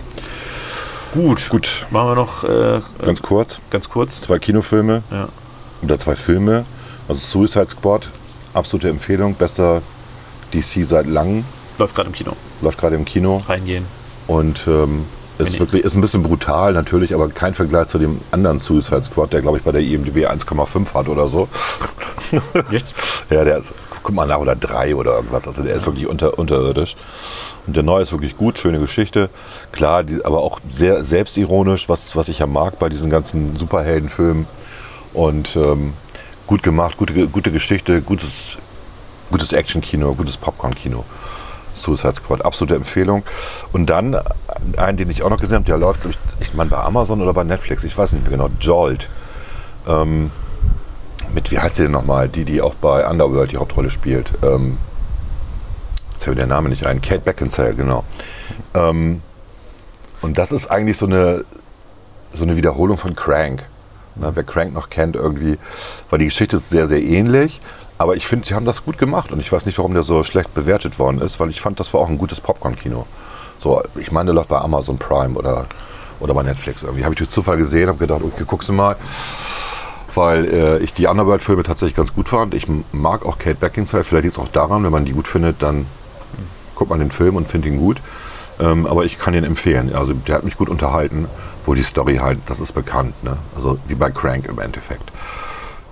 [1.13, 1.49] Gut.
[1.49, 3.59] Gut, Machen wir noch äh, ganz kurz.
[3.69, 4.21] ganz kurz.
[4.21, 5.27] Zwei Kinofilme Ja.
[5.81, 6.65] oder zwei Filme.
[7.07, 8.09] Also Suicide Squad,
[8.53, 9.33] absolute Empfehlung.
[9.35, 9.81] Bester
[10.53, 11.43] DC seit langem.
[11.77, 12.33] Läuft gerade im Kino.
[12.61, 13.41] Läuft gerade im Kino.
[13.47, 13.85] Reingehen.
[14.27, 15.05] Und ähm,
[15.39, 19.33] ist wirklich ist ein bisschen brutal natürlich, aber kein Vergleich zu dem anderen Suicide Squad,
[19.33, 21.47] der glaube ich bei der IMDb 1,5 hat oder so.
[22.71, 22.93] Echt?
[23.29, 25.47] Ja, der ist, guck mal nach, oder drei oder irgendwas.
[25.47, 26.95] Also der ist wirklich unter, unterirdisch.
[27.65, 29.29] Und der neue ist wirklich gut, schöne Geschichte.
[29.71, 34.45] Klar, die, aber auch sehr selbstironisch, was, was ich ja mag bei diesen ganzen Superheldenfilmen.
[35.13, 35.93] Und ähm,
[36.47, 38.57] gut gemacht, gute, gute Geschichte, gutes,
[39.31, 41.03] gutes Action-Kino, gutes Popcorn-Kino.
[41.73, 43.23] Suicide Squad, absolute Empfehlung.
[43.71, 44.17] Und dann
[44.77, 47.21] einen, den ich auch noch gesehen habe, der läuft, glaube ich, ich meine bei Amazon
[47.21, 49.09] oder bei Netflix, ich weiß nicht mehr genau, Jolt.
[49.87, 50.31] Ähm,
[51.33, 52.29] mit, wie heißt sie denn nochmal?
[52.29, 54.31] Die, die auch bei Underworld die Hauptrolle spielt.
[54.43, 54.77] Ähm,
[56.13, 57.01] jetzt fällt mir der Name nicht ein.
[57.01, 58.03] Kate Beckinsale, genau.
[58.73, 59.21] Ähm,
[60.21, 61.43] und das ist eigentlich so eine,
[62.33, 63.65] so eine Wiederholung von Crank.
[64.15, 65.57] Na, wer Crank noch kennt, irgendwie,
[66.09, 67.59] weil die Geschichte ist sehr, sehr ähnlich.
[68.03, 70.25] Aber ich finde, sie haben das gut gemacht und ich weiß nicht, warum der so
[70.25, 73.05] schlecht bewertet worden ist, weil ich fand, das war auch ein gutes Popcorn-Kino.
[73.57, 75.67] So, ich meine, der läuft bei Amazon Prime oder,
[76.19, 77.05] oder bei Netflix irgendwie.
[77.05, 78.97] Habe ich durch Zufall gesehen, habe gedacht, okay, guckst du mal
[80.15, 82.53] weil äh, ich die Underworld-Filme tatsächlich ganz gut fand.
[82.53, 84.03] Ich mag auch Kate Beckinsale.
[84.03, 85.87] Vielleicht liegt es auch daran, wenn man die gut findet, dann
[86.75, 87.99] guckt man den Film und findet ihn gut.
[88.59, 89.93] Ähm, aber ich kann ihn empfehlen.
[89.95, 91.27] Also der hat mich gut unterhalten,
[91.65, 93.37] wo die Story halt, das ist bekannt, ne?
[93.55, 95.11] also wie bei Crank im Endeffekt.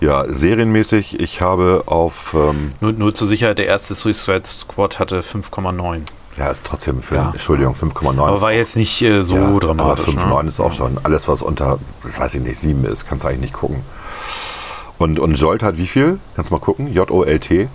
[0.01, 5.21] Ja, serienmäßig, ich habe auf, ähm, Nur, nur zur Sicherheit, der erste Suicide Squad hatte
[5.21, 6.01] 5,9.
[6.37, 7.29] ja, ist trotzdem für, Ja.
[7.31, 8.19] Entschuldigung, 5,9.
[8.27, 10.05] Aber war jetzt nicht äh, so ja, Aber dramatisch.
[10.15, 10.49] 5,9 ne?
[10.49, 13.41] ist auch schon alles, was unter, das weiß ich nicht, 7 ist, kannst du eigentlich
[13.41, 13.83] nicht gucken.
[14.97, 16.19] Und, und Jolt hat wie viel?
[16.35, 16.91] Kannst du mal gucken?
[16.91, 17.67] J-O-L-T.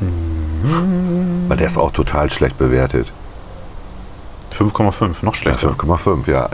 [0.00, 1.44] Mhm.
[1.48, 3.12] Weil der ist auch total schlecht bewertet.
[4.58, 5.70] 5,5, noch Ja, schlechter.
[5.70, 6.48] 5,5, ja.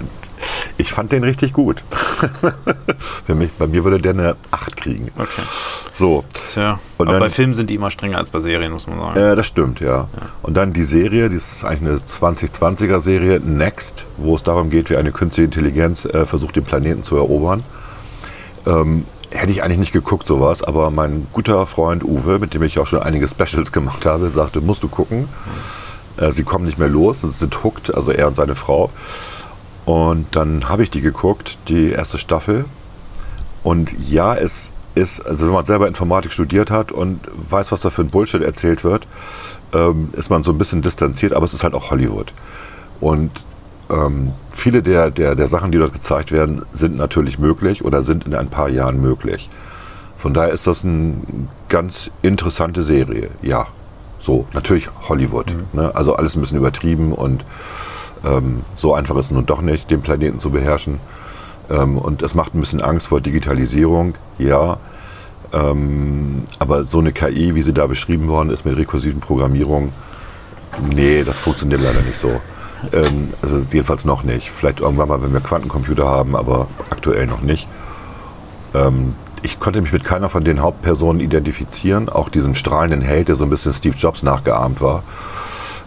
[0.77, 1.83] Ich fand den richtig gut.
[3.27, 5.11] Für mich, bei mir würde der eine 8 kriegen.
[5.17, 5.43] Okay.
[5.93, 6.79] So, Tja.
[6.99, 9.17] Und Aber dann- bei Filmen sind die immer strenger als bei Serien, muss man sagen.
[9.21, 10.09] äh, das stimmt, ja.
[10.43, 14.91] Und dann die Serie, die ist eigentlich eine 2020er Serie, Next, wo es darum geht,
[14.91, 17.65] wie eine künstliche Intelligenz äh, versucht, den Planeten zu erobern.
[18.67, 22.79] Ähm, hätte ich eigentlich nicht geguckt, sowas, aber mein guter Freund Uwe, mit dem ich
[22.79, 25.29] auch schon einige Specials gemacht habe, sagte, musst du gucken.
[26.17, 28.91] Äh, sie kommen nicht mehr los, sie sind hooked, also er und seine Frau.
[29.89, 32.67] Und dann habe ich die geguckt, die erste Staffel.
[33.63, 37.89] Und ja, es ist, also wenn man selber Informatik studiert hat und weiß, was da
[37.89, 39.07] für ein Bullshit erzählt wird,
[39.73, 42.35] ähm, ist man so ein bisschen distanziert, aber es ist halt auch Hollywood.
[43.01, 43.31] Und
[43.89, 48.27] ähm, viele der, der, der Sachen, die dort gezeigt werden, sind natürlich möglich oder sind
[48.27, 49.49] in ein paar Jahren möglich.
[50.19, 51.15] Von daher ist das eine
[51.71, 53.67] ganz interessante Serie, ja.
[54.21, 55.57] So, natürlich Hollywood.
[55.73, 55.91] Ne?
[55.95, 57.43] Also alles ein bisschen übertrieben und
[58.25, 61.01] ähm, so einfach ist es nun doch nicht, den Planeten zu beherrschen.
[61.71, 64.79] Ähm, und es macht ein bisschen Angst vor Digitalisierung, ja.
[65.53, 69.93] Ähm, aber so eine KI, wie sie da beschrieben worden ist mit rekursiven Programmierung,
[70.95, 72.41] nee, das funktioniert leider nicht so.
[72.93, 74.51] Ähm, also jedenfalls noch nicht.
[74.51, 77.67] Vielleicht irgendwann mal, wenn wir Quantencomputer haben, aber aktuell noch nicht.
[78.75, 83.37] Ähm, ich konnte mich mit keiner von den Hauptpersonen identifizieren, auch diesem strahlenden Held, der
[83.37, 85.03] so ein bisschen Steve Jobs nachgeahmt war.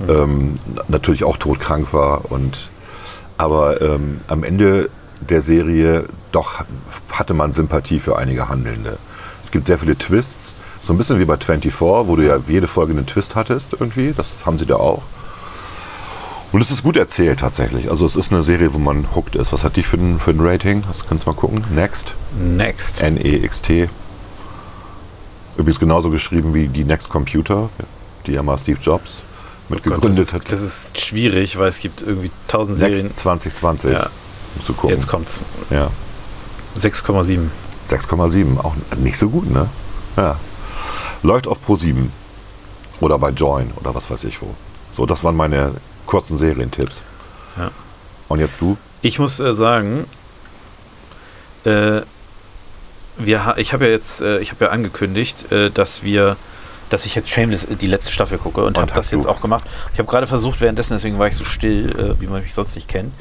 [0.10, 2.70] Ähm, natürlich auch todkrank war und
[3.38, 4.90] aber ähm, am Ende
[5.20, 6.64] der Serie doch
[7.12, 8.98] hatte man Sympathie für einige Handelnde.
[9.44, 12.68] Es gibt sehr viele Twists, so ein bisschen wie bei 24, wo du ja jede
[12.68, 14.14] Folge einen Twist hattest irgendwie.
[14.16, 15.04] Das haben sie da auch.
[16.52, 17.90] Und es ist gut erzählt tatsächlich.
[17.90, 19.54] Also es ist eine Serie, wo man hooked ist.
[19.54, 20.84] Was hat die für ein, für ein Rating?
[20.88, 21.64] Das kannst du mal gucken.
[21.74, 22.14] Next.
[22.38, 23.02] Next.
[23.02, 23.90] N-E-X-T.
[25.58, 27.70] Übrigens genauso geschrieben wie die Next Computer,
[28.26, 29.18] die ja mal Steve Jobs
[29.72, 30.52] mitgegründet Oh das, hat.
[30.52, 33.02] das ist schwierig, weil es gibt irgendwie 1000 Serien.
[33.02, 33.92] Next 2020.
[33.92, 34.10] Ja.
[34.56, 34.96] Musst du gucken.
[34.96, 35.42] Jetzt kommt's.
[35.70, 35.90] Ja.
[36.78, 37.48] 6,7.
[37.90, 38.60] 6,7.
[38.60, 39.68] Auch nicht so gut, ne?
[40.18, 40.38] Ja.
[41.24, 42.12] Läuft auf Pro 7.
[43.00, 44.54] Oder bei Join oder was weiß ich wo.
[44.92, 45.74] So, das waren meine
[46.06, 47.02] kurzen Serientipps.
[47.58, 47.72] Ja.
[48.28, 48.78] Und jetzt du?
[49.02, 50.06] Ich muss äh, sagen,
[51.66, 52.02] äh,
[53.18, 56.38] wir, ha- ich habe ja jetzt, äh, ich habe ja angekündigt, äh, dass wir,
[56.92, 59.16] dass ich jetzt Shameless äh, die letzte Staffel gucke und, Und habe das du?
[59.16, 59.64] jetzt auch gemacht.
[59.94, 62.76] Ich habe gerade versucht, währenddessen, deswegen war ich so still, äh, wie man mich sonst
[62.76, 63.14] nicht kennt.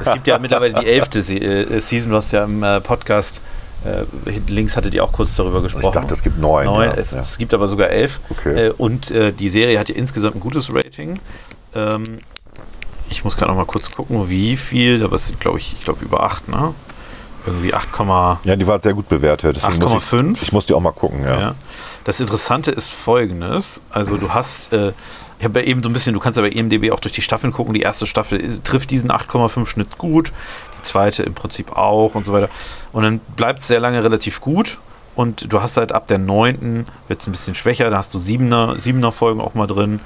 [0.00, 3.40] es gibt ja mittlerweile die elfte Se äh, Season, du hast ja im äh, Podcast
[3.84, 4.04] äh,
[4.46, 5.86] links hattet ihr auch kurz darüber gesprochen.
[5.86, 6.64] Ich dachte, es gibt neun.
[6.64, 6.94] Neun, ja.
[6.94, 7.20] es, ja.
[7.20, 8.20] es gibt aber sogar elf.
[8.30, 8.68] Okay.
[8.68, 11.18] Äh, und die Serie hat ja insgesamt ein gutes Rating.
[11.74, 12.02] Ähm,
[13.10, 15.84] ich muss gerade noch mal kurz gucken, wie viel, aber es sind, glaube ich, ich
[15.84, 16.74] glaube über 8, ne?
[17.46, 17.88] Irgendwie 8,
[18.44, 19.56] ja, die war sehr gut bewertet.
[19.56, 20.36] deswegen muss 8,5?
[20.36, 21.38] Ich, ich muss die auch mal gucken, ja.
[21.38, 21.54] ja.
[22.04, 24.92] Das Interessante ist folgendes: Also, du hast, äh,
[25.38, 27.22] ich habe ja eben so ein bisschen, du kannst ja bei EMDB auch durch die
[27.22, 27.74] Staffeln gucken.
[27.74, 30.32] Die erste Staffel äh, trifft diesen 8,5 Schnitt gut,
[30.78, 32.48] die zweite im Prinzip auch und so weiter.
[32.92, 34.78] Und dann bleibt es sehr lange relativ gut.
[35.14, 38.18] Und du hast halt ab der neunten wird es ein bisschen schwächer, da hast du
[38.18, 40.00] siebener, siebener Folgen auch mal drin.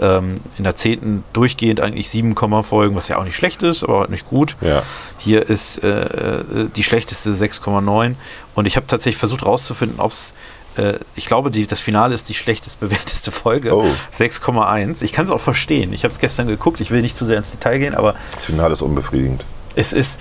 [0.00, 4.00] Ähm, in der zehnten durchgehend eigentlich 7, Folgen, was ja auch nicht schlecht ist, aber
[4.00, 4.56] halt nicht gut.
[4.60, 4.82] Ja.
[5.18, 8.14] Hier ist äh, äh, die schlechteste 6,9
[8.54, 10.32] und ich habe tatsächlich versucht herauszufinden, ob es,
[10.76, 13.84] äh, ich glaube, die, das Finale ist die schlechtest bewerteste Folge, Oh.
[14.16, 15.02] 6,1.
[15.02, 15.92] Ich kann es auch verstehen.
[15.92, 18.44] Ich habe es gestern geguckt, ich will nicht zu sehr ins Detail gehen, aber Das
[18.44, 19.44] Finale ist unbefriedigend.
[19.74, 20.18] es ist,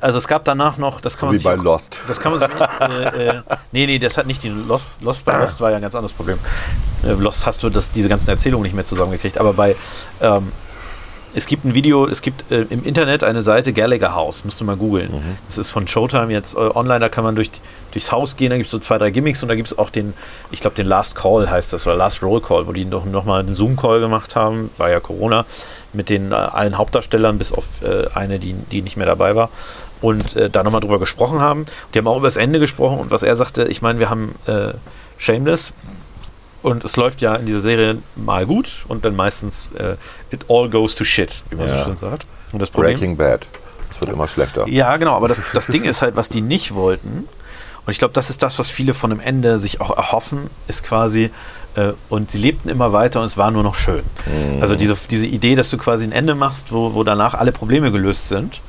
[0.00, 2.00] also es gab danach noch, das kann So man wie sich bei auch- Lost.
[2.08, 2.48] das kann man sich
[2.80, 5.82] äh, äh, nee, nee, das hat nicht die Lost, Lost bei Lost war ja ein
[5.82, 6.38] ganz anderes Problem.
[7.04, 9.74] Äh, Lost hast du das, diese ganzen Erzählungen nicht mehr zusammengekriegt, aber bei
[10.20, 10.52] ähm,
[11.34, 14.64] es gibt ein Video, es gibt äh, im Internet eine Seite Gallagher House, musst du
[14.64, 15.10] mal googeln.
[15.46, 17.50] Das ist von Showtime jetzt äh, online, da kann man durch,
[17.92, 19.90] durchs Haus gehen, da gibt es so zwei, drei Gimmicks und da gibt es auch
[19.90, 20.14] den,
[20.50, 23.24] ich glaube, den Last Call heißt das, oder Last Roll Call, wo die noch, noch
[23.26, 25.44] mal einen Zoom-Call gemacht haben, war ja Corona,
[25.92, 29.48] mit den äh, allen Hauptdarstellern, bis auf äh, eine, die, die nicht mehr dabei war.
[30.00, 31.66] Und äh, da nochmal drüber gesprochen haben.
[31.92, 34.34] Die haben auch über das Ende gesprochen und was er sagte, ich meine, wir haben
[34.46, 34.74] äh,
[35.18, 35.72] Shameless,
[36.62, 39.94] und es läuft ja in dieser Serie mal gut und dann meistens äh,
[40.34, 41.78] it all goes to shit, wie man Ja.
[41.78, 42.26] so schön sagt.
[42.52, 43.46] Und das Problem, Breaking Bad.
[43.90, 44.66] Es wird immer schlechter.
[44.68, 47.28] ja, genau, aber das, das Ding ist halt, was die nicht wollten.
[47.86, 50.84] Und ich glaube, das ist das, was viele von dem Ende sich auch erhoffen, ist
[50.84, 51.30] quasi,
[51.78, 54.02] äh, und sie lebten immer weiter und es war nur noch schön.
[54.60, 57.92] Also diese, diese Idee, dass du quasi ein Ende machst, wo, wo danach alle Probleme
[57.92, 58.60] gelöst sind.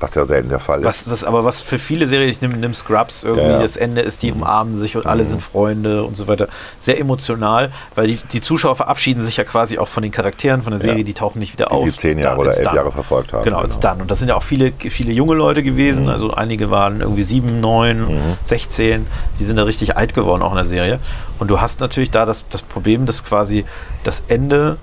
[0.00, 0.86] Was ja selten der Fall ist.
[0.86, 3.58] Was, was, aber was für viele Serien, ich nehme nimm Scrubs, irgendwie Ja, ja.
[3.62, 6.46] das Ende ist, die umarmen sich und alle sind Freunde und so weiter.
[6.78, 10.70] Sehr emotional, weil die, die Zuschauer verabschieden sich ja quasi auch von den Charakteren von
[10.70, 11.02] der Serie, Ja.
[11.04, 11.82] die tauchen nicht wieder Die auf.
[11.82, 12.72] sie zehn Jahre Dann oder elf.
[12.74, 13.42] Jahre verfolgt haben.
[13.42, 14.00] Genau, it's done.
[14.00, 16.08] Und das sind ja auch viele, viele junge Leute gewesen.
[16.08, 18.06] Also einige waren irgendwie sieben, neun,
[18.44, 19.04] 16.
[19.40, 21.00] Die sind da richtig alt geworden, auch in der Serie.
[21.38, 23.64] Und du hast natürlich da das, das Problem, dass quasi
[24.04, 24.76] das Ende,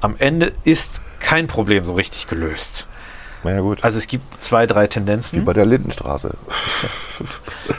[0.00, 2.88] am Ende ist kein Problem so richtig gelöst.
[3.44, 3.84] Na ja, gut.
[3.84, 5.44] Also es gibt zwei, drei Wie Tendenzen.
[5.44, 6.34] bei der Lindenstraße.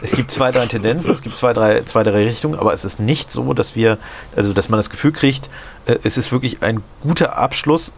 [0.01, 2.99] Es gibt zwei, drei Tendenzen, es gibt zwei, drei, zwei, drei Richtungen, aber es ist
[2.99, 3.97] nicht so, dass wir,
[4.35, 5.49] also dass man das Gefühl kriegt,
[5.85, 7.93] äh, es ist wirklich ein guter Abschluss,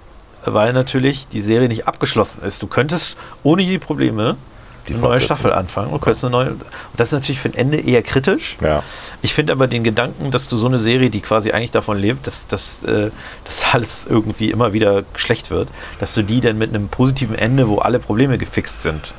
[0.45, 2.63] weil natürlich die Serie nicht abgeschlossen ist.
[2.63, 4.37] Du könntest ohne die Probleme
[4.87, 5.21] Die eine neue.
[5.21, 6.49] Staffel anfangen und könntest eine neue.
[6.51, 6.63] Und
[6.97, 8.57] das ist natürlich für ein Ende eher kritisch.
[8.61, 8.83] Ja.
[9.21, 12.25] Ich finde aber den Gedanken, dass du so eine Serie, die quasi eigentlich davon lebt,
[12.27, 13.11] dass, dass, äh,
[13.45, 15.69] dass alles irgendwie immer wieder schlecht wird,
[15.99, 19.13] dass du die dann mit einem positiven Ende, wo alle Probleme gefixt sind,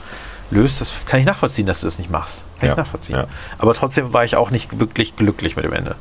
[0.51, 2.45] löst, das kann ich nachvollziehen, dass du das nicht machst.
[2.59, 3.17] Kann Ja, ich nachvollziehen.
[3.17, 3.27] ja.
[3.59, 5.95] Aber trotzdem war ich auch nicht wirklich glücklich mit dem Ende,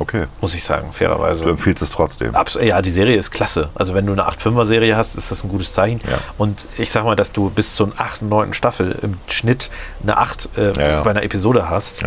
[0.00, 0.24] Okay.
[0.40, 1.44] muss ich sagen, fairerweise.
[1.44, 2.34] Du empfiehlst es trotzdem.
[2.34, 3.68] Abs ja, die Serie ist klasse.
[3.74, 6.00] Also wenn du eine 8-5er-Serie hast, ist das ein gutes Zeichen.
[6.10, 6.18] Ja.
[6.38, 8.54] Und ich sag mal, dass du bis zur 8., 9.
[8.54, 9.70] Staffel im Schnitt
[10.02, 11.02] eine 8 äh, Ja, ja.
[11.02, 12.04] bei einer Episode hast,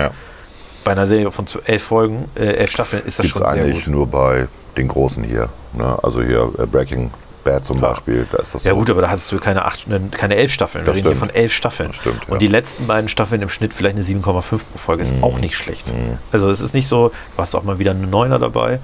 [0.84, 3.54] bei einer Serie von zu- elf Folgen, äh, elf Staffeln, ist das Gibt es schon
[3.54, 3.94] sehr eigentlich gut.
[3.94, 5.50] nur bei den Großen hier.
[5.74, 5.98] Ne?
[6.04, 7.12] Also hier äh, Breaking
[7.46, 8.78] Bad zum Beispiel, da ist das Ja so.
[8.78, 10.84] gut, aber da hattest du keine, acht, ne, keine elf Staffeln.
[10.84, 11.88] Wir Das reden hier von elf Staffeln.
[11.90, 12.38] Das stimmt, Und ja.
[12.40, 15.94] die letzten beiden Staffeln im Schnitt vielleicht eine 7,5 pro Folge ist auch nicht schlecht.
[16.34, 18.80] Also es ist nicht so, du hast auch mal wieder eine Neuner dabei.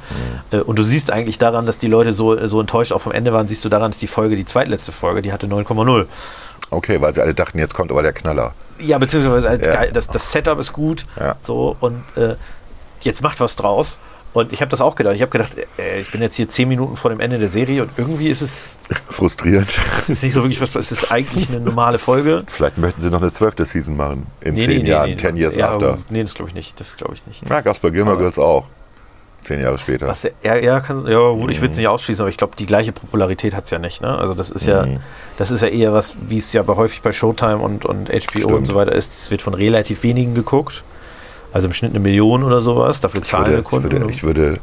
[0.51, 3.33] Äh, Und du siehst eigentlich daran, dass die Leute so, so enttäuscht auch vom Ende
[3.33, 6.05] waren, siehst du daran, dass die Folge, die zweitletzte Folge, die hatte 9,0.
[6.69, 8.53] Okay, weil sie alle dachten, jetzt kommt aber der Knaller.
[8.79, 9.73] Ja, beziehungsweise halt Ja.
[9.73, 11.05] geil, das, das Setup ist gut.
[11.19, 11.35] Ja.
[11.43, 12.35] So, und äh,
[13.01, 13.97] jetzt macht was draus.
[14.33, 15.15] Und ich habe das auch gedacht.
[15.15, 17.81] Ich habe gedacht, äh, ich bin jetzt hier zehn Minuten vor dem Ende der Serie
[17.83, 18.79] und irgendwie ist es,
[19.09, 19.67] Frustrierend.
[19.99, 20.73] es ist nicht so wirklich was.
[20.75, 22.43] Es ist eigentlich eine normale Folge.
[22.47, 24.27] Vielleicht möchten sie noch eine zwölfte Season machen.
[24.39, 25.97] In Nee, zehn nee, nee, Jahren, ten years ja, after.
[26.09, 26.79] Nee, das glaube ich nicht.
[26.79, 27.43] Das glaube ich nicht.
[27.49, 28.65] Na, Gab's bei Gilmore Girls auch.
[29.41, 30.07] Zehn Jahre später.
[30.07, 32.67] Was ja, ja, kann, ja gut, ich will es nicht ausschließen, aber ich glaube, die
[32.67, 33.99] gleiche Popularität hat es ja nicht.
[33.99, 34.15] Ne?
[34.15, 34.99] Also das ist ja, Mhm.
[35.39, 38.21] das ist ja eher was, wie es ja häufig bei Showtime und, und HBO und
[38.21, 38.67] Stimmt.
[38.67, 39.11] so weiter ist.
[39.13, 40.83] Es wird von relativ wenigen geguckt.
[41.53, 43.01] Also im Schnitt eine Million oder sowas.
[43.01, 43.91] Dafür Ich zahlen würde, wir ich, Kunden.
[43.91, 44.59] würde, ich würde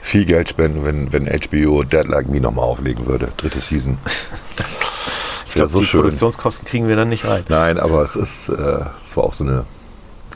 [0.00, 3.28] viel Geld spenden, wenn, wenn HBO Dead Like Me nochmal auflegen würde.
[3.36, 3.98] Dritte Season.
[4.56, 6.00] Das ich wäre glaube, so die schön.
[6.02, 7.42] Produktionskosten kriegen wir dann nicht rein.
[7.48, 9.64] Nein, aber es ist, äh, es war auch so eine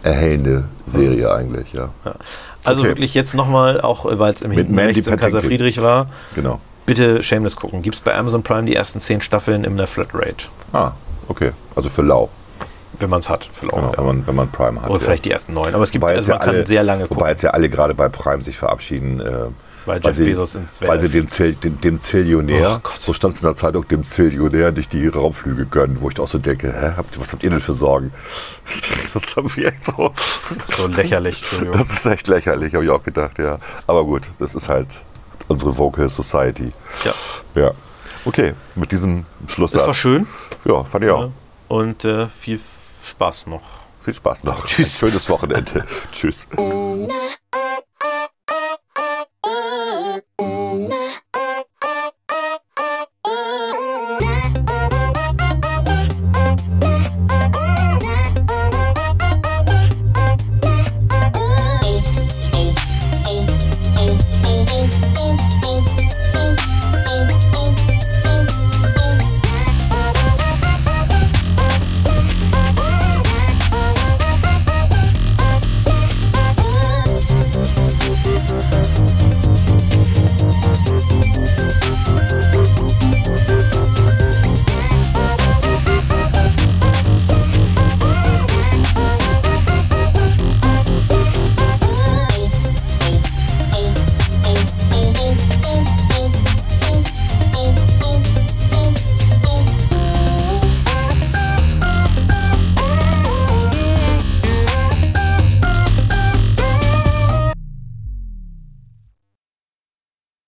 [0.02, 1.90] erhellende Serie eigentlich, ja.
[2.64, 2.88] Also Okay.
[2.90, 5.40] wirklich jetzt nochmal, auch äh, weil es im hinten rechts Kaiser.
[5.40, 6.60] Friedrich war, Genau.
[6.84, 7.82] bitte Shameless gucken.
[7.82, 10.92] Gibt es bei Amazon Prime die ersten zehn Staffeln in der Flatrate, Ah,
[11.28, 11.52] okay.
[11.76, 12.28] Also für lau.
[13.00, 13.48] Wenn man es hat.
[13.52, 13.98] Vielleicht, Genau, ja.
[13.98, 14.90] wenn, man, wenn man Prime hat.
[14.90, 15.04] Oder ja.
[15.06, 15.74] vielleicht die ersten neun.
[15.74, 17.28] Aber es gibt, Wobei also man ja alle, kann sehr lange Wobei gucken.
[17.28, 19.20] jetzt ja alle gerade bei Prime sich verabschieden.
[19.20, 19.46] Äh,
[19.86, 23.34] Weil Jeff sie, Bezos ins Weil sie dem, Zill, dem, dem Zillionär, Oh so stand
[23.34, 26.72] es in der Zeitung, dem Zillionär nicht die Raumflüge gönnen, wo ich auch so denke,
[26.72, 28.12] hä, habt, was habt ihr denn für Sorgen?
[29.12, 30.12] Das ist echt so.
[30.76, 31.72] So lächerlich, Entschuldigung.
[31.78, 33.58] Das ist echt lächerlich, habe ich auch gedacht, ja.
[33.86, 35.02] Aber gut, das ist halt
[35.48, 36.70] unsere Vocal Society.
[37.04, 37.12] ja.
[37.62, 37.70] Ja.
[38.24, 39.74] Okay, mit diesem Schluss.
[39.74, 40.26] Es war schön
[40.64, 41.20] Ja, fand ich auch.
[41.24, 41.30] ja.
[41.68, 42.58] und äh, viel
[43.04, 43.62] Spaß noch.
[44.00, 44.66] Viel Spaß noch.
[44.66, 44.94] Tschüss.
[44.96, 45.86] Ein schönes Wochenende.
[46.12, 46.46] Tschüss.